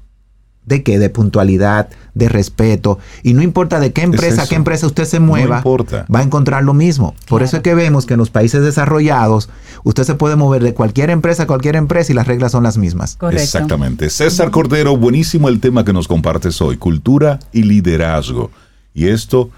de 0.67 0.83
qué, 0.83 0.99
de 0.99 1.09
puntualidad, 1.09 1.89
de 2.13 2.29
respeto. 2.29 2.99
Y 3.23 3.33
no 3.33 3.41
importa 3.41 3.79
de 3.79 3.93
qué 3.93 4.03
empresa, 4.03 4.45
qué 4.47 4.55
empresa 4.55 4.85
usted 4.85 5.05
se 5.05 5.19
mueva, 5.19 5.63
va 5.63 6.19
a 6.19 6.23
encontrar 6.23 6.63
lo 6.63 6.73
mismo. 6.73 7.15
Por 7.27 7.41
eso 7.41 7.57
es 7.57 7.63
que 7.63 7.73
vemos 7.73 8.05
que 8.05 8.13
en 8.13 8.19
los 8.19 8.29
países 8.29 8.61
desarrollados 8.61 9.49
usted 9.83 10.03
se 10.03 10.15
puede 10.15 10.35
mover 10.35 10.61
de 10.61 10.73
cualquier 10.73 11.09
empresa 11.09 11.43
a 11.43 11.47
cualquier 11.47 11.77
empresa 11.77 12.11
y 12.11 12.15
las 12.15 12.27
reglas 12.27 12.51
son 12.51 12.63
las 12.63 12.77
mismas. 12.77 13.17
Exactamente. 13.31 14.09
César 14.09 14.51
Cordero, 14.51 14.97
buenísimo 14.97 15.47
el 15.49 15.59
tema 15.61 15.85
que 15.85 15.93
nos 15.93 16.07
compartes 16.07 16.61
hoy, 16.61 16.77
cultura 16.77 17.39
y 17.53 17.63
liderazgo. 17.63 18.51
Y 18.93 19.07
esto 19.07 19.49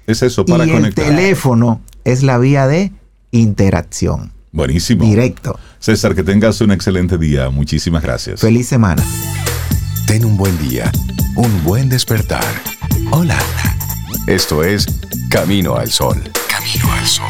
Es 0.07 0.23
eso, 0.23 0.45
para 0.45 0.65
y 0.65 0.71
El 0.71 0.95
teléfono 0.95 1.81
es 2.03 2.23
la 2.23 2.37
vía 2.37 2.67
de 2.67 2.91
interacción. 3.31 4.33
Buenísimo. 4.51 5.03
Directo. 5.03 5.57
César, 5.79 6.15
que 6.15 6.23
tengas 6.23 6.61
un 6.61 6.71
excelente 6.71 7.17
día. 7.17 7.49
Muchísimas 7.49 8.03
gracias. 8.03 8.39
Feliz 8.41 8.67
semana. 8.67 9.03
Ten 10.05 10.25
un 10.25 10.37
buen 10.37 10.55
día, 10.59 10.91
un 11.35 11.63
buen 11.63 11.89
despertar. 11.89 12.43
Hola. 13.11 13.39
Esto 14.27 14.63
es 14.63 14.87
Camino 15.29 15.75
al 15.75 15.91
Sol. 15.91 16.15
Camino 16.47 16.93
al 16.93 17.05
Sol. 17.05 17.25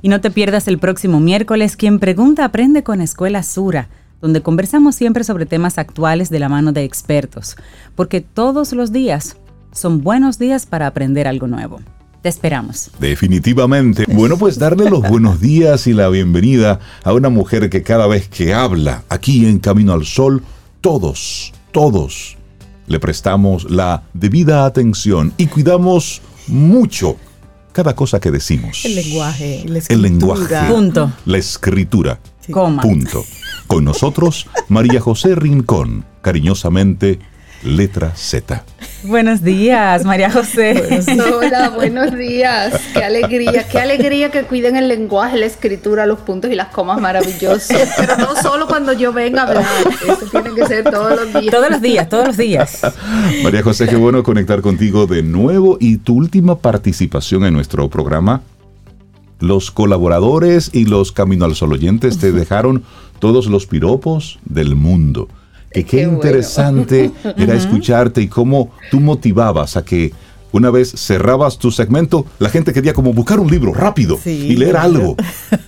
Y 0.00 0.08
no 0.08 0.20
te 0.20 0.30
pierdas 0.30 0.68
el 0.68 0.78
próximo 0.78 1.18
miércoles 1.18 1.76
Quien 1.76 1.98
Pregunta 1.98 2.44
Aprende 2.44 2.84
con 2.84 3.00
Escuela 3.00 3.42
Sura, 3.42 3.88
donde 4.20 4.40
conversamos 4.40 4.94
siempre 4.94 5.24
sobre 5.24 5.44
temas 5.44 5.76
actuales 5.76 6.30
de 6.30 6.38
la 6.38 6.48
mano 6.48 6.70
de 6.70 6.84
expertos, 6.84 7.56
porque 7.96 8.20
todos 8.20 8.72
los 8.72 8.92
días 8.92 9.36
son 9.72 10.02
buenos 10.02 10.38
días 10.38 10.66
para 10.66 10.86
aprender 10.86 11.26
algo 11.26 11.48
nuevo. 11.48 11.80
Te 12.22 12.28
esperamos. 12.28 12.90
Definitivamente. 12.98 14.04
Bueno, 14.08 14.36
pues 14.36 14.58
darle 14.58 14.90
los 14.90 15.02
buenos 15.08 15.40
días 15.40 15.86
y 15.86 15.92
la 15.92 16.08
bienvenida 16.08 16.80
a 17.04 17.12
una 17.12 17.28
mujer 17.28 17.70
que 17.70 17.82
cada 17.82 18.06
vez 18.06 18.28
que 18.28 18.54
habla 18.54 19.04
aquí 19.08 19.46
en 19.46 19.58
Camino 19.58 19.92
al 19.92 20.04
Sol, 20.04 20.42
todos, 20.80 21.52
todos 21.72 22.36
le 22.88 22.98
prestamos 22.98 23.70
la 23.70 24.02
debida 24.14 24.64
atención 24.64 25.32
y 25.36 25.46
cuidamos 25.46 26.22
mucho 26.48 27.16
cada 27.72 27.94
cosa 27.94 28.18
que 28.18 28.30
decimos. 28.30 28.84
El 28.84 28.96
lenguaje, 28.96 29.64
la 29.66 29.78
escritura. 29.78 29.94
El 29.94 30.02
lenguaje. 30.02 30.72
Punto. 30.72 31.12
La 31.26 31.38
escritura. 31.38 32.18
Punto. 32.82 33.24
Con 33.66 33.84
nosotros, 33.84 34.46
María 34.68 35.00
José 35.00 35.34
Rincón, 35.34 36.04
cariñosamente 36.22 37.18
letra 37.62 38.12
Z. 38.16 38.64
Buenos 39.04 39.44
días, 39.44 40.04
María 40.04 40.28
José. 40.28 41.00
Hola, 41.38 41.70
buenos 41.70 42.16
días. 42.16 42.80
Qué 42.92 43.04
alegría, 43.04 43.68
qué 43.68 43.78
alegría 43.78 44.30
que 44.32 44.42
cuiden 44.42 44.74
el 44.74 44.88
lenguaje, 44.88 45.38
la 45.38 45.46
escritura, 45.46 46.04
los 46.04 46.18
puntos 46.18 46.50
y 46.50 46.56
las 46.56 46.68
comas 46.68 47.00
maravillosos. 47.00 47.78
Pero 47.96 48.16
no 48.16 48.34
solo 48.42 48.66
cuando 48.66 48.92
yo 48.92 49.12
venga 49.12 49.42
a 49.42 49.46
hablar, 49.46 49.64
eso 50.02 50.26
tiene 50.30 50.52
que 50.52 50.66
ser 50.66 50.82
todos 50.90 51.14
los 51.14 51.32
días. 51.32 51.54
Todos 51.54 51.70
los 51.70 51.80
días, 51.80 52.08
todos 52.08 52.26
los 52.26 52.36
días. 52.36 52.80
María 53.44 53.62
José, 53.62 53.86
qué 53.86 53.94
bueno 53.94 54.24
conectar 54.24 54.62
contigo 54.62 55.06
de 55.06 55.22
nuevo 55.22 55.76
y 55.80 55.98
tu 55.98 56.16
última 56.16 56.58
participación 56.58 57.44
en 57.44 57.54
nuestro 57.54 57.88
programa. 57.88 58.42
Los 59.38 59.70
colaboradores 59.70 60.70
y 60.72 60.86
los 60.86 61.12
Camino 61.12 61.44
al 61.44 61.54
Sol 61.54 61.72
oyentes 61.72 62.18
te 62.18 62.32
dejaron 62.32 62.82
todos 63.20 63.46
los 63.46 63.66
piropos 63.66 64.40
del 64.44 64.74
mundo 64.74 65.28
que 65.70 65.84
qué, 65.84 66.02
interesante 66.02 67.10
era 67.36 67.54
escucharte 67.56 68.20
y 68.20 68.28
cómo 68.28 68.70
tú 68.90 69.00
motivabas 69.00 69.76
a 69.76 69.84
que 69.84 70.12
una 70.52 70.70
vez 70.70 70.90
cerrabas 70.96 71.58
tu 71.58 71.70
segmento, 71.70 72.26
la 72.38 72.48
gente 72.48 72.72
quería 72.72 72.92
como 72.92 73.12
buscar 73.12 73.40
un 73.40 73.50
libro 73.50 73.74
rápido 73.74 74.18
y 74.24 74.56
leer 74.56 74.76
algo. 74.76 75.16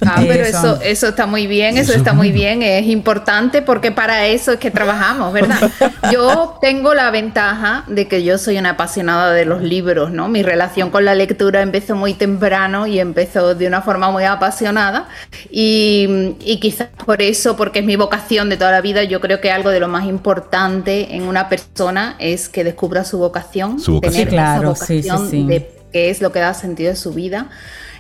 Ah, 0.03 0.22
pero 0.26 0.45
eso, 0.45 0.81
eso 0.83 1.09
está 1.09 1.26
muy 1.26 1.47
bien, 1.47 1.76
eso, 1.76 1.93
está 1.93 2.12
muy 2.12 2.33
bien, 2.33 2.62
es 2.62 2.87
importante 2.87 3.62
porque 3.62 3.93
para 3.93 4.26
eso 4.26 4.53
es 4.53 4.59
que 4.59 4.70
trabajamos, 4.70 5.33
¿verdad? 5.33 5.70
Yo 6.12 6.59
tengo 6.61 6.95
la 6.95 7.11
ventaja 7.11 7.85
de 7.87 8.09
que 8.09 8.22
yo 8.22 8.39
soy 8.39 8.59
una 8.59 8.70
apasionada 8.70 9.33
de 9.33 9.45
los 9.45 9.62
libros, 9.62 10.11
¿no? 10.11 10.28
Mi 10.28 10.43
relación 10.43 10.91
con 10.91 11.05
la 11.05 11.14
lectura 11.14 11.61
empezó 11.62 11.95
muy 11.95 12.14
temprano 12.14 12.87
y 12.87 12.99
empezó 12.99 13.55
de 13.55 13.66
una 13.66 13.83
forma 13.83 14.11
muy 14.11 14.24
apasionada 14.24 15.09
y, 15.51 16.35
y 16.45 16.59
quizás 16.61 16.89
por 17.05 17.22
eso, 17.22 17.57
porque 17.57 17.81
es 17.81 17.85
mi 17.85 17.97
vocación 17.97 18.49
de 18.49 18.57
toda 18.57 18.72
la 18.72 18.81
vida, 18.81 19.05
yo 19.05 19.20
creo 19.20 19.41
que 19.41 19.51
algo 19.51 19.70
de 19.70 19.81
lo 19.81 19.89
más 19.89 20.07
importante 20.07 21.14
en 21.14 21.22
una 21.22 21.49
persona 21.49 22.16
es 22.18 22.49
que 22.49 22.64
descubra 22.64 23.05
su 23.05 23.18
vocación, 23.18 23.81
su 23.81 23.95
vocación. 23.95 24.28
claro 24.28 24.69
vocación 24.72 25.46
de 25.46 25.70
qué 25.92 26.10
es 26.10 26.20
lo 26.20 26.32
que 26.32 26.38
da 26.38 26.54
sentido 26.54 26.92
a 26.92 26.96
su 26.96 27.12
vida. 27.12 27.48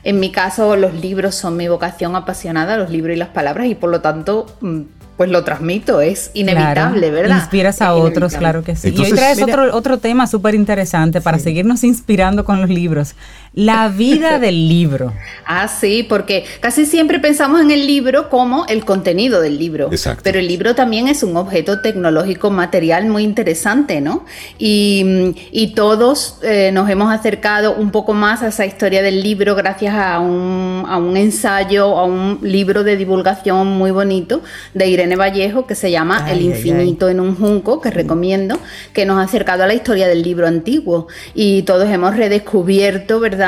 En 0.02 0.18
mi 0.18 0.32
caso, 0.32 0.76
los 0.76 0.94
libros 0.94 1.34
son 1.34 1.56
mi 1.56 1.68
vocación 1.68 2.16
apasionada, 2.16 2.76
los 2.76 2.90
libros 2.90 3.14
y 3.14 3.18
las 3.18 3.28
palabras, 3.28 3.66
y 3.66 3.74
por 3.74 3.90
lo 3.90 4.00
tanto 4.00 4.46
mm, 4.60 4.80
pues 5.20 5.28
lo 5.28 5.44
transmito, 5.44 6.00
es 6.00 6.30
inevitable, 6.32 7.10
¿verdad? 7.10 7.36
Inspiras 7.36 7.82
a 7.82 7.94
otros, 7.94 8.34
claro 8.36 8.64
que 8.64 8.74
sí. 8.74 8.94
y 8.96 8.98
hoy 8.98 9.12
traes 9.12 9.42
otro, 9.42 9.76
otro 9.76 9.98
tema 9.98 10.26
súper 10.26 10.54
interesante 10.54 11.20
para 11.20 11.38
seguirnos 11.38 11.84
inspirando 11.84 12.46
con 12.46 12.62
los 12.62 12.70
libros, 12.70 13.14
la 13.52 13.88
vida 13.88 14.38
del 14.40 14.68
libro. 14.68 15.12
Ah, 15.44 15.68
sí, 15.68 16.04
porque 16.08 16.44
casi 16.60 16.86
siempre 16.86 17.18
pensamos 17.18 17.60
en 17.60 17.70
el 17.70 17.86
libro 17.86 18.28
como 18.28 18.66
el 18.66 18.84
contenido 18.84 19.40
del 19.40 19.58
libro. 19.58 19.88
Exacto. 19.90 20.22
Pero 20.22 20.38
el 20.38 20.46
libro 20.46 20.74
también 20.74 21.08
es 21.08 21.22
un 21.22 21.36
objeto 21.36 21.80
tecnológico 21.80 22.50
material 22.50 23.06
muy 23.06 23.24
interesante, 23.24 24.00
¿no? 24.00 24.24
Y, 24.58 25.34
y 25.50 25.74
todos 25.74 26.38
eh, 26.42 26.70
nos 26.72 26.88
hemos 26.88 27.12
acercado 27.12 27.74
un 27.74 27.90
poco 27.90 28.12
más 28.12 28.42
a 28.42 28.48
esa 28.48 28.66
historia 28.66 29.02
del 29.02 29.22
libro 29.22 29.54
gracias 29.54 29.94
a 29.94 30.20
un, 30.20 30.84
a 30.86 30.96
un 30.98 31.16
ensayo, 31.16 31.98
a 31.98 32.04
un 32.04 32.38
libro 32.42 32.84
de 32.84 32.96
divulgación 32.96 33.66
muy 33.66 33.90
bonito 33.90 34.42
de 34.74 34.88
Irene 34.88 35.16
Vallejo 35.16 35.66
que 35.66 35.74
se 35.74 35.90
llama 35.90 36.30
El 36.30 36.42
infinito 36.42 37.08
en 37.08 37.20
un 37.20 37.34
junco, 37.34 37.80
que 37.80 37.90
recomiendo, 37.90 38.58
que 38.92 39.04
nos 39.04 39.18
ha 39.18 39.22
acercado 39.22 39.64
a 39.64 39.66
la 39.66 39.74
historia 39.74 40.06
del 40.06 40.22
libro 40.22 40.46
antiguo. 40.46 41.08
Y 41.34 41.62
todos 41.62 41.88
hemos 41.88 42.16
redescubierto, 42.16 43.18
¿verdad? 43.20 43.39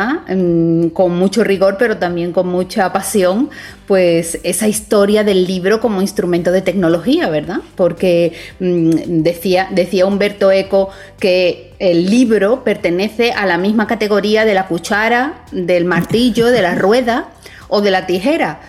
Con 0.92 1.18
mucho 1.18 1.44
rigor, 1.44 1.76
pero 1.78 1.98
también 1.98 2.32
con 2.32 2.48
mucha 2.48 2.92
pasión, 2.92 3.50
pues 3.86 4.38
esa 4.42 4.68
historia 4.68 5.24
del 5.24 5.46
libro 5.46 5.80
como 5.80 6.00
instrumento 6.00 6.50
de 6.52 6.62
tecnología, 6.62 7.28
¿verdad? 7.28 7.58
Porque 7.76 8.32
mm, 8.60 9.22
decía, 9.22 9.68
decía 9.70 10.06
Humberto 10.06 10.50
Eco 10.50 10.90
que 11.18 11.74
el 11.78 12.08
libro 12.10 12.64
pertenece 12.64 13.32
a 13.32 13.46
la 13.46 13.58
misma 13.58 13.86
categoría 13.86 14.44
de 14.44 14.54
la 14.54 14.66
cuchara, 14.66 15.44
del 15.52 15.84
martillo, 15.84 16.46
de 16.46 16.62
la 16.62 16.74
rueda 16.74 17.28
o 17.68 17.80
de 17.80 17.90
la 17.90 18.06
tijera, 18.06 18.60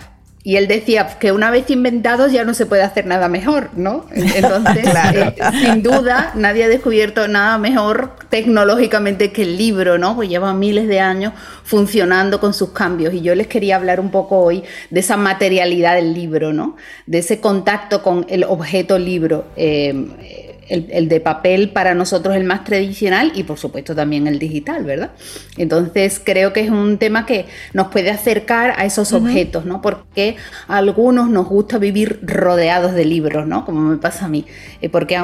y 0.46 0.56
él 0.56 0.68
decía 0.68 1.18
que 1.18 1.32
una 1.32 1.50
vez 1.50 1.70
inventados 1.70 2.30
ya 2.30 2.44
no 2.44 2.52
se 2.52 2.66
puede 2.66 2.82
hacer 2.82 3.06
nada 3.06 3.30
mejor, 3.30 3.70
¿no? 3.76 4.04
Entonces, 4.14 4.86
eh, 5.14 5.34
sin 5.62 5.82
duda, 5.82 6.32
nadie 6.34 6.64
ha 6.64 6.68
descubierto 6.68 7.26
nada 7.28 7.56
mejor 7.56 8.12
tecnológicamente 8.28 9.32
que 9.32 9.40
el 9.40 9.56
libro, 9.56 9.96
¿no? 9.96 10.14
Pues 10.14 10.28
lleva 10.28 10.52
miles 10.52 10.86
de 10.86 11.00
años 11.00 11.32
funcionando 11.64 12.40
con 12.40 12.52
sus 12.52 12.72
cambios. 12.72 13.14
Y 13.14 13.22
yo 13.22 13.34
les 13.34 13.46
quería 13.46 13.76
hablar 13.76 14.00
un 14.00 14.10
poco 14.10 14.38
hoy 14.38 14.62
de 14.90 15.00
esa 15.00 15.16
materialidad 15.16 15.94
del 15.94 16.12
libro, 16.12 16.52
¿no? 16.52 16.76
De 17.06 17.18
ese 17.18 17.40
contacto 17.40 18.02
con 18.02 18.26
el 18.28 18.44
objeto 18.44 18.98
libro. 18.98 19.46
Eh, 19.56 20.43
el, 20.68 21.08
de 21.08 21.20
papel 21.20 21.70
para 21.70 21.94
nosotros 21.94 22.36
el 22.36 22.44
más 22.44 22.64
tradicional 22.64 23.32
y 23.34 23.44
por 23.44 23.58
supuesto 23.58 23.94
también 23.94 24.26
el 24.26 24.38
digital, 24.38 24.84
¿verdad? 24.84 25.10
Entonces 25.56 26.20
creo 26.22 26.52
que 26.52 26.60
es 26.60 26.70
un 26.70 26.98
tema 26.98 27.26
que 27.26 27.46
nos 27.72 27.88
puede 27.88 28.10
acercar 28.10 28.74
a 28.76 28.84
esos 28.84 29.12
objetos, 29.12 29.64
¿no? 29.64 29.80
Porque 29.82 30.36
a 30.68 30.78
algunos 30.78 31.28
nos 31.28 31.48
gusta 31.48 31.78
vivir 31.78 32.20
rodeados 32.22 32.94
de 32.94 33.04
libros, 33.04 33.46
¿no? 33.46 33.64
Como 33.64 33.80
me 33.80 33.96
pasa 33.98 34.26
a 34.26 34.28
mí, 34.28 34.44
eh, 34.80 34.88
porque 34.88 35.20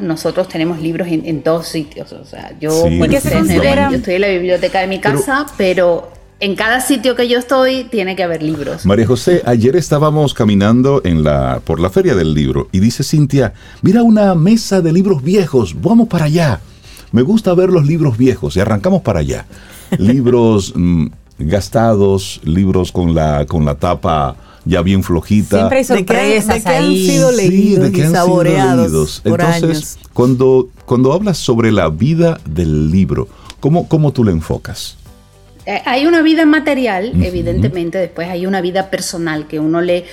nosotros 0.00 0.48
tenemos 0.48 0.80
libros 0.80 1.08
en, 1.08 1.42
todos 1.42 1.66
sitios, 1.68 2.12
o 2.12 2.24
sea, 2.24 2.52
yo, 2.60 2.88
yo 2.88 3.18
estoy 3.98 4.14
en 4.14 4.20
la 4.20 4.28
biblioteca 4.28 4.80
de 4.80 4.86
mi 4.86 4.98
casa, 4.98 5.46
pero 5.56 6.19
en 6.40 6.56
cada 6.56 6.80
sitio 6.80 7.14
que 7.14 7.28
yo 7.28 7.38
estoy 7.38 7.84
tiene 7.84 8.16
que 8.16 8.22
haber 8.22 8.42
libros. 8.42 8.86
María 8.86 9.06
José, 9.06 9.42
ayer 9.44 9.76
estábamos 9.76 10.34
caminando 10.34 11.02
en 11.04 11.22
la, 11.22 11.60
por 11.64 11.80
la 11.80 11.90
feria 11.90 12.14
del 12.14 12.34
libro 12.34 12.68
y 12.72 12.80
dice 12.80 13.04
Cintia, 13.04 13.52
mira 13.82 14.02
una 14.02 14.34
mesa 14.34 14.80
de 14.80 14.92
libros 14.92 15.22
viejos, 15.22 15.80
vamos 15.80 16.08
para 16.08 16.24
allá. 16.24 16.60
Me 17.12 17.22
gusta 17.22 17.54
ver 17.54 17.68
los 17.70 17.86
libros 17.86 18.16
viejos 18.16 18.56
y 18.56 18.60
arrancamos 18.60 19.02
para 19.02 19.20
allá. 19.20 19.46
Libros 19.98 20.72
mm, 20.76 21.06
gastados, 21.38 22.40
libros 22.44 22.92
con 22.92 23.14
la, 23.14 23.44
con 23.46 23.64
la 23.64 23.74
tapa 23.74 24.36
ya 24.64 24.82
bien 24.82 25.02
flojita. 25.02 25.56
Siempre 25.56 25.78
hay 25.78 25.84
sorpresas 25.84 26.54
de 26.56 26.62
que, 26.62 26.76
han 26.76 26.92
sido 26.92 27.32
leídos 27.32 27.86
sí, 27.86 27.90
de 27.90 27.92
que 27.92 28.04
han 28.04 28.12
Sido 28.12 28.42
leídos. 28.44 29.22
Entonces, 29.24 29.98
Cuando, 30.12 30.68
cuando 30.84 31.12
hablas 31.12 31.38
sobre 31.38 31.72
la 31.72 31.88
vida 31.88 32.38
del 32.44 32.90
libro, 32.90 33.26
¿cómo, 33.58 33.88
cómo 33.88 34.12
tú 34.12 34.22
le 34.22 34.32
enfocas? 34.32 34.99
Eh, 35.70 35.82
hay 35.84 36.04
una 36.04 36.20
vida 36.20 36.44
material, 36.46 37.12
evidentemente, 37.22 37.96
después 37.96 38.28
hay 38.28 38.44
una 38.44 38.60
vida 38.60 38.90
personal 38.90 39.46
que 39.46 39.60
uno 39.60 39.80
le, 39.80 40.04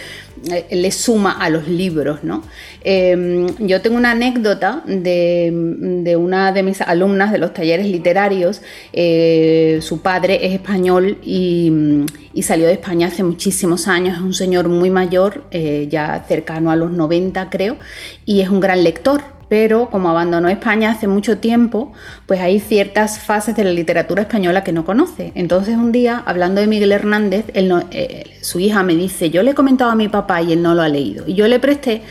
eh, 0.51 0.67
le 0.69 0.91
suma 0.91 1.31
a 1.31 1.49
los 1.49 1.67
libros, 1.67 2.23
¿no? 2.23 2.43
Em, 2.83 3.47
yo 3.57 3.81
tengo 3.81 3.97
una 3.97 4.11
anécdota 4.11 4.83
de, 4.85 6.15
una 6.15 6.51
de 6.51 6.61
mis 6.61 6.79
alumnas 6.81 7.31
de 7.31 7.39
los 7.39 7.55
talleres 7.55 7.87
literarios. 7.87 8.61
Eh, 8.93 9.79
su 9.81 10.03
padre 10.03 10.45
es 10.45 10.53
español 10.53 11.17
y, 11.23 12.05
salió 12.43 12.67
de 12.67 12.73
España 12.73 13.07
hace 13.07 13.23
muchísimos 13.23 13.87
años. 13.87 14.17
Es 14.17 14.21
un 14.21 14.35
señor 14.35 14.69
muy 14.69 14.91
mayor, 14.91 15.45
ya 15.89 16.23
cercano 16.27 16.69
a 16.69 16.75
los 16.75 16.91
90 16.91 17.49
creo, 17.49 17.77
y 18.25 18.41
es 18.41 18.49
un 18.49 18.59
gran 18.59 18.83
lector 18.83 19.36
pero 19.49 19.89
como 19.89 20.09
abandonó 20.09 20.49
España 20.49 20.91
hace 20.91 21.07
mucho 21.07 21.37
tiempo, 21.37 21.91
pues 22.25 22.41
hay 22.41 22.59
ciertas 22.59 23.19
fases 23.19 23.55
de 23.55 23.63
la 23.63 23.71
literatura 23.71 24.23
española 24.23 24.63
que 24.63 24.71
no 24.71 24.85
conoce. 24.85 25.31
Entonces 25.35 25.77
un 25.77 25.91
día, 25.91 26.21
hablando 26.25 26.61
de 26.61 26.67
Miguel 26.67 26.91
Hernández, 26.91 27.45
eh, 27.53 28.37
su 28.41 28.59
hija 28.59 28.83
me 28.83 28.95
dice, 28.95 29.29
yo 29.29 29.43
le 29.43 29.51
he 29.51 29.55
comentado 29.55 29.91
a 29.91 29.95
mi 29.95 30.09
papá 30.09 30.41
y 30.41 30.53
él 30.53 30.61
no 30.61 30.75
lo 30.75 30.81
ha 30.81 30.89
leído. 30.89 31.23
Y 31.27 31.35
yo 31.35 31.47
le 31.47 31.59
presté 31.59 32.01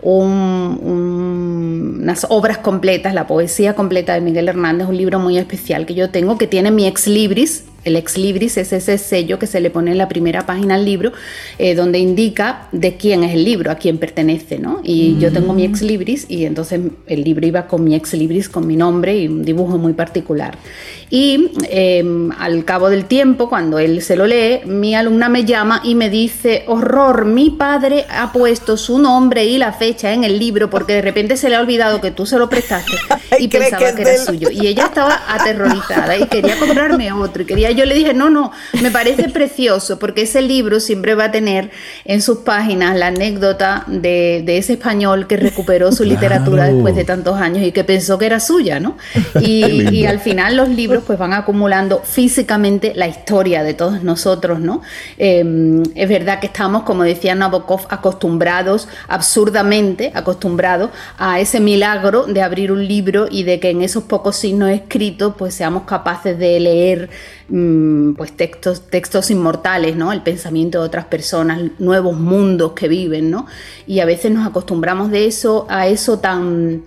un, 0.00 2.00
unas 2.02 2.26
obras 2.30 2.58
completas, 2.58 3.14
la 3.14 3.26
poesía 3.26 3.74
completa 3.74 4.14
de 4.14 4.20
Miguel 4.20 4.48
Hernández, 4.48 4.88
un 4.88 4.96
libro 4.96 5.18
muy 5.18 5.38
especial 5.38 5.86
que 5.86 5.94
yo 5.94 6.10
tengo, 6.10 6.38
que 6.38 6.46
tiene 6.46 6.70
mi 6.70 6.86
ex 6.86 7.06
libris, 7.06 7.64
el 7.86 7.94
ex 7.94 8.18
libris 8.18 8.56
es 8.56 8.72
ese 8.72 8.98
sello 8.98 9.38
que 9.38 9.46
se 9.46 9.60
le 9.60 9.70
pone 9.70 9.92
en 9.92 9.98
la 9.98 10.08
primera 10.08 10.44
página 10.44 10.74
al 10.74 10.84
libro, 10.84 11.12
eh, 11.58 11.76
donde 11.76 12.00
indica 12.00 12.66
de 12.72 12.96
quién 12.96 13.22
es 13.22 13.32
el 13.32 13.44
libro, 13.44 13.70
a 13.70 13.76
quién 13.76 13.98
pertenece, 13.98 14.58
¿no? 14.58 14.80
Y 14.82 15.16
yo 15.18 15.32
tengo 15.32 15.54
mi 15.54 15.64
ex 15.64 15.82
libris 15.82 16.26
y 16.28 16.46
entonces 16.46 16.80
el 17.06 17.22
libro 17.22 17.46
iba 17.46 17.68
con 17.68 17.84
mi 17.84 17.94
ex 17.94 18.12
libris, 18.14 18.48
con 18.48 18.66
mi 18.66 18.76
nombre 18.76 19.16
y 19.16 19.28
un 19.28 19.44
dibujo 19.44 19.78
muy 19.78 19.92
particular. 19.92 20.58
Y 21.08 21.52
em, 21.70 22.32
al 22.32 22.64
cabo 22.64 22.90
del 22.90 23.04
tiempo, 23.04 23.48
cuando 23.48 23.78
él 23.78 24.02
se 24.02 24.16
lo 24.16 24.26
lee, 24.26 24.62
mi 24.64 24.96
alumna 24.96 25.28
me 25.28 25.44
llama 25.44 25.80
y 25.84 25.94
me 25.94 26.10
dice, 26.10 26.64
horror, 26.66 27.24
mi 27.24 27.50
padre 27.50 28.04
ha 28.10 28.32
puesto 28.32 28.76
su 28.76 28.98
nombre 28.98 29.44
y 29.44 29.58
la 29.58 29.72
fecha 29.72 30.12
en 30.12 30.24
el 30.24 30.40
libro 30.40 30.68
porque 30.68 30.94
de 30.94 31.02
repente 31.02 31.36
se 31.36 31.48
le 31.48 31.54
ha 31.54 31.60
olvidado 31.60 32.00
que 32.00 32.10
tú 32.10 32.26
se 32.26 32.36
lo 32.36 32.48
prestaste 32.48 32.96
y 33.38 33.46
pensaba 33.46 33.94
que, 33.94 34.02
era 34.02 34.18
suyo. 34.18 34.50
Y 34.50 34.66
ella 34.66 34.86
estaba 34.86 35.22
aterrorizada 35.28 36.16
y 36.16 36.26
quería 36.26 36.58
comprarme 36.58 37.12
otro 37.12 37.42
y 37.42 37.46
quería 37.46 37.75
yo 37.76 37.84
le 37.84 37.94
dije, 37.94 38.14
no, 38.14 38.30
no, 38.30 38.50
me 38.82 38.90
parece 38.90 39.28
precioso 39.28 39.98
porque 39.98 40.22
ese 40.22 40.42
libro 40.42 40.80
siempre 40.80 41.14
va 41.14 41.24
a 41.24 41.30
tener 41.30 41.70
en 42.04 42.22
sus 42.22 42.38
páginas 42.38 42.96
la 42.96 43.08
anécdota 43.08 43.84
de, 43.86 44.44
ese 44.46 44.74
español 44.74 45.26
que 45.26 45.36
recuperó 45.36 45.92
su 45.92 46.04
literatura 46.14 46.64
después 46.64 46.96
de 46.96 47.04
tantos 47.04 47.36
años 47.36 47.64
y 47.64 47.72
que 47.72 47.84
pensó 47.84 48.18
que 48.18 48.26
era 48.26 48.40
suya, 48.40 48.80
¿no? 48.80 48.96
Y, 49.40 50.06
al 50.06 50.20
final 50.20 50.56
los 50.56 50.68
libros 50.68 51.02
pues 51.06 51.18
van 51.18 51.32
acumulando 51.32 52.00
físicamente 52.04 52.92
la 52.94 53.08
historia 53.08 53.62
de 53.62 53.74
todos 53.74 54.02
nosotros, 54.02 54.60
¿no? 54.60 54.82
Em, 55.18 55.82
es 55.94 56.08
verdad 56.08 56.38
que 56.38 56.46
estamos, 56.46 56.84
como 56.84 57.02
decía 57.02 57.34
Nabokov, 57.34 57.86
acostumbrados, 57.88 58.88
absurdamente 59.08 60.12
acostumbrados 60.14 60.90
a 61.18 61.40
ese 61.40 61.60
milagro 61.60 62.24
de 62.24 62.42
abrir 62.42 62.72
un 62.72 62.86
libro 62.86 63.26
y 63.30 63.42
de 63.42 63.60
que 63.60 63.70
en 63.70 63.82
esos 63.82 64.04
pocos 64.04 64.36
signos 64.36 64.70
escritos 64.70 65.34
pues 65.36 65.54
seamos 65.54 65.84
capaces 65.84 66.38
de 66.38 66.60
leer 66.60 67.10
pues 68.16 68.36
textos, 68.36 68.88
textos 68.88 69.30
inmortales, 69.30 69.96
¿no? 69.96 70.12
El 70.12 70.22
pensamiento 70.22 70.80
de 70.80 70.86
otras 70.86 71.06
personas, 71.06 71.60
nuevos 71.78 72.18
mundos 72.18 72.72
que 72.72 72.88
viven, 72.88 73.30
¿no? 73.30 73.46
Y 73.86 74.00
a 74.00 74.04
veces 74.04 74.32
nos 74.32 74.46
acostumbramos 74.46 75.10
de 75.10 75.26
eso 75.26 75.66
a 75.68 75.86
eso 75.86 76.18
tan 76.18 76.82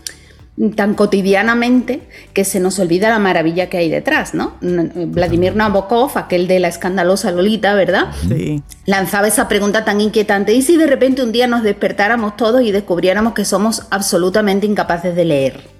tan 0.75 0.93
cotidianamente 0.93 2.01
que 2.33 2.43
se 2.43 2.59
nos 2.59 2.79
olvida 2.79 3.07
la 3.07 3.17
maravilla 3.17 3.69
que 3.69 3.77
hay 3.77 3.89
detrás, 3.89 4.33
¿no? 4.33 4.55
Vladimir 4.59 5.55
Nabokov, 5.55 6.17
aquel 6.17 6.47
de 6.47 6.59
la 6.59 6.67
escandalosa 6.67 7.31
Lolita, 7.31 7.73
¿verdad? 7.75 8.07
Sí. 8.27 8.61
Lanzaba 8.85 9.29
esa 9.29 9.47
pregunta 9.47 9.85
tan 9.85 10.01
inquietante, 10.01 10.53
¿y 10.53 10.61
si 10.61 10.75
de 10.75 10.87
repente 10.87 11.23
un 11.23 11.31
día 11.31 11.47
nos 11.47 11.63
despertáramos 11.63 12.35
todos 12.35 12.61
y 12.61 12.73
descubriéramos 12.73 13.33
que 13.33 13.45
somos 13.45 13.87
absolutamente 13.89 14.65
incapaces 14.65 15.15
de 15.15 15.23
leer? 15.23 15.78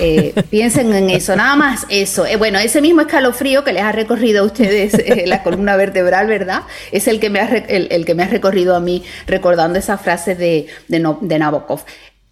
Eh, 0.00 0.34
piensen 0.50 0.92
en 0.94 1.10
eso, 1.10 1.34
nada 1.36 1.56
más 1.56 1.86
eso. 1.88 2.26
Eh, 2.26 2.36
bueno, 2.36 2.58
ese 2.58 2.80
mismo 2.80 3.00
escalofrío 3.02 3.64
que 3.64 3.72
les 3.72 3.82
ha 3.82 3.92
recorrido 3.92 4.42
a 4.42 4.46
ustedes 4.46 4.94
eh, 4.98 5.24
la 5.26 5.42
columna 5.42 5.76
vertebral, 5.76 6.26
¿verdad? 6.26 6.62
Es 6.92 7.08
el 7.08 7.20
que, 7.20 7.30
me 7.30 7.40
ha, 7.40 7.48
el, 7.48 8.04
que 8.04 8.14
me 8.14 8.22
ha 8.22 8.28
recorrido 8.28 8.76
a 8.76 8.80
mí 8.80 9.04
recordando 9.26 9.78
esa 9.78 9.98
frase 9.98 10.34
de, 10.34 10.66
de 10.88 11.38
Nabokov. 11.38 11.80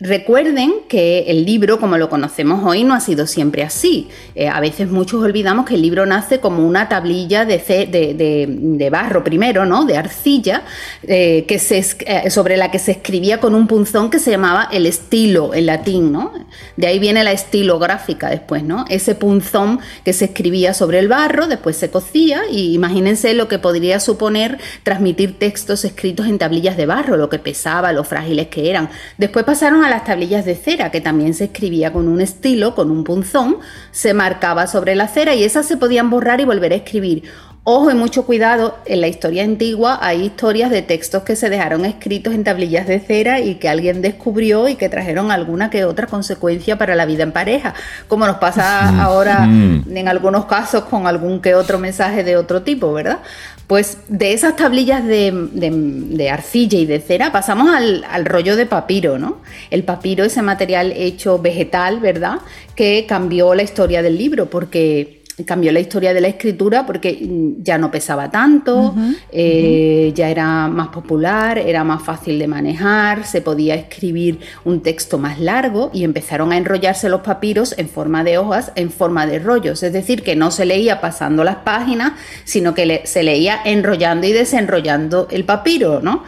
Recuerden 0.04 0.82
que 0.86 1.20
el 1.28 1.46
libro, 1.46 1.80
como 1.80 1.96
lo 1.96 2.10
conocemos 2.10 2.62
hoy, 2.62 2.84
no 2.84 2.92
ha 2.92 3.00
sido 3.00 3.26
siempre 3.26 3.62
así. 3.62 4.08
Eh, 4.34 4.48
a 4.48 4.60
veces 4.60 4.90
muchos 4.90 5.24
olvidamos 5.24 5.64
que 5.64 5.76
el 5.76 5.80
libro 5.80 6.04
nace 6.04 6.40
como 6.40 6.66
una 6.66 6.90
tablilla 6.90 7.46
de, 7.46 7.56
de, 7.56 8.90
barro 8.90 9.24
primero, 9.24 9.64
¿no? 9.64 9.86
De 9.86 9.96
arcilla, 9.96 10.64
eh, 11.04 11.46
que 11.48 11.58
se, 11.58 11.78
eh, 12.00 12.28
sobre 12.28 12.58
la 12.58 12.70
que 12.70 12.78
se 12.78 12.90
escribía 12.90 13.40
con 13.40 13.54
un 13.54 13.66
punzón 13.66 14.10
que 14.10 14.18
se 14.18 14.30
llamaba 14.30 14.68
el 14.70 14.84
estilo 14.84 15.54
en 15.54 15.64
latín, 15.64 16.12
¿no? 16.12 16.34
De 16.76 16.86
ahí 16.86 16.98
viene 16.98 17.24
la 17.24 17.32
estilográfica 17.32 18.28
después, 18.28 18.62
¿no? 18.62 18.84
Ese 18.90 19.14
punzón 19.14 19.80
que 20.04 20.12
se 20.12 20.26
escribía 20.26 20.74
sobre 20.74 20.98
el 20.98 21.08
barro, 21.08 21.46
después 21.46 21.78
se 21.78 21.88
cocía 21.88 22.42
y 22.50 22.74
imagínense 22.74 23.32
lo 23.32 23.48
que 23.48 23.58
podría 23.58 23.98
suponer 24.00 24.58
transmitir 24.82 25.38
textos 25.38 25.82
escritos 25.86 26.26
en 26.26 26.36
tablillas 26.36 26.76
de 26.76 26.84
barro, 26.84 27.16
lo 27.16 27.30
que 27.30 27.38
pesaba, 27.38 27.90
lo 27.94 28.04
frágiles 28.04 28.48
que 28.48 28.68
eran. 28.68 28.90
Después 29.16 29.46
pasaron 29.46 29.82
a 29.82 29.93
las 29.94 30.04
tablillas 30.04 30.44
de 30.44 30.56
cera, 30.56 30.90
que 30.90 31.00
también 31.00 31.34
se 31.34 31.44
escribía 31.44 31.92
con 31.92 32.08
un 32.08 32.20
estilo, 32.20 32.74
con 32.74 32.90
un 32.90 33.04
punzón, 33.04 33.58
se 33.92 34.12
marcaba 34.12 34.66
sobre 34.66 34.96
la 34.96 35.06
cera 35.06 35.34
y 35.34 35.44
esas 35.44 35.66
se 35.66 35.76
podían 35.76 36.10
borrar 36.10 36.40
y 36.40 36.44
volver 36.44 36.72
a 36.72 36.76
escribir. 36.76 37.24
Ojo 37.66 37.90
y 37.90 37.94
mucho 37.94 38.26
cuidado, 38.26 38.76
en 38.84 39.00
la 39.00 39.06
historia 39.08 39.42
antigua 39.42 39.98
hay 40.02 40.22
historias 40.22 40.70
de 40.70 40.82
textos 40.82 41.22
que 41.22 41.34
se 41.34 41.48
dejaron 41.48 41.86
escritos 41.86 42.34
en 42.34 42.44
tablillas 42.44 42.86
de 42.86 43.00
cera 43.00 43.40
y 43.40 43.54
que 43.54 43.70
alguien 43.70 44.02
descubrió 44.02 44.68
y 44.68 44.74
que 44.74 44.90
trajeron 44.90 45.30
alguna 45.30 45.70
que 45.70 45.86
otra 45.86 46.06
consecuencia 46.06 46.76
para 46.76 46.94
la 46.94 47.06
vida 47.06 47.22
en 47.22 47.32
pareja, 47.32 47.72
como 48.06 48.26
nos 48.26 48.36
pasa 48.36 49.02
ahora 49.02 49.44
en 49.44 50.08
algunos 50.08 50.44
casos 50.44 50.84
con 50.84 51.06
algún 51.06 51.40
que 51.40 51.54
otro 51.54 51.78
mensaje 51.78 52.22
de 52.22 52.36
otro 52.36 52.60
tipo, 52.60 52.92
¿verdad? 52.92 53.20
Pues 53.66 53.98
de 54.08 54.34
esas 54.34 54.56
tablillas 54.56 55.04
de, 55.06 56.28
arcilla 56.30 56.78
y 56.78 56.86
de 56.86 57.00
cera 57.00 57.32
pasamos 57.32 57.74
al, 57.74 58.04
al, 58.04 58.26
rollo 58.26 58.56
de 58.56 58.66
papiro, 58.66 59.18
¿no? 59.18 59.40
El 59.70 59.84
papiro, 59.84 60.24
ese 60.24 60.42
material 60.42 60.92
hecho 60.92 61.38
vegetal, 61.38 61.98
¿verdad? 62.00 62.40
Que 62.76 63.06
cambió 63.08 63.54
la 63.54 63.62
historia 63.62 64.02
del 64.02 64.18
libro 64.18 64.50
porque 64.50 65.23
cambió 65.44 65.72
la 65.72 65.80
historia 65.80 66.14
de 66.14 66.20
la 66.20 66.28
escritura 66.28 66.86
porque 66.86 67.18
mm, 67.20 67.62
ya 67.62 67.76
no 67.76 67.90
pesaba 67.90 68.30
tanto, 68.30 68.94
eh, 69.32 70.12
ya 70.14 70.30
era 70.30 70.68
más 70.68 70.88
popular, 70.88 71.58
era 71.58 71.82
más 71.82 72.02
fácil 72.02 72.38
de 72.38 72.46
manejar, 72.46 73.26
se 73.26 73.40
podía 73.40 73.74
escribir 73.74 74.38
un 74.64 74.80
texto 74.80 75.18
más 75.18 75.40
largo 75.40 75.90
y 75.92 76.04
empezaron 76.04 76.52
a 76.52 76.56
enrollarse 76.56 77.08
los 77.08 77.22
papiros 77.22 77.74
en 77.78 77.88
forma 77.88 78.22
de 78.22 78.38
hojas, 78.38 78.70
en 78.76 78.90
forma 78.90 79.26
de 79.26 79.40
rollos, 79.40 79.82
es 79.82 79.92
decir, 79.92 80.22
que 80.22 80.36
no 80.36 80.52
se 80.52 80.66
leía 80.66 81.00
pasando 81.00 81.42
las 81.42 81.56
páginas, 81.56 82.12
sino 82.44 82.74
que 82.74 83.02
se 83.04 83.24
leía 83.24 83.58
enrollando 83.64 84.26
y 84.28 84.32
desenrollando 84.32 85.26
el 85.30 85.44
papiro, 85.44 86.00
¿no? 86.00 86.22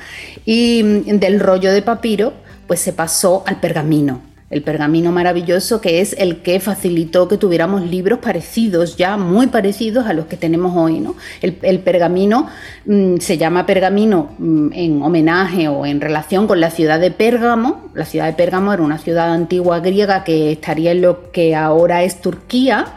Y 0.45 0.83
mm, 0.83 1.19
del 1.19 1.39
rollo 1.39 1.73
de 1.73 1.83
papiro, 1.83 2.33
pues 2.67 2.81
se 2.81 2.93
pasó 2.93 3.45
al 3.47 3.61
pergamino 3.61 4.26
el 4.49 4.63
pergamino 4.63 5.11
maravilloso 5.11 5.81
que 5.81 6.01
es 6.01 6.15
el 6.19 6.43
que 6.43 6.61
facilitó 6.61 7.27
que 7.27 7.37
tuviéramos 7.37 7.83
libros 7.83 8.21
parecidos, 8.21 8.97
ya 8.97 9.17
muy 9.17 9.49
parecidos 9.49 10.07
a 10.07 10.13
los 10.13 10.27
que 10.27 10.37
tenemos 10.37 10.77
hoy. 10.77 11.01
¿no? 11.01 11.17
El, 11.43 11.81
pergamino 11.81 12.49
mm, 12.85 13.17
se 13.17 13.39
llama 13.39 13.67
pergamino 13.67 14.35
mm, 14.39 14.73
en 14.73 15.03
homenaje 15.03 15.69
o 15.69 15.85
en 15.85 16.01
relación 16.01 16.47
con 16.47 16.61
la 16.61 16.71
ciudad 16.71 17.01
de 17.01 17.11
Pérgamo. 17.11 17.91
La 17.95 18.05
ciudad 18.05 18.27
de 18.27 18.35
Pérgamo 18.35 18.73
era 18.73 18.83
una 18.83 18.99
ciudad 18.99 19.33
antigua 19.33 19.81
griega 19.81 20.23
que 20.23 20.53
estaría 20.53 20.93
en 20.93 21.03
lo 21.03 21.33
que 21.33 21.57
ahora 21.57 22.05
es 22.05 22.21
Turquía 22.21 22.95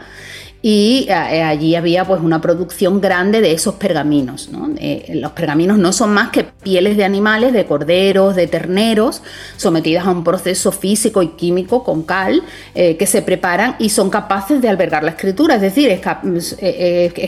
y 0.62 1.06
eh, 1.08 1.12
eh, 1.12 1.42
allí 1.42 1.74
había 1.74 2.04
pues 2.04 2.20
una 2.20 2.40
producción 2.40 3.00
grande 3.00 3.40
de 3.40 3.52
esos 3.52 3.76
pergaminos. 3.76 4.50
Eh, 4.76 5.12
los 5.14 5.32
pergaminos 5.32 5.78
no 5.78 5.92
son 5.92 6.12
más 6.12 6.30
que 6.30 6.44
pieles 6.44 6.96
de 6.96 7.04
animales, 7.04 7.52
de 7.52 7.64
corderos, 7.64 8.36
de 8.36 8.46
terneros, 8.46 9.22
sometidas 9.56 10.06
a 10.06 10.10
un 10.10 10.22
proceso 10.22 10.70
físico 10.70 11.22
y 11.22 11.28
químico 11.28 11.82
con 11.82 12.02
cal, 12.02 12.42
que 12.74 13.06
se 13.06 13.22
preparan 13.22 13.76
y 13.78 13.90
son 13.90 14.10
capaces 14.10 14.60
de 14.60 14.68
albergar 14.68 15.02
la 15.02 15.10
escritura, 15.10 15.56
es 15.56 15.60
decir, 15.60 15.88
es, 15.90 16.00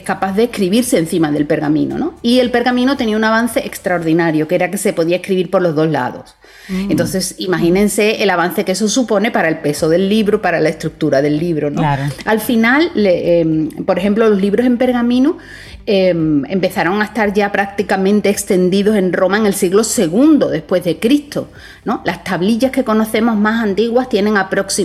capaz 0.02 0.32
de 0.32 0.44
escribirse 0.44 0.98
encima 0.98 1.30
del 1.30 1.46
pergamino. 1.46 2.14
Y 2.22 2.40
el 2.40 2.50
pergamino 2.50 2.96
tenía 2.96 3.16
un 3.16 3.24
avance 3.24 3.60
extraordinario, 3.60 4.46
que 4.46 4.54
era 4.54 4.70
que 4.70 4.78
se 4.78 4.92
podía 4.92 5.16
escribir 5.16 5.50
por 5.50 5.62
los 5.62 5.74
dos 5.74 5.88
lados. 5.88 6.34
Mm. 6.68 6.90
Entonces, 6.90 7.34
imagínense 7.38 8.22
el 8.22 8.30
avance 8.30 8.64
que 8.64 8.72
eso 8.72 8.88
supone 8.88 9.30
para 9.30 9.48
el 9.48 9.58
peso 9.58 9.88
del 9.88 10.08
libro, 10.08 10.40
para 10.40 10.60
la 10.60 10.68
estructura 10.68 11.22
del 11.22 11.38
libro. 11.38 11.70
¿no? 11.70 11.82
Al 12.24 12.40
final, 12.40 12.90
em, 12.94 13.68
por 13.84 13.98
ejemplo, 13.98 14.28
los 14.28 14.40
libros 14.40 14.66
en 14.66 14.78
pergamino 14.78 15.38
Em, 15.84 16.44
empezaron 16.44 17.02
a 17.02 17.06
estar 17.06 17.32
ya 17.32 17.50
prácticamente 17.50 18.28
extendidos 18.30 18.94
en 18.94 19.12
Roma 19.12 19.38
en 19.38 19.46
el 19.46 19.54
siglo 19.54 19.82
II 19.82 20.38
después 20.48 20.84
de 20.84 21.00
Cristo. 21.00 21.48
¿no? 21.84 22.02
Las 22.04 22.22
tablillas 22.22 22.70
que 22.70 22.84
conocemos 22.84 23.36
más 23.36 23.64
antiguas 23.64 24.08
tienen 24.08 24.34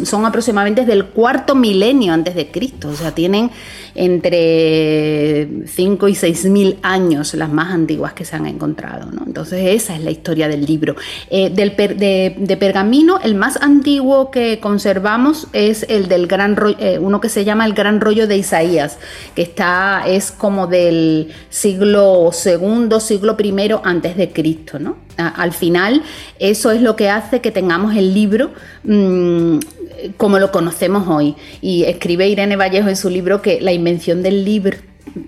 son 0.04 0.26
aproximadamente 0.26 0.86
del 0.86 1.06
cuarto 1.06 1.54
milenio 1.54 2.14
antes 2.14 2.34
de 2.34 2.48
Cristo, 2.48 2.90
o 2.90 2.96
sea, 2.96 3.14
tienen 3.14 3.52
entre 3.94 5.48
5 5.68 6.08
y 6.08 6.16
6 6.16 6.46
mil 6.46 6.78
años 6.82 7.34
las 7.36 7.52
más 7.52 7.72
antiguas 7.72 8.14
que 8.14 8.26
se 8.26 8.36
han 8.36 8.48
encontrado. 8.48 9.10
Entonces 9.26 9.76
esa 9.76 9.96
es 9.96 10.02
la 10.02 10.12
historia 10.12 10.48
del 10.48 10.66
libro. 10.66 10.96
Eh, 11.30 11.52
del 11.52 11.76
de, 11.76 12.58
pergamino, 12.60 13.20
el 13.24 13.36
más 13.36 13.58
antiguo 13.62 14.32
que 14.32 14.60
conservamos 14.60 15.48
es 15.54 15.86
el 15.90 16.08
del 16.08 16.26
gran 16.26 16.58
eh, 16.80 16.98
uno 17.00 17.22
que 17.22 17.30
se 17.30 17.46
llama 17.46 17.66
el 17.66 17.74
gran 17.74 18.02
rollo 18.02 18.28
de 18.28 18.38
Isaías, 18.38 18.98
que 19.36 19.44
está, 19.44 20.04
es 20.08 20.32
como 20.32 20.66
de 20.66 20.87
siglo 21.50 22.30
segundo, 22.32 23.00
siglo 23.00 23.38
primero 23.38 23.82
antes 23.84 24.18
de 24.18 24.32
Cristo, 24.32 24.80
¿no? 24.80 24.98
Al 25.18 25.52
final, 25.54 26.04
eso 26.40 26.72
es 26.72 26.82
lo 26.82 26.96
que 26.96 27.10
hace 27.10 27.42
que 27.42 27.52
tengamos 27.52 27.96
el 27.96 28.14
libro 28.14 28.52
mm, 28.84 29.58
como 30.18 30.40
lo 30.40 30.52
conocemos 30.52 31.08
hoy. 31.08 31.36
Y 31.62 31.84
escribe 31.86 32.28
Irene 32.28 32.56
Vallejo 32.56 32.90
en 32.90 32.96
su 32.96 33.10
libro 33.10 33.42
que 33.42 33.60
la 33.62 33.72
invención 33.72 34.22
del 34.22 34.46
libro 34.46 34.78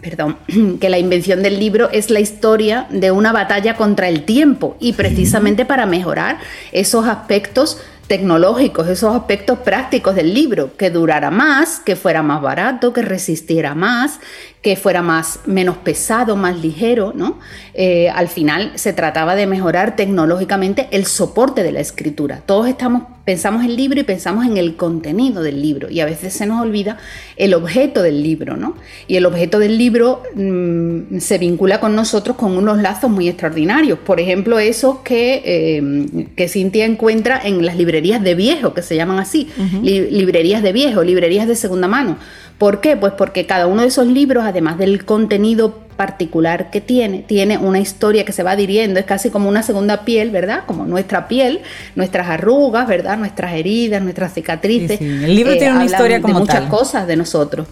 perdón, 0.01 0.37
que 0.79 0.89
la 0.89 0.99
invención 0.99 1.41
del 1.41 1.59
libro 1.59 1.89
es 1.91 2.09
la 2.09 2.19
historia 2.19 2.87
de 2.89 3.11
una 3.11 3.31
batalla 3.31 3.75
contra 3.75 4.07
el 4.07 4.23
tiempo 4.23 4.77
y 4.79 4.93
precisamente 4.93 5.65
para 5.65 5.85
mejorar 5.85 6.39
esos 6.71 7.07
aspectos 7.07 7.79
tecnológicos, 8.07 8.87
esos 8.87 9.15
aspectos 9.15 9.59
prácticos 9.59 10.15
del 10.15 10.33
libro, 10.33 10.75
que 10.75 10.89
durara 10.89 11.29
más, 11.29 11.79
que 11.79 11.95
fuera 11.95 12.23
más 12.23 12.41
barato, 12.41 12.91
que 12.91 13.03
resistiera 13.03 13.75
más, 13.75 14.19
que 14.61 14.75
fuera 14.75 15.01
más 15.01 15.39
menos 15.45 15.77
pesado, 15.77 16.35
más 16.35 16.59
ligero, 16.59 17.13
¿no? 17.15 17.39
Eh, 17.73 18.09
al 18.09 18.27
final 18.27 18.73
se 18.75 18.91
trataba 18.91 19.35
de 19.35 19.47
mejorar 19.47 19.95
tecnológicamente 19.95 20.87
el 20.91 21.05
soporte 21.05 21.63
de 21.63 21.71
la 21.71 21.79
escritura. 21.79 22.41
Todos 22.45 22.67
estamos 22.67 23.03
pensamos 23.29 23.63
en 23.63 23.69
el 23.69 23.75
libro 23.75 23.99
y 23.99 24.03
pensamos 24.03 24.43
en 24.47 24.57
el 24.57 24.75
contenido 24.75 25.43
del 25.43 25.61
libro 25.61 25.87
y 25.91 25.99
a 25.99 26.05
veces 26.05 26.33
se 26.33 26.47
nos 26.47 26.63
olvida 26.63 26.97
el 27.37 27.53
objeto 27.53 28.01
del 28.01 28.23
libro, 28.23 28.57
¿no? 28.57 28.75
Y 29.07 29.17
el 29.17 29.25
objeto 29.27 29.59
del 29.59 29.77
libro 29.77 30.23
mm, 30.33 31.19
se 31.19 31.37
vincula 31.37 31.79
con 31.79 31.95
nosotros 31.95 32.35
con 32.37 32.57
unos 32.57 32.81
lazos 32.81 33.11
muy 33.11 33.29
extraordinarios. 33.29 33.99
Por 33.99 34.19
ejemplo, 34.19 34.57
esos 34.57 35.01
que, 35.01 35.43
eh, 35.45 36.27
que 36.35 36.47
Cintia 36.47 36.85
encuentra 36.85 37.39
en 37.43 37.63
las 37.63 37.77
librerías 37.77 38.23
de 38.23 38.33
viejo, 38.33 38.73
que 38.73 38.81
se 38.81 38.95
llaman 38.95 39.19
así, 39.19 39.47
librerías 39.83 40.63
de 40.63 40.73
viejo, 40.73 41.03
librerías 41.03 41.47
de 41.47 41.55
segunda 41.55 41.87
mano 41.87 42.17
¿Por 42.59 42.81
qué? 42.81 42.97
Pues 42.97 43.13
porque 43.13 43.45
cada 43.45 43.67
uno 43.67 43.81
de 43.81 43.87
esos 43.87 44.05
libros, 44.05 44.43
además 44.45 44.77
del 44.77 45.05
contenido 45.05 45.73
particular 45.95 46.69
que 46.69 46.81
tiene, 46.81 47.19
tiene 47.19 47.57
una 47.57 47.79
historia 47.79 48.25
que 48.25 48.33
se 48.33 48.43
va 48.43 48.51
adhiriendo, 48.51 48.99
es 48.99 49.05
casi 49.05 49.29
como 49.29 49.47
una 49.49 49.63
segunda 49.63 50.03
piel, 50.03 50.29
¿verdad? 50.29 50.63
Como 50.65 50.85
nuestra 50.85 51.29
piel, 51.29 51.61
nuestras 51.95 52.27
arrugas, 52.27 52.85
¿verdad? 52.85 53.17
Nuestras 53.17 53.53
heridas, 53.53 54.01
nuestras 54.01 54.33
cicatrices. 54.33 54.99
El 54.99 55.35
libro 55.35 55.53
tiene 55.53 55.71
una 55.71 55.83
eh, 55.83 55.87
historia 55.87 56.21
como 56.21 56.33
de 56.35 56.39
muchas 56.41 56.69
cosas 56.69 57.07
de 57.07 57.15
nosotros. 57.15 57.65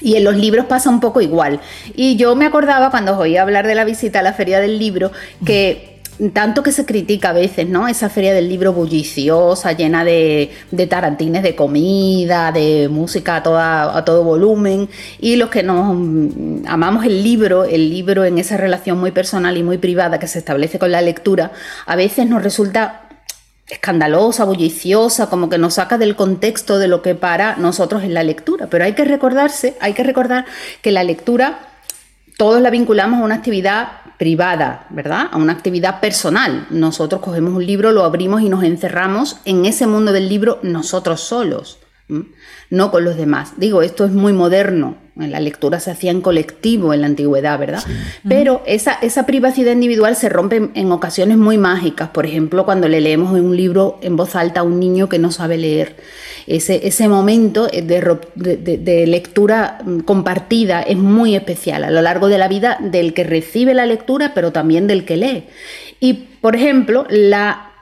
Y 0.00 0.14
en 0.14 0.24
los 0.24 0.36
libros 0.36 0.66
pasa 0.66 0.88
un 0.88 1.00
poco 1.00 1.20
igual. 1.20 1.60
Y 1.96 2.16
yo 2.16 2.36
me 2.36 2.46
acordaba 2.46 2.90
cuando 2.90 3.18
oí 3.18 3.36
hablar 3.36 3.66
de 3.66 3.74
la 3.74 3.84
visita 3.84 4.20
a 4.20 4.22
la 4.22 4.34
feria 4.34 4.60
del 4.60 4.78
libro 4.78 5.10
que 5.44 5.95
tanto 6.32 6.62
que 6.62 6.72
se 6.72 6.86
critica 6.86 7.30
a 7.30 7.32
veces, 7.32 7.68
¿no? 7.68 7.88
Esa 7.88 8.08
feria 8.08 8.32
del 8.32 8.48
libro 8.48 8.72
bulliciosa, 8.72 9.72
llena 9.72 10.04
de, 10.04 10.50
tarantines 10.88 11.42
de 11.42 11.54
comida, 11.54 12.52
de 12.52 12.88
música 12.88 13.42
a, 13.44 13.96
a 13.96 14.04
todo 14.04 14.24
volumen. 14.24 14.88
Y 15.20 15.36
los 15.36 15.50
que 15.50 15.62
nos 15.62 15.90
amamos 16.66 17.04
el 17.04 17.22
libro, 17.22 17.64
el 17.64 17.90
libro 17.90 18.24
en 18.24 18.38
esa 18.38 18.56
relación 18.56 18.98
muy 18.98 19.10
personal 19.10 19.56
y 19.56 19.62
muy 19.62 19.78
privada 19.78 20.18
que 20.18 20.28
se 20.28 20.38
establece 20.38 20.78
con 20.78 20.92
la 20.92 21.02
lectura, 21.02 21.52
a 21.86 21.96
veces 21.96 22.26
nos 22.26 22.42
resulta 22.42 23.02
escandalosa, 23.68 24.44
bulliciosa, 24.44 25.28
como 25.28 25.48
que 25.48 25.58
nos 25.58 25.74
saca 25.74 25.98
del 25.98 26.14
contexto 26.14 26.78
de 26.78 26.88
lo 26.88 27.02
que 27.02 27.14
para 27.14 27.56
nosotros 27.56 28.04
en 28.04 28.14
la 28.14 28.22
lectura. 28.22 28.68
Pero 28.68 28.84
hay 28.84 28.94
que 28.94 29.04
recordarse, 29.04 29.76
hay 29.80 29.92
que 29.92 30.04
recordar 30.04 30.46
que 30.82 30.92
la 30.92 31.02
lectura 31.02 31.58
todos 32.36 32.60
la 32.60 32.70
vinculamos 32.70 33.20
a 33.20 33.24
una 33.24 33.34
actividad 33.34 33.88
privada, 34.18 34.86
¿verdad? 34.90 35.28
A 35.30 35.36
una 35.36 35.52
actividad 35.52 36.00
personal. 36.00 36.66
Nosotros 36.70 37.20
cogemos 37.20 37.54
un 37.54 37.66
libro, 37.66 37.92
lo 37.92 38.04
abrimos 38.04 38.42
y 38.42 38.48
nos 38.48 38.64
encerramos 38.64 39.38
en 39.44 39.66
ese 39.66 39.86
mundo 39.86 40.12
del 40.12 40.28
libro 40.28 40.58
nosotros 40.62 41.20
solos, 41.20 41.78
no 42.70 42.90
con 42.90 43.04
los 43.04 43.16
demás. 43.16 43.54
Digo, 43.56 43.82
esto 43.82 44.04
es 44.04 44.12
muy 44.12 44.32
moderno. 44.32 44.96
La 45.16 45.40
lectura 45.40 45.80
se 45.80 45.90
hacía 45.90 46.10
en 46.10 46.20
colectivo 46.20 46.92
en 46.92 47.00
la 47.00 47.06
antigüedad, 47.06 47.58
¿verdad? 47.58 47.82
Pero 48.28 48.62
esa, 48.66 48.92
esa 49.00 49.24
privacidad 49.24 49.72
individual 49.72 50.14
se 50.14 50.28
rompe 50.28 50.70
en, 50.74 50.92
ocasiones 50.92 51.38
muy 51.38 51.56
mágicas. 51.56 52.10
Por 52.10 52.26
ejemplo, 52.26 52.66
cuando 52.66 52.86
le 52.86 53.00
leemos 53.00 53.32
un 53.32 53.56
libro 53.56 53.98
en 54.02 54.16
voz 54.16 54.36
alta 54.36 54.60
a 54.60 54.62
un 54.62 54.78
niño 54.78 55.08
que 55.08 55.18
no 55.18 55.32
sabe 55.32 55.56
leer 55.56 55.96
ese, 56.46 56.86
ese 56.86 57.08
momento 57.08 57.66
de, 57.66 59.04
lectura 59.06 59.78
mm, 59.84 60.00
compartida 60.00 60.82
es 60.82 60.96
muy 60.96 61.34
especial 61.34 61.84
a 61.84 61.90
lo 61.90 62.02
largo 62.02 62.28
de 62.28 62.38
la 62.38 62.48
vida 62.48 62.78
del 62.80 63.14
que 63.14 63.24
recibe 63.24 63.74
la 63.74 63.86
lectura, 63.86 64.32
pero 64.34 64.52
también 64.52 64.86
del 64.86 65.04
que 65.04 65.16
lee. 65.16 65.44
Y, 65.98 66.14
por 66.40 66.54
ejemplo, 66.56 67.06
la 67.08 67.72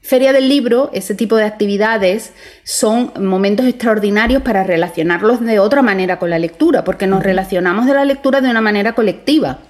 Feria 0.00 0.32
del 0.32 0.48
Libro, 0.48 0.90
ese 0.92 1.14
tipo 1.14 1.36
de 1.36 1.44
actividades 1.44 2.32
son 2.64 3.12
momentos 3.20 3.66
extraordinarios 3.66 4.42
para 4.42 4.64
relacionarlos 4.64 5.40
de 5.40 5.60
otra 5.60 5.80
manera 5.80 6.18
con 6.18 6.30
la 6.30 6.40
lectura, 6.40 6.82
porque 6.84 7.06
nos 7.06 7.22
relacionamos 7.22 7.86
de 7.86 7.94
la 7.94 8.04
lectura 8.04 8.40
de 8.40 8.50
una 8.50 8.60
manera 8.60 8.94
colectiva. 8.94 9.60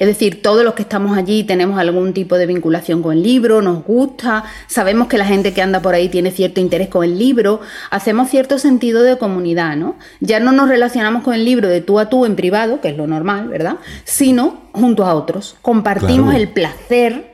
Es 0.00 0.06
decir, 0.06 0.40
todos 0.40 0.64
los 0.64 0.72
que 0.72 0.80
estamos 0.80 1.16
allí 1.18 1.44
tenemos 1.44 1.78
algún 1.78 2.14
tipo 2.14 2.38
de 2.38 2.46
vinculación 2.46 3.02
con 3.02 3.12
el 3.12 3.22
libro, 3.22 3.60
nos 3.60 3.84
gusta, 3.84 4.44
sabemos 4.66 5.08
que 5.08 5.18
la 5.18 5.26
gente 5.26 5.52
que 5.52 5.60
anda 5.60 5.82
por 5.82 5.94
ahí 5.94 6.08
tiene 6.08 6.30
cierto 6.30 6.58
interés 6.58 6.88
con 6.88 7.04
el 7.04 7.18
libro, 7.18 7.60
hacemos 7.90 8.30
cierto 8.30 8.58
sentido 8.58 9.02
de 9.02 9.18
comunidad, 9.18 9.76
¿no? 9.76 9.96
Ya 10.20 10.40
no 10.40 10.52
nos 10.52 10.70
relacionamos 10.70 11.22
con 11.22 11.34
el 11.34 11.44
libro 11.44 11.68
de 11.68 11.82
tú 11.82 11.98
a 11.98 12.08
tú 12.08 12.24
en 12.24 12.34
privado, 12.34 12.80
que 12.80 12.88
es 12.88 12.96
lo 12.96 13.06
normal, 13.06 13.48
¿verdad? 13.48 13.76
Sino 14.04 14.62
junto 14.72 15.04
a 15.04 15.14
otros. 15.14 15.56
Compartimos 15.60 16.34
el 16.34 16.48
placer 16.48 17.29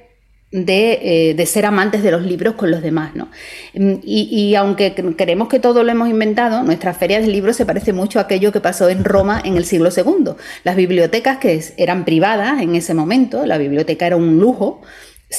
de, 0.52 1.30
eh, 1.30 1.34
de, 1.34 1.46
ser 1.46 1.66
amantes 1.66 2.02
de 2.02 2.10
los 2.10 2.22
libros 2.22 2.54
con 2.54 2.70
los 2.70 2.82
demás. 2.82 3.14
¿no? 3.14 3.28
Mm, 3.74 3.94
y, 4.02 4.54
aunque 4.54 4.94
creemos 5.16 5.48
que 5.48 5.58
todo 5.58 5.82
lo 5.82 5.90
hemos 5.90 6.08
inventado, 6.08 6.62
nuestra 6.62 6.94
feria 6.94 7.20
del 7.20 7.32
libro 7.32 7.52
se 7.52 7.66
parece 7.66 7.92
mucho 7.92 8.18
a 8.18 8.22
aquello 8.22 8.52
que 8.52 8.60
pasó 8.60 8.88
en 8.88 9.04
Roma 9.04 9.40
en 9.44 9.56
el 9.56 9.64
siglo 9.64 9.90
II. 9.94 10.32
Las 10.64 10.76
bibliotecas 10.76 11.38
que 11.38 11.62
eran 11.76 12.04
privadas 12.04 12.62
en 12.62 12.74
ese 12.74 12.94
momento, 12.94 13.44
la 13.46 13.58
biblioteca 13.58 14.06
era 14.06 14.16
un 14.16 14.38
lujo, 14.38 14.82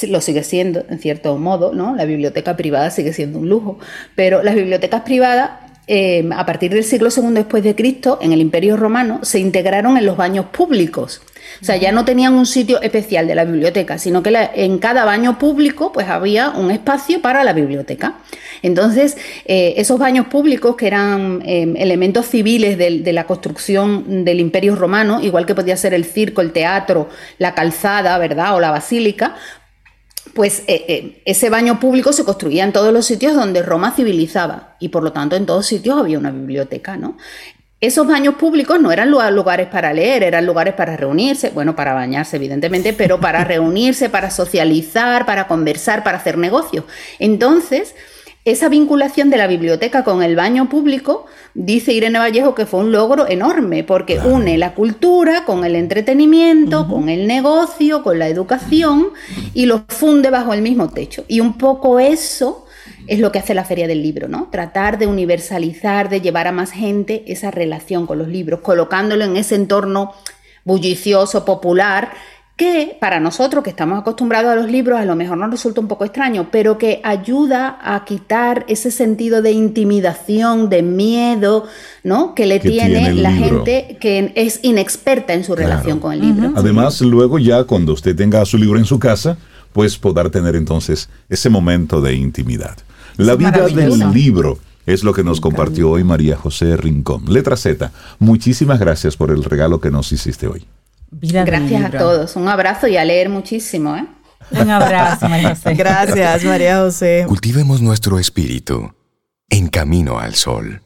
lo 0.08 0.20
sigue 0.20 0.44
siendo 0.44 0.84
en 0.90 0.98
cierto 0.98 1.36
modo, 1.38 1.72
¿no? 1.72 1.96
La 1.96 2.04
biblioteca 2.04 2.56
privada 2.56 2.90
sigue 2.90 3.12
siendo 3.12 3.38
un 3.38 3.48
lujo, 3.48 3.78
pero 4.14 4.42
las 4.42 4.54
bibliotecas 4.54 5.00
privadas 5.02 5.50
eh, 5.90 6.28
a 6.36 6.44
partir 6.44 6.70
del 6.74 6.84
siglo 6.84 7.08
II 7.14 7.32
después 7.32 7.64
de 7.64 7.74
Cristo, 7.74 8.18
en 8.20 8.32
el 8.32 8.42
Imperio 8.42 8.76
Romano, 8.76 9.20
se 9.22 9.38
integraron 9.38 9.96
en 9.96 10.04
los 10.04 10.18
baños 10.18 10.44
públicos. 10.46 11.22
O 11.60 11.64
sea, 11.64 11.76
ya 11.76 11.92
no 11.92 12.04
tenían 12.04 12.34
un 12.34 12.46
sitio 12.46 12.80
especial 12.82 13.26
de 13.26 13.34
la 13.34 13.44
biblioteca, 13.44 13.98
sino 13.98 14.22
que 14.22 14.50
en 14.54 14.78
cada 14.78 15.04
baño 15.04 15.38
público 15.38 15.92
pues 15.92 16.08
había 16.08 16.50
un 16.50 16.70
espacio 16.70 17.20
para 17.20 17.44
la 17.44 17.52
biblioteca. 17.52 18.18
Entonces, 18.62 19.16
eh, 19.44 19.74
esos 19.76 19.98
baños 19.98 20.26
públicos, 20.26 20.76
que 20.76 20.86
eran 20.86 21.42
em, 21.44 21.76
elementos 21.76 22.26
civiles 22.26 22.78
de, 22.78 23.12
la 23.12 23.26
construcción 23.26 24.24
del 24.24 24.40
Imperio 24.40 24.76
Romano, 24.76 25.20
igual 25.20 25.46
que 25.46 25.54
podía 25.54 25.76
ser 25.76 25.94
el 25.94 26.04
circo, 26.04 26.40
el 26.40 26.52
teatro, 26.52 27.08
la 27.38 27.54
calzada, 27.54 28.18
¿verdad? 28.18 28.54
O 28.54 28.60
la 28.60 28.70
basílica, 28.70 29.36
pues 30.34 30.62
eh, 30.66 30.84
eh, 30.88 31.22
ese 31.24 31.50
baño 31.50 31.80
público 31.80 32.12
se 32.12 32.24
construía 32.24 32.64
en 32.64 32.72
todos 32.72 32.92
los 32.92 33.06
sitios 33.06 33.34
donde 33.34 33.62
Roma 33.62 33.92
civilizaba 33.92 34.76
y 34.78 34.88
por 34.88 35.02
lo 35.02 35.12
tanto 35.12 35.36
en 35.36 35.46
todos 35.46 35.66
sitios 35.66 35.98
había 35.98 36.18
una 36.18 36.30
biblioteca, 36.30 36.96
¿no? 36.96 37.16
Esos 37.80 38.08
baños 38.08 38.34
públicos 38.34 38.80
no 38.80 38.90
eran 38.90 39.10
lugares 39.10 39.68
para 39.68 39.92
leer, 39.92 40.24
eran 40.24 40.44
lugares 40.44 40.74
para 40.74 40.96
reunirse, 40.96 41.50
bueno, 41.50 41.76
para 41.76 41.94
bañarse 41.94 42.34
evidentemente, 42.34 42.92
pero 42.92 43.20
para 43.20 43.44
reunirse, 43.44 44.08
para 44.08 44.30
socializar, 44.30 45.24
para 45.24 45.46
conversar, 45.46 46.02
para 46.02 46.18
hacer 46.18 46.38
negocios. 46.38 46.84
Entonces, 47.20 47.94
esa 48.44 48.68
vinculación 48.68 49.30
de 49.30 49.36
la 49.36 49.46
biblioteca 49.46 50.02
con 50.02 50.24
el 50.24 50.34
baño 50.34 50.68
público, 50.68 51.26
dice 51.54 51.92
Irene 51.92 52.18
Vallejo 52.18 52.56
que 52.56 52.66
fue 52.66 52.80
un 52.80 52.90
logro 52.90 53.28
enorme, 53.28 53.84
porque 53.84 54.18
une 54.18 54.58
la 54.58 54.74
cultura 54.74 55.44
con 55.44 55.64
el 55.64 55.76
entretenimiento, 55.76 56.88
con 56.88 57.08
el 57.08 57.28
negocio, 57.28 58.02
con 58.02 58.18
la 58.18 58.26
educación 58.26 59.10
y 59.54 59.66
lo 59.66 59.84
funde 59.86 60.30
bajo 60.30 60.52
el 60.52 60.62
mismo 60.62 60.88
techo. 60.88 61.24
Y 61.28 61.40
un 61.40 61.58
poco 61.58 62.00
eso 62.00 62.64
es 63.08 63.18
lo 63.18 63.32
que 63.32 63.38
hace 63.38 63.54
la 63.54 63.64
Feria 63.64 63.88
del 63.88 64.02
Libro, 64.02 64.28
¿no? 64.28 64.48
Tratar 64.52 64.98
de 64.98 65.06
universalizar, 65.06 66.08
de 66.08 66.20
llevar 66.20 66.46
a 66.46 66.52
más 66.52 66.70
gente 66.70 67.24
esa 67.26 67.50
relación 67.50 68.06
con 68.06 68.18
los 68.18 68.28
libros, 68.28 68.60
colocándolo 68.60 69.24
en 69.24 69.36
ese 69.36 69.54
entorno 69.54 70.12
bullicioso, 70.64 71.44
popular, 71.44 72.10
que 72.58 72.96
para 73.00 73.20
nosotros 73.20 73.62
que 73.62 73.70
estamos 73.70 74.00
acostumbrados 74.00 74.50
a 74.50 74.56
los 74.56 74.68
libros 74.68 74.98
a 74.98 75.04
lo 75.04 75.14
mejor 75.14 75.38
nos 75.38 75.48
resulta 75.48 75.80
un 75.80 75.86
poco 75.86 76.04
extraño, 76.04 76.48
pero 76.50 76.76
que 76.76 77.00
ayuda 77.04 77.78
a 77.80 78.04
quitar 78.04 78.64
ese 78.68 78.90
sentido 78.90 79.42
de 79.42 79.52
intimidación, 79.52 80.68
de 80.68 80.82
miedo, 80.82 81.66
¿no? 82.02 82.34
Que 82.34 82.46
le 82.46 82.58
tiene, 82.58 83.14
la 83.14 83.30
gente 83.30 83.96
que 84.00 84.32
es 84.34 84.58
inexperta 84.62 85.34
en 85.34 85.44
su 85.44 85.54
relación 85.54 86.00
con 86.00 86.12
el 86.12 86.20
libro. 86.20 86.52
Además, 86.56 87.00
luego 87.00 87.38
ya 87.38 87.62
cuando 87.62 87.92
usted 87.92 88.16
tenga 88.16 88.44
su 88.44 88.58
libro 88.58 88.78
en 88.78 88.84
su 88.84 88.98
casa, 88.98 89.38
pues 89.72 89.96
poder 89.96 90.28
tener 90.30 90.56
entonces 90.56 91.08
ese 91.28 91.48
momento 91.48 92.00
de 92.00 92.14
intimidad. 92.14 92.76
La 93.18 93.34
vida 93.34 93.50
del 93.50 94.12
libro 94.12 94.60
es 94.86 95.02
lo 95.02 95.12
que 95.12 95.24
nos 95.24 95.40
compartió 95.40 95.90
hoy 95.90 96.04
María 96.04 96.36
José 96.36 96.76
Rincón. 96.76 97.24
Letra 97.26 97.56
Z, 97.56 97.90
muchísimas 98.20 98.78
gracias 98.78 99.16
por 99.16 99.32
el 99.32 99.42
regalo 99.42 99.80
que 99.80 99.90
nos 99.90 100.12
hiciste 100.12 100.46
hoy. 100.46 100.64
gracias 101.10 101.84
a 101.84 101.98
todos. 101.98 102.36
Un 102.36 102.46
abrazo 102.46 102.86
y 102.86 102.96
a 102.96 103.04
leer 103.04 103.28
muchísimo. 103.28 103.96
¿eh? 103.96 104.06
Un 104.52 104.70
abrazo, 104.70 105.28
María 105.28 105.48
José. 105.56 105.74
Gracias, 105.74 106.44
María 106.44 106.78
José. 106.78 107.24
Cultivemos 107.26 107.82
nuestro 107.82 108.20
espíritu 108.20 108.92
en 109.50 109.66
camino 109.66 110.20
al 110.20 110.36
sol. 110.36 110.80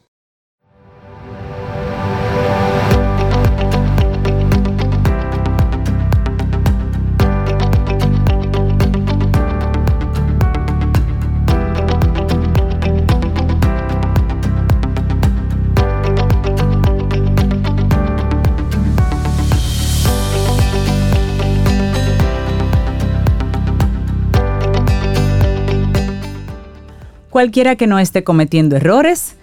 Cualquiera 27.33 27.75
que 27.75 27.87
no 27.87 27.97
esté 27.97 28.23
cometiendo 28.23 28.75
errores 28.75 29.33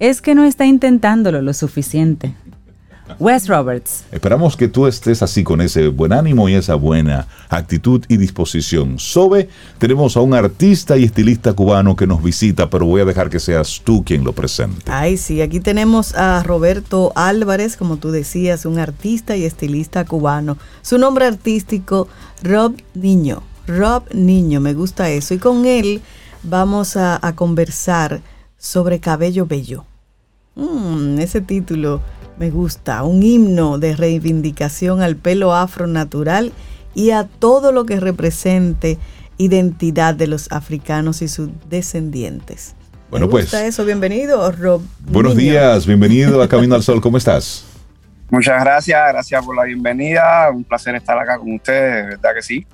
es 0.00 0.20
que 0.20 0.34
no 0.34 0.44
está 0.44 0.66
intentándolo 0.66 1.40
lo 1.40 1.54
suficiente. 1.54 2.34
Wes 3.18 3.48
Roberts. 3.48 4.04
Esperamos 4.12 4.54
que 4.54 4.68
tú 4.68 4.86
estés 4.86 5.22
así 5.22 5.44
con 5.44 5.62
ese 5.62 5.88
buen 5.88 6.12
ánimo 6.12 6.50
y 6.50 6.54
esa 6.56 6.74
buena 6.74 7.26
actitud 7.48 8.04
y 8.06 8.18
disposición. 8.18 8.98
Sobe, 8.98 9.48
tenemos 9.78 10.18
a 10.18 10.20
un 10.20 10.34
artista 10.34 10.98
y 10.98 11.04
estilista 11.04 11.54
cubano 11.54 11.96
que 11.96 12.06
nos 12.06 12.22
visita, 12.22 12.68
pero 12.68 12.84
voy 12.84 13.00
a 13.00 13.06
dejar 13.06 13.30
que 13.30 13.40
seas 13.40 13.80
tú 13.82 14.04
quien 14.04 14.24
lo 14.24 14.34
presente. 14.34 14.82
Ay, 14.92 15.16
sí, 15.16 15.40
aquí 15.40 15.58
tenemos 15.58 16.14
a 16.16 16.42
Roberto 16.42 17.12
Álvarez, 17.14 17.78
como 17.78 17.96
tú 17.96 18.10
decías, 18.10 18.66
un 18.66 18.78
artista 18.78 19.38
y 19.38 19.44
estilista 19.44 20.04
cubano. 20.04 20.58
Su 20.82 20.98
nombre 20.98 21.24
artístico, 21.24 22.08
Rob 22.42 22.74
Niño. 22.92 23.42
Rob 23.66 24.02
Niño, 24.12 24.60
me 24.60 24.74
gusta 24.74 25.08
eso. 25.08 25.32
Y 25.32 25.38
con 25.38 25.64
él 25.64 26.02
vamos 26.42 26.96
a, 26.96 27.20
conversar 27.34 28.20
sobre 28.56 29.00
Cabello 29.00 29.46
Bello. 29.46 29.84
Mm, 30.54 31.18
ese 31.18 31.40
título 31.40 32.00
me 32.38 32.50
gusta, 32.50 33.02
un 33.02 33.22
himno 33.22 33.78
de 33.78 33.96
reivindicación 33.96 35.02
al 35.02 35.16
pelo 35.16 35.54
afro 35.54 35.86
natural 35.86 36.52
y 36.94 37.10
a 37.10 37.24
todo 37.24 37.72
lo 37.72 37.84
que 37.84 38.00
represente 38.00 38.98
identidad 39.38 40.14
de 40.14 40.26
los 40.26 40.50
africanos 40.50 41.22
y 41.22 41.28
sus 41.28 41.50
descendientes. 41.68 42.74
Bueno, 43.10 43.26
me 43.26 43.32
gusta 43.32 43.58
pues. 43.58 43.68
eso, 43.68 43.84
bienvenido, 43.84 44.50
Rob. 44.52 44.82
Buenos 45.00 45.36
días, 45.36 45.86
bienvenido 45.86 46.42
a 46.42 46.48
Camino 46.50 46.74
al 46.74 46.82
Sol, 46.82 47.00
¿cómo 47.00 47.16
estás? 47.16 47.64
Muchas 48.30 48.62
gracias, 48.62 49.00
gracias 49.08 49.44
por 49.44 49.56
la 49.56 49.64
bienvenida, 49.64 50.50
un 50.50 50.64
placer 50.64 50.94
estar 50.94 51.18
acá 51.18 51.38
con 51.38 51.52
ustedes, 51.54 52.06
verdad 52.08 52.34
que 52.34 52.42
sí. 52.42 52.66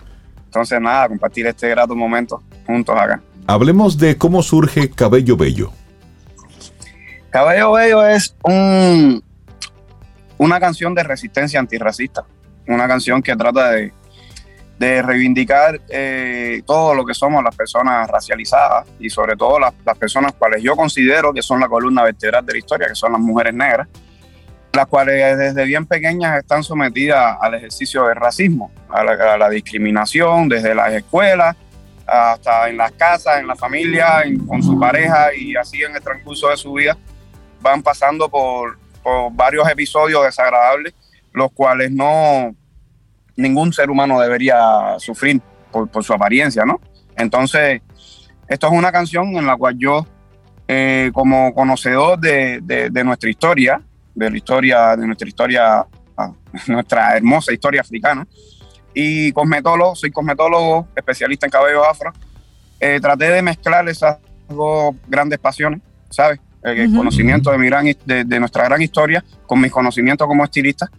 Entonces, 0.47 0.81
nada, 0.81 1.09
compartir 1.09 1.47
este 1.47 1.69
grato 1.69 1.95
momento 1.95 2.43
juntos 2.67 2.97
acá. 2.99 3.21
Hablemos 3.47 3.99
de 3.99 4.17
cómo 4.17 4.43
surge 4.43 4.89
Cabello 4.89 5.37
Bello. 5.37 5.71
Cabello 7.29 7.73
Bello 7.73 8.07
es 8.07 8.35
un, 8.43 9.23
una 10.39 10.59
canción 10.59 10.95
de 10.95 11.03
resistencia 11.03 11.61
antirracista, 11.61 12.25
una 12.67 12.89
canción 12.89 13.23
que 13.23 13.37
trata 13.37 13.71
de, 13.73 13.93
reivindicar 14.79 15.81
eh, 15.89 16.63
todo 16.67 16.95
lo 16.95 17.07
que 17.07 17.15
somos 17.15 17.43
las 17.43 17.57
personas 17.57 18.07
racializadas 18.09 18.87
y 18.99 19.09
sobre 19.09 19.35
todo 19.35 19.59
las, 19.59 19.73
personas 19.99 20.33
cuales 20.35 20.63
yo 20.63 20.77
considero 20.77 21.33
que 21.33 21.41
son 21.41 21.59
la 21.61 21.69
columna 21.69 22.03
vertebral 22.03 22.45
de 22.45 22.53
la 22.53 22.59
historia, 22.59 22.89
que 22.89 22.95
son 22.95 23.13
las 23.13 23.21
mujeres 23.21 23.55
negras, 23.55 23.89
las 24.75 24.87
cuales 24.87 25.39
desde 25.39 25.65
bien 25.65 25.87
pequeñas 25.87 26.39
están 26.39 26.63
sometidas 26.63 27.39
al 27.41 27.55
ejercicio 27.55 28.05
del 28.09 28.17
racismo, 28.17 28.73
a 28.91 29.05
la, 29.39 29.49
discriminación 29.49 30.51
desde 30.51 30.75
las 30.75 30.93
escuelas 30.93 31.57
hasta 32.07 32.69
en 32.69 32.77
las 32.77 32.93
casas, 32.93 33.39
en 33.39 33.47
la 33.47 33.57
familia, 33.57 34.23
con 34.47 34.63
su 34.63 34.79
pareja 34.79 35.35
y 35.35 35.57
así 35.57 35.83
en 35.83 35.97
el 35.97 36.03
transcurso 36.03 36.49
de 36.49 36.57
su 36.57 36.73
vida 36.73 36.97
van 37.65 37.83
pasando 37.83 38.29
por, 38.29 38.79
varios 39.33 39.69
episodios 39.69 40.25
desagradables, 40.25 40.95
los 41.33 41.53
cuales 41.53 41.91
no 41.91 42.55
ningún 43.37 43.71
ser 43.73 43.91
humano 43.91 44.19
debería 44.19 44.97
sufrir 44.99 45.43
por, 45.71 46.03
su 46.03 46.15
apariencia, 46.15 46.65
¿no? 46.65 46.81
Entonces, 47.17 47.83
esto 48.49 48.67
es 48.67 48.73
una 48.73 48.93
canción 48.93 49.37
en 49.37 49.47
la 49.47 49.57
cual 49.57 49.77
yo, 49.77 50.07
eh, 50.69 51.11
como 51.13 51.53
conocedor 51.53 52.19
de, 52.19 52.91
nuestra 53.05 53.29
historia, 53.29 53.83
de 54.15 54.31
la 54.31 54.37
historia, 54.37 54.97
de 54.97 55.07
nuestra 55.07 55.29
historia, 55.29 55.87
ah, 56.17 56.33
nuestra 56.67 57.17
hermosa 57.17 57.53
historia 57.53 57.83
africana, 57.83 58.27
y 58.95 59.33
cosmetólogo, 59.33 59.97
soy 59.97 60.11
cosmetólogo, 60.11 60.89
especialista 60.95 61.47
en 61.47 61.51
cabello 61.51 61.85
afro, 61.85 62.13
eh, 62.81 62.99
traté 63.01 63.31
de 63.31 63.43
mezclar 63.43 63.89
esas 63.89 64.19
dos 64.49 64.95
grandes 65.09 65.39
pasiones, 65.39 65.81
¿sabes? 66.11 66.41
el 66.65 66.97
conocimiento 66.97 67.51
de, 67.51 67.59
mi 67.59 67.67
gran, 67.67 67.85
de, 67.85 68.41
nuestra 68.41 68.65
gran 68.65 68.81
historia 68.81 69.23
con 69.47 69.61
mis 69.61 69.71
conocimientos 69.71 70.27
como 70.27 70.45
estilista 70.45 70.91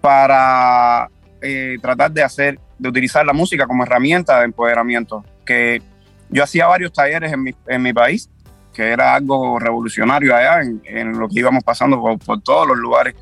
para 0.00 1.08
eh, 1.40 1.76
tratar 1.80 2.10
de 2.10 2.24
hacer, 2.24 2.58
de 2.76 2.88
utilizar 2.88 3.24
la 3.24 3.32
música 3.32 3.66
como 3.66 3.84
herramienta 3.84 4.40
de 4.40 4.46
empoderamiento. 4.46 5.24
Que 5.44 5.80
yo 6.28 6.42
hacía 6.42 6.66
varios 6.66 6.92
talleres 6.92 7.32
en 7.32 7.42
mi, 7.42 7.54
en 7.68 7.82
mi 7.82 7.92
país, 7.92 8.28
que 8.72 8.90
era 8.90 9.14
algo 9.14 9.58
revolucionario 9.58 10.34
allá, 10.34 10.60
en, 10.62 11.18
lo 11.18 11.28
que 11.28 11.38
íbamos 11.38 11.62
pasando 11.62 12.02
por, 12.18 12.42
todos 12.42 12.66
los 12.66 12.76
lugares 12.76 13.14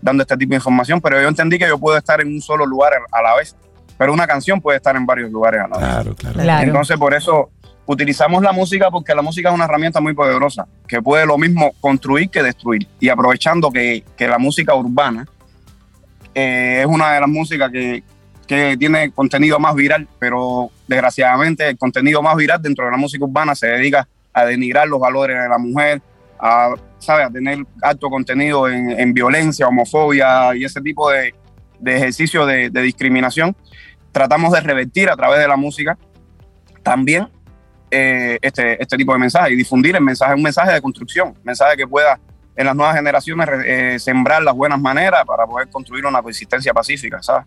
dando 0.00 0.22
este 0.22 0.36
tipo 0.36 0.50
de 0.50 0.56
información, 0.56 1.00
pero 1.00 1.20
yo 1.20 1.28
entendí 1.28 1.58
que 1.58 1.66
yo 1.66 1.78
puedo 1.78 1.96
estar 1.96 2.20
en 2.20 2.28
un 2.28 2.40
solo 2.40 2.64
lugar 2.66 2.92
a 3.10 3.22
la 3.22 3.36
vez, 3.36 3.56
pero 3.96 4.12
una 4.12 4.26
canción 4.26 4.60
puede 4.60 4.76
estar 4.76 4.94
en 4.96 5.04
varios 5.06 5.30
lugares 5.30 5.62
a 5.62 5.68
la 5.68 5.76
vez. 5.76 5.88
Claro, 5.88 6.14
claro. 6.14 6.62
Entonces, 6.62 6.96
por 6.96 7.14
eso 7.14 7.50
utilizamos 7.88 8.42
la 8.42 8.52
música 8.52 8.90
porque 8.90 9.14
la 9.14 9.22
música 9.22 9.48
es 9.48 9.54
una 9.54 9.64
herramienta 9.64 10.00
muy 10.00 10.12
poderosa 10.12 10.66
que 10.86 11.00
puede 11.00 11.24
lo 11.24 11.38
mismo 11.38 11.72
construir 11.80 12.28
que 12.28 12.42
destruir. 12.42 12.86
Y 13.00 13.08
aprovechando 13.08 13.70
que, 13.70 14.04
la 14.18 14.38
música 14.38 14.74
urbana 14.74 15.26
eh, 16.34 16.80
es 16.80 16.86
una 16.86 17.14
de 17.14 17.20
las 17.20 17.28
músicas 17.28 17.70
que, 17.72 18.02
tiene 18.78 19.10
contenido 19.10 19.58
más 19.58 19.74
viral, 19.74 20.08
pero 20.18 20.70
desgraciadamente 20.86 21.68
el 21.68 21.76
contenido 21.76 22.22
más 22.22 22.34
viral 22.34 22.62
dentro 22.62 22.86
de 22.86 22.90
la 22.90 22.96
música 22.96 23.26
urbana 23.26 23.54
se 23.54 23.66
dedica 23.66 24.08
a 24.32 24.46
denigrar 24.46 24.88
los 24.88 24.98
valores 24.98 25.38
de 25.38 25.48
la 25.50 25.58
mujer, 25.58 26.00
a, 26.40 26.74
¿sabe? 26.98 27.24
a 27.24 27.30
tener 27.30 27.58
alto 27.82 28.08
contenido 28.08 28.68
en, 28.68 29.12
violencia, 29.12 29.66
homofobia 29.68 30.54
y 30.54 30.64
ese 30.64 30.80
tipo 30.80 31.10
de, 31.10 31.34
de 31.78 31.96
ejercicio 31.96 32.46
de, 32.46 32.70
de 32.70 32.82
discriminación. 32.82 33.56
Tratamos 34.12 34.52
de 34.52 34.60
revertir 34.60 35.10
a 35.10 35.16
través 35.16 35.38
de 35.38 35.48
la 35.48 35.56
música 35.56 35.98
también 36.82 37.28
eh, 37.90 38.38
este, 38.42 38.82
este 38.82 38.96
tipo 38.96 39.12
de 39.12 39.18
mensaje 39.18 39.52
y 39.52 39.56
difundir 39.56 39.96
el 39.96 40.02
mensaje, 40.02 40.34
un 40.34 40.42
mensaje 40.42 40.72
de 40.72 40.82
construcción, 40.82 41.28
un 41.28 41.44
mensaje 41.44 41.76
que 41.76 41.86
pueda 41.86 42.20
en 42.54 42.66
las 42.66 42.76
nuevas 42.76 42.96
generaciones 42.96 43.48
eh, 43.64 43.96
sembrar 43.98 44.42
las 44.42 44.54
buenas 44.54 44.80
maneras 44.80 45.24
para 45.26 45.46
poder 45.46 45.68
construir 45.68 46.04
una 46.04 46.20
coexistencia 46.20 46.74
pacífica, 46.74 47.22
¿sabes? 47.22 47.46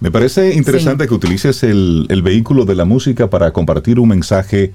Me 0.00 0.10
parece 0.10 0.54
interesante 0.54 1.06
que 1.06 1.14
utilices 1.14 1.62
el, 1.64 2.06
el, 2.08 2.22
vehículo 2.22 2.64
de 2.64 2.74
la 2.74 2.84
música 2.84 3.28
para 3.28 3.52
compartir 3.52 4.00
un 4.00 4.08
mensaje, 4.08 4.72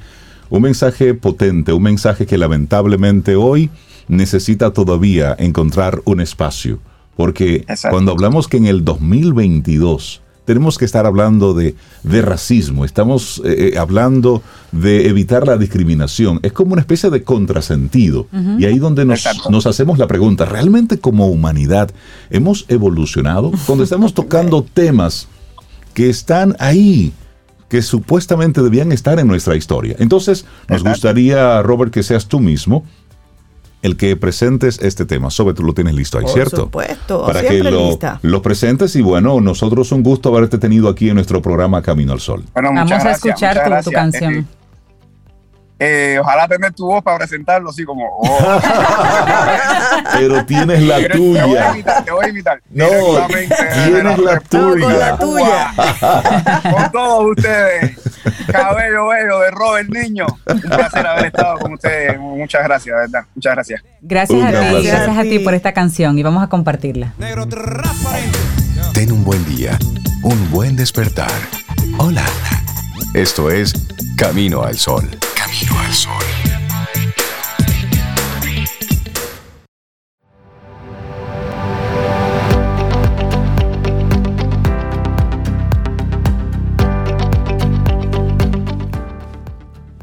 un 0.49 0.61
mensaje 0.61 1.13
potente, 1.13 1.73
un 1.73 1.83
mensaje 1.83 2.25
que 2.25 2.37
lamentablemente 2.37 3.35
hoy 3.35 3.69
necesita 4.07 4.71
todavía 4.71 5.35
encontrar 5.37 6.01
un 6.05 6.21
espacio. 6.21 6.79
Porque 7.15 7.65
cuando 7.89 8.11
hablamos 8.11 8.47
que 8.47 8.57
en 8.57 8.67
el 8.67 8.85
2022 8.85 10.21
tenemos 10.45 10.77
que 10.77 10.85
estar 10.85 11.05
hablando 11.05 11.53
de, 11.53 11.75
racismo, 12.21 12.85
estamos 12.85 13.41
eh, 13.43 13.73
eh, 13.73 13.77
hablando 13.77 14.41
de 14.71 15.09
evitar 15.09 15.45
la 15.45 15.57
discriminación. 15.57 16.39
Es 16.41 16.53
como 16.53 16.71
una 16.71 16.81
especie 16.81 17.09
de 17.09 17.23
contrasentido. 17.23 18.27
Y 18.57 18.63
ahí 18.63 18.79
donde 18.79 19.03
nos, 19.03 19.27
nos, 19.49 19.65
hacemos 19.65 19.97
la 19.97 20.07
pregunta, 20.07 20.45
¿realmente 20.45 20.99
como 20.99 21.27
humanidad 21.27 21.91
hemos 22.29 22.65
evolucionado? 22.69 23.51
Cuando 23.65 23.83
estamos 23.83 24.13
tocando 24.13 24.63
temas 24.63 25.27
que 25.93 26.09
están 26.09 26.55
ahí, 26.59 27.11
que 27.69 27.81
supuestamente 27.81 28.61
debían 28.61 28.91
estar 28.91 29.19
en 29.19 29.27
nuestra 29.27 29.55
historia. 29.55 29.95
Entonces, 29.99 30.45
nos 30.69 30.83
gustaría, 30.83 31.61
Robert, 31.61 31.91
que 31.91 32.03
seas 32.03 32.27
tú 32.27 32.39
mismo 32.39 32.83
el 33.81 33.95
que 33.95 34.15
presentes 34.15 34.79
este 34.81 35.05
tema. 35.05 35.29
Sobre 35.29 35.53
tú 35.53 35.63
lo 35.63 35.73
tienes 35.73 35.93
listo 35.93 36.17
ahí, 36.17 36.25
¿cierto? 36.27 36.69
Por 36.69 36.85
supuesto, 36.85 37.25
para 37.25 37.41
que 37.41 37.63
lo, 37.63 37.97
lo, 38.21 38.41
presentes 38.41 38.95
y 38.95 39.01
bueno, 39.01 39.39
nosotros 39.41 39.91
un 39.91 40.03
gusto 40.03 40.29
haberte 40.29 40.57
tenido 40.57 40.89
aquí 40.89 41.09
en 41.09 41.15
nuestro 41.15 41.41
programa 41.41 41.81
Camino 41.81 42.13
al 42.13 42.19
Sol. 42.19 42.43
Vamos 42.53 42.91
a 42.91 43.11
escuchar 43.11 43.83
tu, 43.83 43.91
canción. 43.91 44.47
Eh, 45.79 46.17
ojalá 46.19 46.47
tener 46.47 46.73
tu 46.73 46.87
voz 46.87 47.03
para 47.03 47.19
presentarlo 47.19 47.69
así 47.69 47.85
como. 47.85 48.03
Oh. 48.19 48.61
Pero 50.13 50.45
tienes 50.45 50.81
la 50.83 51.07
tuya. 51.07 51.43
Te 51.43 51.47
voy 51.47 51.57
a 51.57 51.71
imitar, 51.71 52.03
te 52.05 52.11
voy 52.11 52.25
a 52.25 52.29
imitar. 52.29 52.61
No, 52.69 52.87
tienes 53.27 54.19
la, 54.19 54.39
tuya. 54.39 54.85
Con 54.85 54.99
la 54.99 55.17
tuya. 55.17 55.73
con 56.71 56.91
todos 56.91 57.25
ustedes. 57.37 57.99
Cabello 58.51 59.07
bello 59.07 59.39
de 59.39 59.51
Robert 59.51 59.89
Niño. 59.89 60.25
Un 60.47 60.61
placer 60.61 61.05
haber 61.05 61.25
estado 61.27 61.59
con 61.59 61.73
ustedes. 61.73 62.19
Muchas 62.19 62.63
gracias, 62.63 62.95
verdad. 62.95 63.25
Muchas 63.35 63.53
gracias. 63.53 63.81
Gracias 64.01 64.43
a 64.43 64.49
ti, 64.49 64.87
gracias 64.87 65.17
a 65.17 65.23
ti 65.23 65.39
por 65.39 65.53
esta 65.53 65.73
canción 65.73 66.17
y 66.17 66.23
vamos 66.23 66.43
a 66.43 66.47
compartirla. 66.47 67.13
Ten 68.93 69.11
un 69.11 69.23
buen 69.23 69.45
día, 69.45 69.77
un 70.23 70.49
buen 70.49 70.75
despertar. 70.75 71.31
Hola. 71.99 72.23
Esto 73.13 73.49
es 73.49 73.73
Camino 74.15 74.63
al 74.63 74.77
Sol. 74.77 75.09
Camino 75.47 75.79
al 75.79 75.93
Sol. 75.93 76.13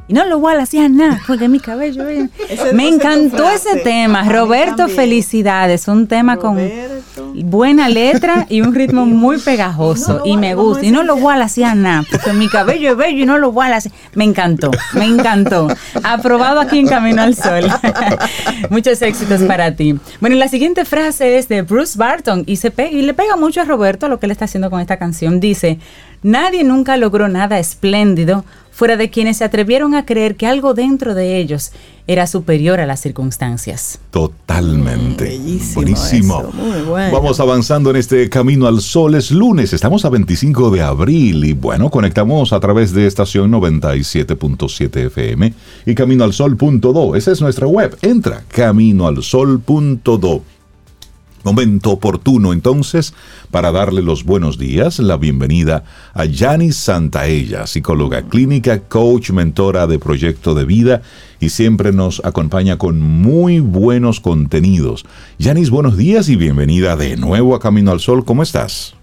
Y 0.06 0.14
no 0.14 0.24
lo 0.24 0.36
igual 0.38 0.60
hacía 0.60 0.88
nada, 0.88 1.20
porque 1.26 1.48
mi 1.48 1.60
cabello. 1.60 2.04
Me 2.72 2.88
encantó 2.88 3.50
ese 3.50 3.80
tema. 3.80 4.22
Roberto, 4.24 4.88
felicidades. 4.88 5.88
Un 5.88 6.06
tema 6.06 6.38
con 6.38 6.58
buena 7.42 7.88
letra 7.88 8.46
y 8.48 8.60
un 8.60 8.74
ritmo 8.74 9.06
muy 9.06 9.38
pegajoso. 9.38 10.22
y 10.24 10.36
me 10.36 10.54
gusta. 10.54 10.84
Y 10.84 10.90
no 10.90 11.02
lo 11.02 11.16
voy 11.16 11.34
a 11.34 11.42
hacer 11.42 11.76
nada, 11.76 12.04
porque 12.10 12.32
mi 12.32 12.48
cabello 12.48 12.92
es 12.92 12.96
bello 12.96 13.22
y 13.22 13.26
no 13.26 13.38
lo 13.38 13.52
voy 13.52 13.66
a 13.66 13.76
hacer. 13.76 13.92
Me 14.14 14.24
encantó, 14.24 14.70
me 14.92 15.04
encantó. 15.04 15.68
Aprobado 16.02 16.60
aquí 16.60 16.78
en 16.78 16.86
Camino 16.86 17.22
al 17.22 17.34
Sol. 17.34 17.64
Muchos 18.70 19.00
éxitos 19.02 19.42
para 19.42 19.74
ti. 19.74 19.98
Bueno, 20.20 20.36
y 20.36 20.38
la 20.38 20.48
siguiente 20.48 20.84
frase 20.84 21.38
es 21.38 21.48
de 21.48 21.62
Bruce 21.62 21.98
Barton 21.98 22.44
y, 22.46 22.56
se 22.56 22.72
y 22.90 23.02
le 23.02 23.14
pega 23.14 23.36
mucho 23.36 23.60
a 23.60 23.64
Roberto 23.64 24.08
lo 24.08 24.18
que 24.18 24.26
él 24.26 24.32
está 24.32 24.44
haciendo 24.44 24.70
con 24.70 24.80
esta 24.80 24.96
canción. 24.96 25.40
Dice, 25.40 25.78
nadie 26.24 26.64
nunca 26.64 26.96
logró 26.96 27.28
nada 27.28 27.60
espléndido 27.60 28.44
fuera 28.72 28.96
de 28.96 29.08
quienes 29.08 29.36
se 29.36 29.44
atrevieron 29.44 29.94
a 29.94 30.04
creer 30.04 30.34
que 30.34 30.48
algo 30.48 30.74
dentro 30.74 31.14
de 31.14 31.38
ellos 31.38 31.70
era 32.08 32.26
superior 32.26 32.80
a 32.80 32.86
las 32.86 32.98
circunstancias. 33.00 34.00
Totalmente. 34.10 35.38
Buenísimo. 35.74 36.52
Vamos 37.12 37.38
avanzando 37.38 37.90
en 37.90 37.96
este 37.96 38.28
camino 38.28 38.66
al 38.66 38.80
sol. 38.80 39.14
Es 39.14 39.30
lunes, 39.30 39.72
estamos 39.72 40.04
a 40.04 40.10
25 40.10 40.70
de 40.70 40.82
abril 40.82 41.44
y 41.44 41.52
bueno, 41.52 41.88
conectamos 41.88 42.52
a 42.52 42.58
través 42.58 42.92
de 42.92 43.06
estación 43.06 43.52
97.7 43.52 45.06
FM 45.06 45.54
y 45.86 45.94
caminoalsol.do. 45.94 47.14
Esa 47.14 47.30
es 47.30 47.40
nuestra 47.40 47.68
web. 47.68 47.96
Entra 48.02 48.42
caminoalsol.do. 48.48 50.42
Momento 51.44 51.90
oportuno 51.90 52.54
entonces 52.54 53.12
para 53.50 53.70
darle 53.70 54.00
los 54.00 54.24
buenos 54.24 54.56
días, 54.56 54.98
la 54.98 55.18
bienvenida 55.18 55.84
a 56.14 56.24
Yanis 56.24 56.76
Santaella, 56.76 57.66
psicóloga 57.66 58.22
clínica, 58.22 58.80
coach, 58.80 59.28
mentora 59.28 59.86
de 59.86 59.98
proyecto 59.98 60.54
de 60.54 60.64
vida 60.64 61.02
y 61.40 61.50
siempre 61.50 61.92
nos 61.92 62.24
acompaña 62.24 62.78
con 62.78 62.98
muy 62.98 63.60
buenos 63.60 64.20
contenidos. 64.20 65.04
Yanis, 65.38 65.68
buenos 65.68 65.98
días 65.98 66.30
y 66.30 66.36
bienvenida 66.36 66.96
de 66.96 67.18
nuevo 67.18 67.54
a 67.54 67.60
Camino 67.60 67.92
al 67.92 68.00
Sol. 68.00 68.24
¿Cómo 68.24 68.42
estás? 68.42 68.94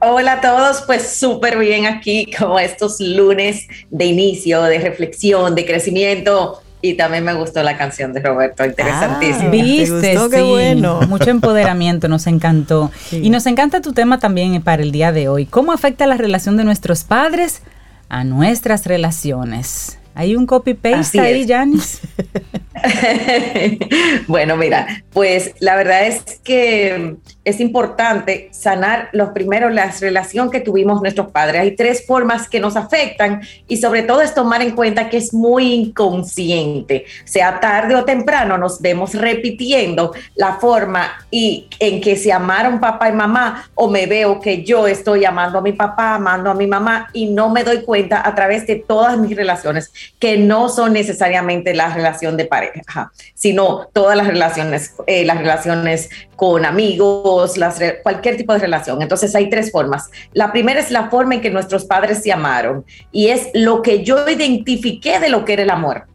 Hola 0.00 0.32
a 0.32 0.40
todos, 0.40 0.82
pues 0.86 1.16
súper 1.16 1.58
bien 1.58 1.84
aquí 1.84 2.26
como 2.38 2.58
estos 2.58 3.00
lunes 3.00 3.68
de 3.90 4.06
inicio, 4.06 4.62
de 4.62 4.78
reflexión, 4.78 5.54
de 5.54 5.66
crecimiento 5.66 6.62
y 6.82 6.94
también 6.94 7.24
me 7.24 7.32
gustó 7.32 7.62
la 7.62 7.78
canción 7.78 8.12
de 8.12 8.20
Roberto, 8.20 8.64
interesantísimo. 8.64 9.46
Ah, 9.46 9.50
Viste, 9.50 10.18
sí, 10.18 10.30
qué 10.30 10.42
bueno. 10.42 11.00
Mucho 11.08 11.30
empoderamiento, 11.30 12.08
nos 12.08 12.26
encantó. 12.26 12.90
Y 13.12 13.30
nos 13.30 13.46
encanta 13.46 13.80
tu 13.80 13.92
tema 13.92 14.18
también 14.18 14.60
para 14.62 14.82
el 14.82 14.90
día 14.90 15.12
de 15.12 15.28
hoy. 15.28 15.46
¿Cómo 15.46 15.72
afecta 15.72 16.06
la 16.06 16.16
relación 16.16 16.56
de 16.56 16.64
nuestros 16.64 17.04
padres 17.04 17.62
a 18.08 18.24
nuestras 18.24 18.84
relaciones? 18.86 19.98
¿Hay 20.14 20.36
un 20.36 20.44
copy-paste 20.44 21.20
ahí, 21.20 21.46
Janis? 21.48 22.00
bueno, 24.26 24.56
mira, 24.56 25.04
pues 25.12 25.54
la 25.60 25.76
verdad 25.76 26.06
es 26.06 26.40
que 26.42 27.16
es 27.44 27.60
importante 27.60 28.48
sanar 28.52 29.08
los 29.12 29.30
primeros, 29.30 29.72
la 29.72 29.90
relación 30.00 30.50
que 30.50 30.60
tuvimos 30.60 31.02
nuestros 31.02 31.30
padres. 31.30 31.62
Hay 31.62 31.76
tres 31.76 32.06
formas 32.06 32.48
que 32.48 32.60
nos 32.60 32.76
afectan 32.76 33.42
y 33.66 33.78
sobre 33.78 34.02
todo 34.02 34.20
es 34.20 34.34
tomar 34.34 34.62
en 34.62 34.72
cuenta 34.72 35.08
que 35.08 35.16
es 35.16 35.34
muy 35.34 35.72
inconsciente. 35.72 37.04
Sea 37.24 37.58
tarde 37.58 37.96
o 37.96 38.04
temprano 38.04 38.58
nos 38.58 38.80
vemos 38.80 39.14
repitiendo 39.14 40.12
la 40.36 40.54
forma 40.54 41.12
y 41.30 41.68
en 41.80 42.00
que 42.00 42.16
se 42.16 42.32
amaron 42.32 42.78
papá 42.78 43.08
y 43.08 43.12
mamá 43.12 43.68
o 43.74 43.88
me 43.88 44.06
veo 44.06 44.40
que 44.40 44.62
yo 44.62 44.86
estoy 44.86 45.24
amando 45.24 45.58
a 45.58 45.62
mi 45.62 45.72
papá, 45.72 46.14
amando 46.14 46.50
a 46.50 46.54
mi 46.54 46.66
mamá 46.66 47.08
y 47.12 47.26
no 47.26 47.50
me 47.50 47.64
doy 47.64 47.82
cuenta 47.82 48.26
a 48.26 48.34
través 48.34 48.66
de 48.66 48.76
todas 48.76 49.18
mis 49.18 49.36
relaciones 49.36 49.92
que 50.20 50.36
no 50.36 50.68
son 50.68 50.92
necesariamente 50.92 51.74
la 51.74 51.92
relación 51.92 52.36
de 52.36 52.44
pareja, 52.44 53.10
sino 53.34 53.88
todas 53.92 54.16
las 54.16 54.28
relaciones, 54.28 54.94
eh, 55.06 55.24
las 55.24 55.38
relaciones 55.38 56.08
con 56.36 56.64
amigos, 56.64 57.31
las, 57.56 57.80
cualquier 58.02 58.36
tipo 58.36 58.52
de 58.52 58.58
relación. 58.58 59.02
Entonces 59.02 59.34
hay 59.34 59.48
tres 59.48 59.70
formas. 59.70 60.10
La 60.32 60.52
primera 60.52 60.80
es 60.80 60.90
la 60.90 61.10
forma 61.10 61.34
en 61.34 61.40
que 61.40 61.50
nuestros 61.50 61.84
padres 61.84 62.22
se 62.22 62.32
amaron 62.32 62.84
y 63.10 63.28
es 63.28 63.48
lo 63.54 63.82
que 63.82 64.04
yo 64.04 64.28
identifiqué 64.28 65.18
de 65.20 65.28
lo 65.28 65.44
que 65.44 65.54
era 65.54 65.62
el 65.62 65.70
amor. 65.70 66.06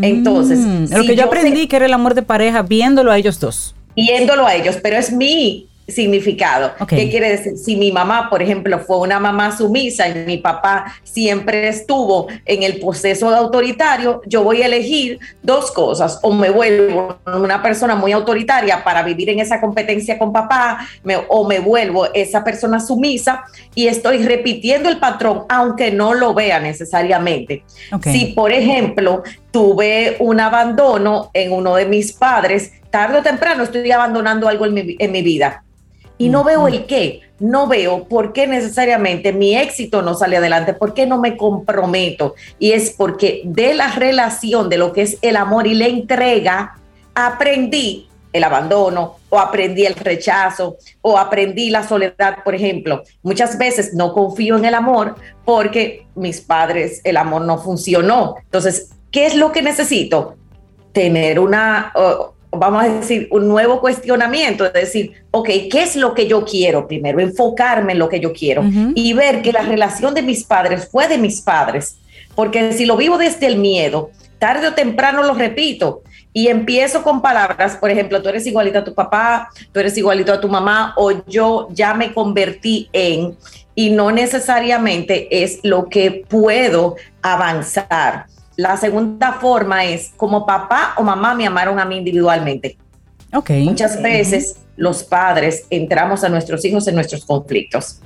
Entonces, 0.00 0.58
mm, 0.58 0.94
lo 0.96 1.04
que 1.04 1.16
yo, 1.16 1.24
aprendí 1.24 1.66
que 1.66 1.76
era 1.76 1.86
el 1.86 1.92
amor 1.92 2.14
de 2.14 2.22
pareja 2.22 2.62
viéndolo 2.62 3.10
a 3.10 3.18
ellos 3.18 3.38
dos. 3.38 3.74
Viéndolo 3.94 4.46
a 4.46 4.54
ellos, 4.54 4.78
pero 4.82 4.96
es 4.96 5.12
mi 5.12 5.68
significado. 5.94 6.72
¿Qué 6.86 7.10
quiere 7.10 7.30
decir? 7.30 7.56
Si 7.56 7.76
mi 7.76 7.92
mamá, 7.92 8.28
por 8.30 8.42
ejemplo, 8.42 8.78
fue 8.80 8.98
una 8.98 9.20
mamá 9.20 9.56
sumisa 9.56 10.08
y 10.08 10.14
mi 10.26 10.38
papá 10.38 10.94
siempre 11.02 11.68
estuvo 11.68 12.28
en 12.44 12.62
el 12.62 12.80
proceso 12.80 13.28
autoritario, 13.28 14.22
yo 14.26 14.42
voy 14.42 14.62
a 14.62 14.66
elegir 14.66 15.18
dos 15.42 15.70
cosas. 15.70 16.18
O 16.22 16.32
me 16.32 16.50
vuelvo 16.50 17.18
una 17.26 17.62
persona 17.62 17.94
muy 17.94 18.12
autoritaria 18.12 18.84
para 18.84 19.02
vivir 19.02 19.30
en 19.30 19.40
esa 19.40 19.60
competencia 19.60 20.18
con 20.18 20.32
papá, 20.32 20.86
o 21.28 21.46
me 21.46 21.60
vuelvo 21.60 22.12
esa 22.12 22.44
persona 22.44 22.80
sumisa 22.80 23.44
y 23.74 23.86
estoy 23.86 24.18
repitiendo 24.24 24.88
el 24.88 24.98
patrón, 24.98 25.44
aunque 25.48 25.90
no 25.90 26.14
lo 26.14 26.34
vea 26.34 26.60
necesariamente. 26.60 27.64
Si, 28.02 28.26
por 28.26 28.52
ejemplo, 28.52 29.22
tuve 29.50 30.16
un 30.18 30.40
abandono 30.40 31.30
en 31.34 31.52
uno 31.52 31.76
de 31.76 31.86
mis 31.86 32.12
padres, 32.12 32.72
tarde 32.90 33.18
o 33.18 33.22
temprano 33.22 33.62
estoy 33.62 33.90
abandonando 33.90 34.48
algo 34.48 34.66
en 34.66 34.74
mi, 34.74 34.96
en 34.98 35.12
mi 35.12 35.22
vida 35.22 35.64
y 36.22 36.28
no 36.28 36.44
veo 36.44 36.68
el 36.68 36.86
qué, 36.86 37.22
no 37.40 37.66
veo 37.66 38.04
por 38.04 38.32
qué 38.32 38.46
necesariamente 38.46 39.32
mi 39.32 39.56
éxito 39.56 40.02
no 40.02 40.14
sale 40.14 40.36
adelante, 40.36 40.72
por 40.72 40.94
qué 40.94 41.04
no 41.04 41.18
me 41.18 41.36
comprometo. 41.36 42.36
Y 42.60 42.70
es 42.70 42.90
porque 42.90 43.42
de 43.44 43.74
la 43.74 43.88
relación, 43.90 44.68
de 44.68 44.78
lo 44.78 44.92
que 44.92 45.02
es 45.02 45.18
el 45.20 45.34
amor 45.34 45.66
y 45.66 45.74
la 45.74 45.86
entrega, 45.86 46.78
aprendí 47.12 48.08
el 48.32 48.44
abandono 48.44 49.16
o 49.30 49.40
aprendí 49.40 49.84
el 49.84 49.96
rechazo 49.96 50.76
o 51.00 51.18
aprendí 51.18 51.70
la 51.70 51.88
soledad, 51.88 52.36
por 52.44 52.54
ejemplo. 52.54 53.02
Muchas 53.24 53.58
veces 53.58 53.92
no 53.92 54.12
confío 54.12 54.56
en 54.56 54.64
el 54.64 54.74
amor 54.74 55.16
porque 55.44 56.06
mis 56.14 56.40
padres, 56.40 57.00
el 57.02 57.16
amor 57.16 57.42
no 57.42 57.58
funcionó. 57.58 58.36
Entonces, 58.44 58.90
¿qué 59.10 59.26
es 59.26 59.34
lo 59.34 59.50
que 59.50 59.62
necesito? 59.62 60.36
Tener 60.92 61.40
una, 61.40 61.92
vamos 62.52 62.84
a 62.84 62.88
decir, 62.88 63.28
un 63.30 63.48
nuevo 63.48 63.80
cuestionamiento, 63.80 64.66
es 64.66 64.72
decir, 64.72 65.12
ok, 65.30 65.48
¿qué 65.70 65.82
es 65.82 65.96
lo 65.96 66.14
que 66.14 66.28
yo 66.28 66.44
quiero 66.44 66.86
primero? 66.86 67.18
Enfocarme 67.18 67.92
en 67.92 67.98
lo 67.98 68.08
que 68.08 68.20
yo 68.20 68.32
quiero 68.32 68.62
y 68.94 69.12
ver 69.14 69.42
que 69.42 69.52
la 69.52 69.62
relación 69.62 70.14
de 70.14 70.22
mis 70.22 70.44
padres 70.44 70.88
fue 70.90 71.08
de 71.08 71.18
mis 71.18 71.40
padres, 71.40 71.96
porque 72.34 72.72
si 72.72 72.84
lo 72.84 72.96
vivo 72.96 73.16
desde 73.18 73.46
el 73.46 73.56
miedo, 73.56 74.10
tarde 74.38 74.68
o 74.68 74.74
temprano 74.74 75.22
lo 75.22 75.34
repito 75.34 76.02
y 76.34 76.48
empiezo 76.48 77.02
con 77.02 77.22
palabras, 77.22 77.76
por 77.76 77.90
ejemplo, 77.90 78.22
tú 78.22 78.28
eres 78.28 78.46
igualito 78.46 78.78
a 78.80 78.84
tu 78.84 78.94
papá, 78.94 79.48
tú 79.72 79.80
eres 79.80 79.96
igualito 79.96 80.32
a 80.32 80.40
tu 80.40 80.48
mamá 80.48 80.94
o 80.96 81.24
yo 81.26 81.68
ya 81.72 81.94
me 81.94 82.12
convertí 82.12 82.88
en 82.92 83.36
y 83.74 83.90
no 83.90 84.10
necesariamente 84.10 85.42
es 85.42 85.60
lo 85.62 85.88
que 85.88 86.24
puedo 86.28 86.96
avanzar. 87.22 88.26
La 88.56 88.76
segunda 88.76 89.34
forma 89.34 89.84
es 89.84 90.12
como 90.16 90.44
papá 90.46 90.94
o 90.96 91.02
mamá 91.02 91.34
me 91.34 91.46
amaron 91.46 91.78
a 91.78 91.84
mí 91.84 91.96
individualmente. 91.96 92.76
Okay. 93.32 93.64
Muchas 93.64 94.02
veces 94.02 94.56
los 94.76 95.04
padres 95.04 95.64
entramos 95.70 96.24
a 96.24 96.28
nuestros 96.28 96.64
hijos 96.64 96.86
en 96.88 96.94
nuestros 96.94 97.24
conflictos. 97.24 98.00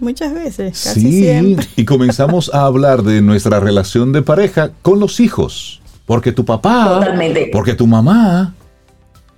Muchas 0.00 0.34
veces, 0.34 0.82
casi 0.84 1.00
sí, 1.00 1.22
siempre. 1.22 1.66
Y 1.76 1.84
comenzamos 1.84 2.50
a 2.54 2.64
hablar 2.64 3.02
de 3.02 3.20
nuestra 3.22 3.60
relación 3.60 4.12
de 4.12 4.22
pareja 4.22 4.70
con 4.82 5.00
los 5.00 5.20
hijos. 5.20 5.80
Porque 6.06 6.32
tu 6.32 6.44
papá, 6.44 6.98
Totalmente. 7.00 7.50
porque 7.52 7.74
tu 7.74 7.86
mamá, 7.86 8.54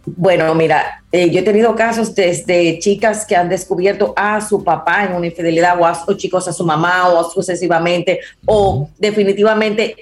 bueno, 0.04 0.54
mira, 0.54 1.02
eh, 1.12 1.30
yo 1.30 1.40
he 1.40 1.42
tenido 1.42 1.74
casos 1.76 2.14
desde 2.14 2.78
chicas 2.78 3.24
que 3.24 3.36
han 3.36 3.48
descubierto 3.48 4.12
a 4.16 4.40
su 4.40 4.64
papá 4.64 5.04
en 5.04 5.14
una 5.14 5.26
infidelidad 5.26 5.80
o, 5.80 5.86
a, 5.86 6.04
chicos 6.16 6.48
a 6.48 6.52
su 6.52 6.64
mamá 6.64 7.08
o 7.08 7.30
sucesivamente 7.30 8.20
o 8.46 8.88
definitivamente 8.98 9.96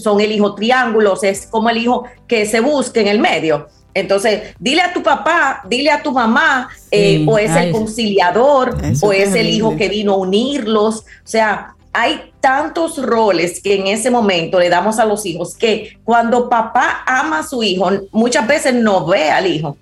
son 0.00 0.20
el 0.20 0.32
hijo 0.32 0.54
triángulos, 0.54 1.24
es 1.24 1.46
como 1.46 1.68
el 1.68 1.78
hijo 1.78 2.04
que 2.26 2.46
se 2.46 2.60
busca 2.60 3.00
en 3.00 3.08
el 3.08 3.18
medio. 3.18 3.68
Entonces, 3.94 4.54
dile 4.58 4.82
a 4.82 4.92
tu 4.92 5.02
papá, 5.02 5.62
dile 5.68 5.90
a 5.90 6.02
tu 6.02 6.10
mamá, 6.10 6.68
eh, 6.90 7.24
o 7.28 7.38
es 7.38 7.54
el 7.54 7.70
conciliador, 7.70 8.76
o 9.00 9.12
es 9.12 9.34
el 9.34 9.48
hijo 9.48 9.76
que 9.76 9.88
vino 9.88 10.14
a 10.14 10.16
unirlos. 10.16 11.00
O 11.00 11.26
sea, 11.28 11.74
hay 11.94 12.32
tantos 12.40 13.00
roles 13.00 13.62
que 13.62 13.76
en 13.76 13.86
ese 13.86 14.10
momento 14.10 14.58
le 14.58 14.68
damos 14.68 14.98
a 14.98 15.06
los 15.06 15.24
hijos 15.24 15.54
que 15.54 15.96
cuando 16.04 16.48
papá 16.48 17.04
ama 17.06 17.38
a 17.38 17.46
su 17.46 17.62
hijo, 17.62 17.88
muchas 18.10 18.46
veces 18.46 18.74
no 18.74 19.06
ve 19.06 19.30
al 19.30 19.46
hijo, 19.46 19.76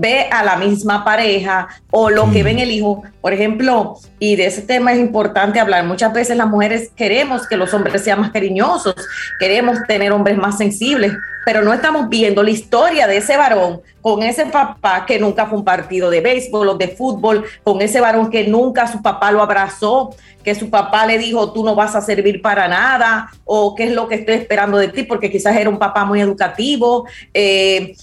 ve 0.00 0.28
a 0.30 0.42
la 0.42 0.56
misma 0.56 1.04
pareja 1.04 1.68
o 1.90 2.08
lo 2.08 2.30
que 2.30 2.40
mm. 2.40 2.44
ve 2.44 2.50
en 2.52 2.58
el 2.60 2.70
hijo. 2.70 3.02
Por 3.20 3.34
ejemplo, 3.34 3.96
y 4.18 4.36
de 4.36 4.46
ese 4.46 4.62
tema 4.62 4.92
es 4.92 4.98
importante 4.98 5.60
hablar, 5.60 5.84
muchas 5.84 6.12
veces 6.12 6.36
las 6.36 6.48
mujeres 6.48 6.90
queremos 6.96 7.46
que 7.46 7.56
los 7.56 7.72
hombres 7.74 8.02
sean 8.02 8.20
más 8.20 8.30
cariñosos, 8.30 8.94
queremos 9.38 9.78
tener 9.86 10.12
hombres 10.12 10.38
más 10.38 10.56
sensibles, 10.56 11.12
pero 11.44 11.62
no 11.62 11.72
estamos 11.72 12.08
viendo 12.08 12.42
la 12.42 12.50
historia 12.50 13.06
de 13.06 13.18
ese 13.18 13.36
varón 13.36 13.80
con 14.00 14.22
ese 14.22 14.46
papá 14.46 15.04
que 15.04 15.18
nunca 15.18 15.46
fue 15.46 15.58
un 15.58 15.64
partido 15.64 16.08
de 16.08 16.22
béisbol 16.22 16.68
o 16.70 16.74
de 16.76 16.88
fútbol, 16.88 17.44
con 17.62 17.82
ese 17.82 18.00
varón 18.00 18.30
que 18.30 18.46
nunca 18.46 18.86
su 18.86 19.02
papá 19.02 19.30
lo 19.30 19.42
abrazó, 19.42 20.14
que 20.42 20.54
su 20.54 20.70
papá 20.70 21.06
le 21.06 21.18
dijo, 21.18 21.52
tú 21.52 21.62
no 21.64 21.74
vas 21.74 21.94
a 21.94 22.00
servir 22.00 22.40
para 22.40 22.66
nada, 22.68 23.30
o 23.44 23.74
qué 23.74 23.84
es 23.84 23.92
lo 23.92 24.08
que 24.08 24.14
estoy 24.14 24.36
esperando 24.36 24.78
de 24.78 24.88
ti, 24.88 25.02
porque 25.02 25.30
quizás 25.30 25.54
era 25.56 25.68
un 25.68 25.78
papá 25.78 26.06
muy 26.06 26.20
educativo. 26.20 27.06
Eh, 27.34 27.94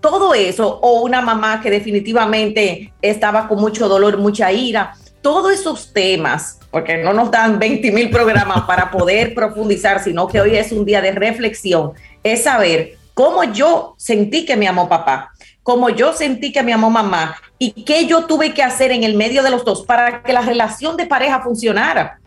todo 0.00 0.34
eso, 0.34 0.78
o 0.82 1.02
una 1.02 1.20
mamá 1.20 1.60
que 1.60 1.70
definitivamente 1.70 2.92
estaba 3.02 3.46
con 3.48 3.60
mucho 3.60 3.88
dolor, 3.88 4.18
mucha 4.18 4.50
ira, 4.50 4.94
todos 5.22 5.52
esos 5.52 5.92
temas, 5.92 6.58
porque 6.70 6.98
no 6.98 7.12
nos 7.12 7.30
dan 7.30 7.58
20 7.58 7.92
mil 7.92 8.10
programas 8.10 8.62
para 8.62 8.90
poder 8.90 9.34
profundizar, 9.34 10.02
sino 10.02 10.26
que 10.26 10.40
hoy 10.40 10.56
es 10.56 10.72
un 10.72 10.84
día 10.84 11.00
de 11.00 11.12
reflexión, 11.12 11.92
es 12.22 12.44
saber 12.44 12.96
cómo 13.14 13.44
yo 13.44 13.94
sentí 13.98 14.46
que 14.46 14.56
me 14.56 14.68
amó 14.68 14.88
papá, 14.88 15.32
cómo 15.62 15.90
yo 15.90 16.14
sentí 16.14 16.52
que 16.52 16.62
me 16.62 16.72
amó 16.72 16.90
mamá 16.90 17.36
y 17.58 17.84
qué 17.84 18.06
yo 18.06 18.24
tuve 18.24 18.54
que 18.54 18.62
hacer 18.62 18.92
en 18.92 19.04
el 19.04 19.14
medio 19.14 19.42
de 19.42 19.50
los 19.50 19.64
dos 19.64 19.82
para 19.82 20.22
que 20.22 20.32
la 20.32 20.40
relación 20.40 20.96
de 20.96 21.06
pareja 21.06 21.42
funcionara. 21.42 22.18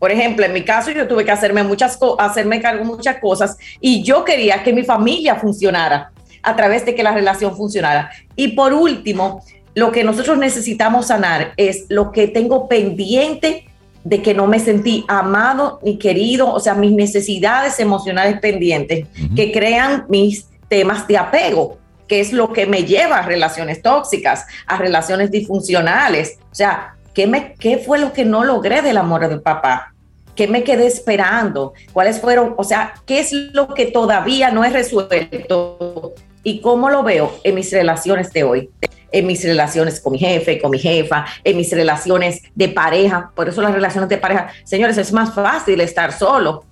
Por 0.00 0.10
ejemplo, 0.10 0.44
en 0.44 0.52
mi 0.52 0.64
caso 0.64 0.90
yo 0.90 1.06
tuve 1.06 1.24
que 1.24 1.30
hacerme 1.30 1.62
muchas 1.62 1.96
hacerme 2.18 2.60
cargo 2.60 2.82
de 2.82 2.90
muchas 2.90 3.18
cosas 3.20 3.56
y 3.80 4.02
yo 4.02 4.24
quería 4.24 4.64
que 4.64 4.72
mi 4.72 4.82
familia 4.82 5.36
funcionara 5.36 6.10
a 6.42 6.56
través 6.56 6.84
de 6.84 6.94
que 6.94 7.02
la 7.02 7.12
relación 7.12 7.56
funcionara. 7.56 8.10
Y 8.36 8.48
por 8.48 8.72
último, 8.72 9.42
lo 9.74 9.92
que 9.92 10.04
nosotros 10.04 10.38
necesitamos 10.38 11.06
sanar 11.06 11.52
es 11.56 11.86
lo 11.88 12.12
que 12.12 12.28
tengo 12.28 12.68
pendiente 12.68 13.66
de 14.04 14.20
que 14.20 14.34
no 14.34 14.46
me 14.46 14.58
sentí 14.58 15.04
amado 15.08 15.78
ni 15.82 15.98
querido, 15.98 16.52
o 16.52 16.60
sea, 16.60 16.74
mis 16.74 16.92
necesidades 16.92 17.78
emocionales 17.78 18.40
pendientes, 18.40 19.06
que 19.36 19.52
crean 19.52 20.06
mis 20.08 20.46
temas 20.68 21.06
de 21.06 21.18
apego, 21.18 21.78
que 22.08 22.20
es 22.20 22.32
lo 22.32 22.52
que 22.52 22.66
me 22.66 22.84
lleva 22.84 23.18
a 23.18 23.22
relaciones 23.22 23.80
tóxicas, 23.80 24.44
a 24.66 24.76
relaciones 24.76 25.30
disfuncionales. 25.30 26.38
O 26.50 26.54
sea, 26.54 26.96
¿qué, 27.14 27.26
me, 27.26 27.54
qué 27.54 27.78
fue 27.78 27.98
lo 27.98 28.12
que 28.12 28.24
no 28.24 28.44
logré 28.44 28.82
del 28.82 28.96
amor 28.96 29.28
del 29.28 29.40
papá? 29.40 29.94
¿Qué 30.34 30.48
me 30.48 30.64
quedé 30.64 30.86
esperando? 30.86 31.74
¿Cuáles 31.92 32.20
fueron? 32.20 32.54
O 32.56 32.64
sea, 32.64 32.94
¿qué 33.06 33.20
es 33.20 33.32
lo 33.32 33.68
que 33.68 33.86
todavía 33.86 34.50
no 34.50 34.64
he 34.64 34.70
resuelto? 34.70 36.14
¿Y 36.44 36.60
cómo 36.60 36.90
lo 36.90 37.02
veo 37.02 37.38
en 37.44 37.54
mis 37.54 37.70
relaciones 37.70 38.32
de 38.32 38.44
hoy? 38.44 38.70
En 39.12 39.26
mis 39.26 39.44
relaciones 39.44 40.00
con 40.00 40.12
mi 40.12 40.18
jefe, 40.18 40.60
con 40.60 40.70
mi 40.70 40.78
jefa, 40.78 41.26
en 41.44 41.56
mis 41.56 41.70
relaciones 41.70 42.42
de 42.54 42.68
pareja. 42.68 43.30
Por 43.34 43.48
eso 43.48 43.62
las 43.62 43.72
relaciones 43.72 44.08
de 44.08 44.18
pareja, 44.18 44.48
señores, 44.64 44.98
es 44.98 45.12
más 45.12 45.34
fácil 45.34 45.80
estar 45.80 46.12
solo, 46.12 46.64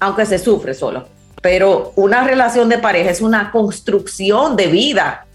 aunque 0.00 0.26
se 0.26 0.38
sufre 0.38 0.74
solo. 0.74 1.06
Pero 1.40 1.92
una 1.96 2.24
relación 2.24 2.68
de 2.68 2.78
pareja 2.78 3.10
es 3.10 3.20
una 3.20 3.50
construcción 3.50 4.56
de 4.56 4.66
vida. 4.66 5.26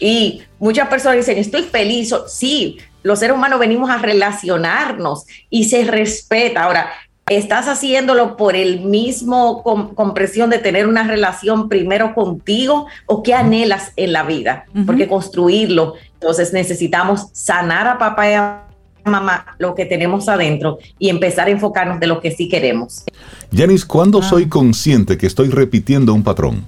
Y 0.00 0.42
muchas 0.58 0.88
personas 0.88 1.18
dicen, 1.18 1.38
estoy 1.38 1.62
feliz. 1.62 2.14
Sí, 2.26 2.78
los 3.02 3.18
seres 3.18 3.36
humanos 3.36 3.60
venimos 3.60 3.90
a 3.90 3.98
relacionarnos 3.98 5.26
y 5.50 5.64
se 5.64 5.84
respeta. 5.84 6.64
Ahora, 6.64 6.90
estás 7.36 7.68
haciéndolo 7.68 8.36
por 8.36 8.56
el 8.56 8.80
mismo 8.80 9.62
compresión 9.94 10.50
de 10.50 10.58
tener 10.58 10.86
una 10.86 11.06
relación 11.06 11.68
primero 11.68 12.14
contigo 12.14 12.86
o 13.06 13.22
qué 13.22 13.34
anhelas 13.34 13.92
en 13.96 14.12
la 14.12 14.22
vida, 14.22 14.66
porque 14.86 15.08
construirlo, 15.08 15.94
entonces 16.14 16.52
necesitamos 16.52 17.28
sanar 17.32 17.86
a 17.86 17.98
papá 17.98 18.30
y 18.30 18.34
a 18.34 18.62
mamá 19.04 19.56
lo 19.58 19.74
que 19.74 19.84
tenemos 19.84 20.28
adentro 20.28 20.78
y 20.98 21.08
empezar 21.08 21.48
a 21.48 21.50
enfocarnos 21.50 22.00
de 22.00 22.06
lo 22.06 22.20
que 22.20 22.30
sí 22.30 22.48
queremos. 22.48 23.04
Yanis, 23.50 23.84
¿cuándo 23.84 24.20
ah. 24.20 24.22
soy 24.22 24.48
consciente 24.48 25.18
que 25.18 25.26
estoy 25.26 25.48
repitiendo 25.50 26.14
un 26.14 26.22
patrón? 26.22 26.66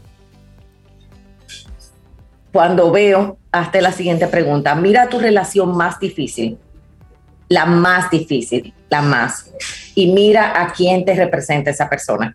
Cuando 2.52 2.92
veo, 2.92 3.38
hasta 3.50 3.80
la 3.80 3.92
siguiente 3.92 4.26
pregunta, 4.28 4.74
mira 4.74 5.08
tu 5.08 5.18
relación 5.18 5.76
más 5.76 5.98
difícil 5.98 6.58
la 7.48 7.66
más 7.66 8.10
difícil, 8.10 8.72
la 8.90 9.02
más. 9.02 9.50
Y 9.94 10.12
mira 10.12 10.60
a 10.60 10.72
quién 10.72 11.04
te 11.04 11.14
representa 11.14 11.70
esa 11.70 11.88
persona. 11.88 12.34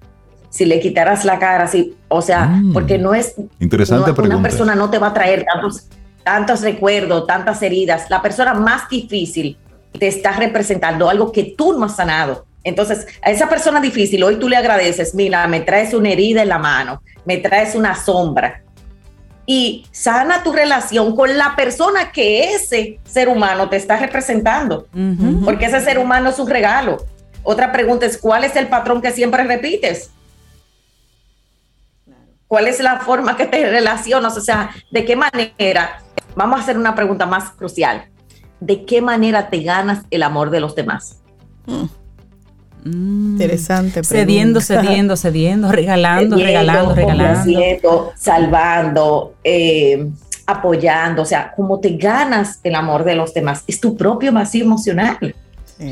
Si 0.49 0.66
le 0.66 0.80
quitaras 0.80 1.26
la 1.26 1.38
cara, 1.38 1.66
así, 1.66 1.95
o 2.07 2.22
sea, 2.22 2.45
mm. 2.45 2.74
porque 2.74 2.97
no 2.97 3.14
es... 3.14 3.36
Interesante 3.60 4.14
pregunta. 4.14 4.38
Una 4.38 4.49
persona 4.49 4.76
no 4.76 4.89
te 4.89 4.97
va 4.97 5.07
a 5.07 5.14
traer 5.14 5.45
tantos, 5.45 5.88
tantos 6.24 6.62
recuerdos, 6.62 7.28
tantas 7.28 7.62
heridas. 7.62 8.10
La 8.10 8.22
persona 8.22 8.53
más 8.53 8.89
difícil 8.89 9.57
te 9.97 10.07
está 10.07 10.34
representando 10.34 11.10
algo 11.10 11.32
que 11.32 11.55
tú 11.57 11.78
no 11.78 11.86
has 11.86 11.95
sanado. 11.95 12.45
Entonces, 12.64 13.07
a 13.22 13.32
esa 13.32 13.47
persona 13.47 13.80
difícil, 13.80 14.24
hoy 14.24 14.36
tú 14.38 14.49
le 14.49 14.57
agradeces, 14.57 15.16
mira, 15.16 15.47
me 15.47 15.62
traes 15.62 15.93
una 15.93 16.10
herida 16.10 16.41
en 16.41 16.49
la 16.49 16.57
mano, 16.57 17.01
me 17.26 17.38
traes 17.38 17.74
una 17.74 17.95
sombra, 17.95 18.64
y 19.52 19.84
sana 19.91 20.43
tu 20.43 20.54
relación 20.54 21.16
con 21.16 21.36
la 21.36 21.56
persona 21.56 22.12
que 22.12 22.54
ese 22.54 23.00
ser 23.04 23.28
humano 23.28 23.68
te 23.68 23.78
está 23.78 23.97
representando, 23.97 24.88
porque 25.43 25.66
ese 25.66 25.82
ser 25.82 25.97
humano 25.97 26.30
es 26.30 26.38
un 26.38 26.47
regalo. 26.47 26.97
Otra 27.41 27.72
pregunta 27.72 28.06
es, 28.06 28.20
¿cuál 28.20 28.43
es 28.43 28.56
el 28.56 28.68
patrón 28.68 29.02
que 29.02 29.10
siempre 29.10 29.43
repites? 29.43 30.12
¿Cuál 32.47 32.68
es 32.68 32.80
la 32.80 33.00
forma 33.00 33.36
que 33.36 33.47
te 33.47 33.68
relacionas? 33.68 34.38
O 34.38 34.41
sea, 34.41 34.70
¿de 34.91 35.04
qué 35.04 35.16
manera? 35.16 36.04
Vamos 36.36 36.60
a 36.60 36.62
hacer 36.62 36.78
una 36.78 36.93
pregunta 36.93 37.26
más 37.26 37.50
crucial. 37.50 38.08
¿De 38.60 38.86
qué 38.86 39.02
manera 39.02 39.50
te 39.50 39.64
ganas 39.64 40.04
el 40.12 40.22
amor 40.22 40.52
de 40.52 40.60
los 40.60 40.76
demás? 40.76 41.24
Mm. 41.66 41.86
Mm. 42.84 43.34
Interesante. 43.34 44.04
Cediendo, 44.04 44.62
cediendo, 44.62 45.16
cediendo, 45.16 45.72
regalando, 45.72 46.38
regalando, 46.38 46.96
regalando. 46.96 48.14
salvando, 48.16 49.36
eh, 49.44 50.08
apoyando. 50.46 51.22
O 51.22 51.26
sea, 51.26 51.52
como 51.56 51.80
te 51.80 51.98
ganas 51.98 52.60
el 52.64 52.76
amor 52.76 53.04
de 53.04 53.16
los 53.16 53.34
demás. 53.34 53.64
Es 53.68 53.80
tu 53.80 53.96
propio 53.96 54.32
vacío 54.32 54.64
emocional. 54.64 55.36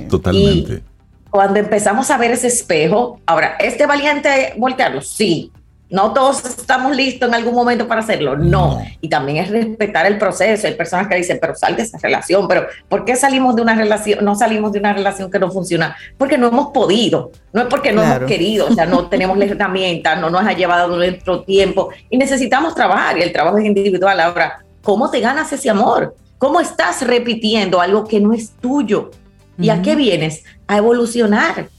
Totalmente. 0.10 0.84
cuando 1.30 1.60
empezamos 1.60 2.10
a 2.10 2.18
ver 2.18 2.32
ese 2.32 2.48
espejo, 2.48 3.20
ahora, 3.26 3.58
¿este 3.60 3.86
valiente 3.86 4.54
voltearlo? 4.58 5.02
Sí. 5.02 5.52
No 5.90 6.14
todos 6.14 6.44
estamos 6.44 6.96
listos 6.96 7.30
en 7.30 7.36
algún 7.36 7.54
momento 7.54 7.88
para 7.88 8.02
hacerlo, 8.02 8.36
no. 8.36 8.82
Y 9.00 9.08
también 9.08 9.38
es 9.38 9.50
respetar 9.50 10.06
el 10.06 10.18
proceso. 10.18 10.68
Hay 10.68 10.74
personas 10.74 11.08
que 11.08 11.16
dicen, 11.16 11.38
pero 11.40 11.56
sal 11.56 11.78
de 11.78 11.84
esa 11.84 11.98
relación, 11.98 12.46
pero 12.48 12.68
¿por 12.90 13.06
qué 13.06 13.16
salimos 13.16 13.56
de 13.56 13.62
una 13.62 13.74
relación, 13.74 14.24
no 14.26 14.36
salimos 14.36 14.74
de 14.74 14.80
una 14.80 14.92
relación 14.92 15.32
que 15.32 15.40
no 15.40 15.50
funciona? 15.50 15.96
Porque 16.18 16.38
no 16.38 16.48
hemos 16.48 16.68
podido, 16.68 17.32
no 17.54 17.62
es 17.62 17.68
porque 17.68 17.94
no 17.94 18.04
hemos 18.04 18.28
querido, 18.28 18.68
o 18.68 18.74
sea, 18.74 18.86
no 18.86 19.06
tenemos 19.10 19.38
la 19.38 19.46
herramienta, 19.46 20.16
no 20.18 20.30
nos 20.30 20.46
ha 20.46 20.52
llevado 20.52 20.94
nuestro 20.94 21.44
tiempo 21.44 21.90
y 22.10 22.18
necesitamos 22.18 22.76
trabajar 22.76 23.18
y 23.18 23.22
el 23.22 23.32
trabajo 23.32 23.58
es 23.58 23.66
individual. 23.66 24.20
Ahora, 24.20 24.66
¿cómo 24.82 25.10
te 25.10 25.22
ganas 25.22 25.54
ese 25.54 25.70
amor? 25.70 26.16
¿Cómo 26.38 26.60
estás 26.60 27.08
repitiendo 27.08 27.80
algo 27.80 28.06
que 28.06 28.20
no 28.20 28.34
es 28.34 28.52
tuyo? 28.60 29.12
¿Y 29.58 29.70
a 29.70 29.82
qué 29.82 29.96
vienes? 29.96 30.44
A 30.68 30.78
evolucionar 30.78 31.70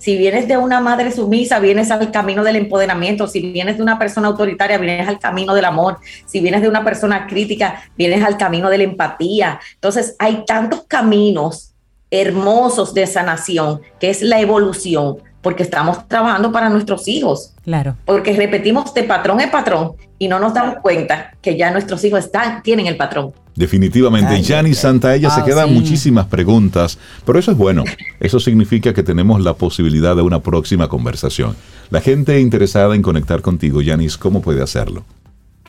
si 0.00 0.16
vienes 0.16 0.48
de 0.48 0.56
una 0.56 0.80
madre 0.80 1.12
sumisa, 1.12 1.60
vienes 1.60 1.90
al 1.90 2.10
camino 2.10 2.42
del 2.42 2.56
empoderamiento. 2.56 3.26
Si 3.26 3.52
vienes 3.52 3.76
de 3.76 3.82
una 3.82 3.98
persona 3.98 4.28
autoritaria, 4.28 4.78
vienes 4.78 5.06
al 5.06 5.18
camino 5.18 5.54
del 5.54 5.66
amor. 5.66 5.98
Si 6.24 6.40
vienes 6.40 6.62
de 6.62 6.68
una 6.68 6.82
persona 6.82 7.26
crítica, 7.26 7.82
vienes 7.98 8.24
al 8.24 8.38
camino 8.38 8.70
de 8.70 8.78
la 8.78 8.84
empatía. 8.84 9.60
Entonces, 9.74 10.16
hay 10.18 10.46
tantos 10.46 10.84
caminos 10.88 11.74
hermosos 12.10 12.94
de 12.94 13.06
sanación, 13.06 13.82
que 14.00 14.08
es 14.08 14.22
la 14.22 14.40
evolución, 14.40 15.18
porque 15.42 15.62
estamos 15.62 16.06
trabajando 16.08 16.52
para 16.52 16.68
nuestros 16.68 17.08
hijos. 17.08 17.54
Claro. 17.64 17.96
Porque 18.04 18.34
repetimos 18.34 18.92
de 18.94 19.04
patrón 19.04 19.40
en 19.40 19.50
patrón 19.50 19.92
y 20.18 20.28
no 20.28 20.38
nos 20.38 20.54
damos 20.54 20.76
cuenta 20.82 21.32
que 21.40 21.56
ya 21.56 21.70
nuestros 21.70 22.04
hijos 22.04 22.24
están, 22.24 22.62
tienen 22.62 22.86
el 22.86 22.96
patrón. 22.96 23.32
Definitivamente. 23.56 24.40
Yanni 24.42 24.74
Santaella 24.74 25.30
se 25.30 25.40
ah, 25.40 25.44
quedan 25.44 25.74
muchísimas 25.74 26.26
preguntas, 26.26 26.98
pero 27.26 27.38
eso 27.38 27.50
es 27.50 27.56
bueno. 27.56 27.84
Eso 28.18 28.40
significa 28.40 28.94
que 28.94 29.02
tenemos 29.02 29.42
la 29.42 29.54
posibilidad 29.54 30.16
de 30.16 30.22
una 30.22 30.40
próxima 30.40 30.88
conversación. 30.88 31.56
La 31.90 32.00
gente 32.00 32.40
interesada 32.40 32.94
en 32.94 33.02
conectar 33.02 33.42
contigo, 33.42 33.82
Yanis, 33.82 34.16
¿cómo 34.16 34.40
puede 34.40 34.62
hacerlo? 34.62 35.04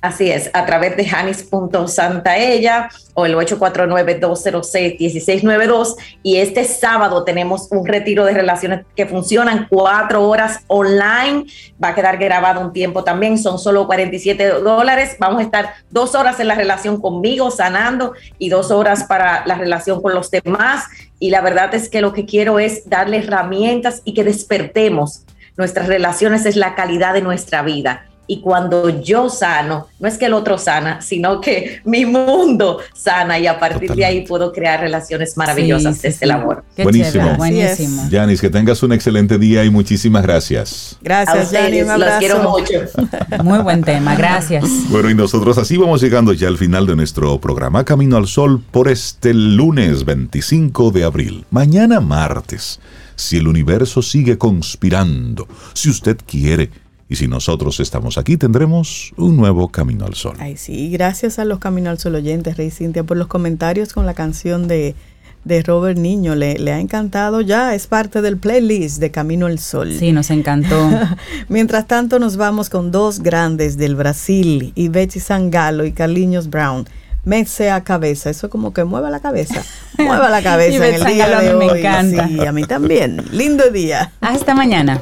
Así 0.02 0.30
es, 0.32 0.49
a 0.53 0.65
través 0.65 0.98
de 0.98 1.06
janis.santaella 1.06 2.90
o 3.14 3.28
el 3.28 3.36
849-206-1692. 3.36 5.95
Y 6.23 6.38
este 6.38 6.64
sábado 6.64 7.23
tenemos 7.23 7.68
un 7.69 7.86
retiro 7.86 8.26
de 8.26 8.34
relaciones 8.34 8.84
que 8.95 9.06
funcionan 9.06 9.68
cuatro 9.69 10.28
horas 10.28 10.61
online. 10.65 11.45
Va 11.82 11.90
a 11.90 11.95
quedar 11.95 12.18
grabado 12.18 12.61
un 12.61 12.73
tiempo 12.73 13.03
también, 13.03 13.38
son 13.38 13.60
solo 13.60 13.86
47 13.86 14.61
dólares. 14.61 15.18
Vamos 15.19 15.41
a 15.41 15.44
estar 15.44 15.76
dos 15.91 16.15
horas 16.15 16.40
en 16.40 16.48
la 16.48 16.56
relación 16.56 16.99
conmigo, 16.99 17.52
sanando, 17.52 18.14
y 18.40 18.49
dos 18.49 18.72
horas 18.72 19.03
para 19.03 19.45
la 19.45 19.53
relación 19.53 20.02
con 20.02 20.15
los 20.15 20.32
demás. 20.32 20.86
Y 21.19 21.30
la 21.30 21.41
verdad 21.41 21.76
es 21.76 21.90
que 21.90 22.02
lo 22.02 22.11
que 22.11 22.26
quiero 22.26 22.57
es 22.57 22.90
darle 22.90 23.18
herramientas 23.18 24.02
y 24.03 24.15
que 24.15 24.23
despertemos. 24.23 25.26
Nuestras 25.57 25.86
relaciones 25.86 26.48
es 26.48 26.56
la 26.56 26.73
calidad 26.73 27.14
de 27.14 27.22
nuestra 27.22 27.61
vida 27.61 28.07
y 28.32 28.40
cuando 28.40 29.02
yo 29.02 29.30
sano, 29.30 29.88
no 29.99 30.08
es 30.08 30.18
que 30.18 30.28
el 30.28 30.34
otro 30.34 30.58
sana, 30.58 31.02
sino 31.02 31.41
que 31.41 31.82
mi 31.84 32.06
mundo 32.06 32.80
sana 32.94 33.38
y 33.38 33.45
a 33.45 33.60
partir 33.60 33.94
de 33.94 34.06
ahí 34.06 34.26
puedo 34.26 34.53
crear 34.53 34.80
relaciones 34.80 35.36
maravillosas 35.36 36.02
desde 36.02 36.24
el 36.24 36.32
amor. 36.32 36.64
buenísimo. 36.82 37.36
buenísimo. 37.36 38.08
Yanis, 38.10 38.40
que 38.40 38.49
tengas 38.49 38.82
un 38.84 38.94
excelente 38.94 39.38
día 39.38 39.66
y 39.66 39.70
muchísimas 39.70 40.24
gracias. 40.24 40.98
Gracias, 41.02 41.52
Yanis. 41.52 41.86
Los 41.86 42.10
quiero 42.20 42.49
mucho. 42.49 42.74
Muy 43.44 43.60
buen 43.60 43.84
tema, 43.84 44.16
gracias. 44.16 44.64
Bueno, 44.88 45.10
y 45.10 45.14
nosotros 45.14 45.58
así 45.58 45.76
vamos 45.76 45.99
llegando 45.99 46.32
ya 46.32 46.48
al 46.48 46.58
final 46.58 46.88
de 46.88 46.95
nuestro 46.95 47.38
programa 47.41 47.84
Camino 47.84 48.16
al 48.16 48.28
Sol 48.28 48.64
por 48.72 48.88
este 48.88 49.34
lunes 49.34 50.06
25 50.06 50.91
de 50.91 51.03
abril. 51.03 51.45
Mañana 51.52 51.99
martes, 51.99 52.80
si 53.18 53.36
el 53.36 53.49
universo 53.49 54.02
sigue 54.02 54.38
conspirando, 54.38 55.49
si 55.74 55.90
usted 55.90 56.16
quiere 56.26 56.70
Y 57.12 57.18
si 57.18 57.28
nosotros 57.28 57.82
estamos 57.82 58.18
aquí, 58.18 58.38
tendremos 58.38 59.12
un 59.18 59.36
nuevo 59.36 59.68
Camino 59.68 60.06
al 60.06 60.14
Sol. 60.14 60.38
Ay, 60.40 60.56
sí, 60.56 60.90
gracias 60.92 61.40
a 61.40 61.44
los 61.44 61.60
Camino 61.60 61.90
al 61.90 62.00
Sol 62.00 62.16
oyentes, 62.16 62.56
Rey 62.56 62.72
Cintia, 62.72 63.04
por 63.04 63.18
los 63.18 63.28
comentarios 63.28 63.92
con 63.92 64.06
la 64.06 64.14
canción 64.14 64.70
de, 64.70 64.96
de 65.44 65.62
Robert 65.62 66.00
Niño. 66.00 66.36
Le, 66.36 66.58
le, 66.58 66.72
ha 66.72 66.80
encantado 66.80 67.42
ya, 67.42 67.76
es 67.76 67.88
parte 67.88 68.22
del 68.22 68.38
playlist 68.38 69.02
de 69.02 69.12
Camino 69.12 69.48
al 69.48 69.60
Sol. 69.60 69.94
Sí, 70.00 70.14
nos 70.14 70.30
encantó. 70.30 70.90
Mientras 71.50 71.86
tanto, 71.86 72.18
nos 72.18 72.38
vamos 72.38 72.70
con 72.70 72.92
dos 72.92 73.20
grandes 73.20 73.76
del 73.76 73.98
Brasil, 73.98 74.72
Ivete 74.76 75.20
Sangalo 75.20 75.84
y 75.84 75.92
Carlinhos 75.92 76.50
Brown 76.50 76.86
mece 77.26 77.72
a 77.72 77.84
cabeza. 77.84 78.30
Eso 78.30 78.50
como 78.50 78.74
que 78.74 78.86
mueva 78.86 79.10
la 79.10 79.20
cabeza. 79.20 79.62
mueva 79.98 80.30
la 80.30 80.42
cabeza 80.42 80.88
en 80.88 80.96
el 80.96 81.04
día 81.04 81.28
de 81.28 81.54
hoy. 81.54 81.68
Me 81.68 81.78
encanta. 81.78 82.26
Sí, 82.30 82.40
a 82.40 82.54
mí 82.54 82.64
también. 82.64 83.22
Lindo 83.34 83.70
día. 83.70 84.14
Hasta 84.22 84.56
mañana. 84.56 85.02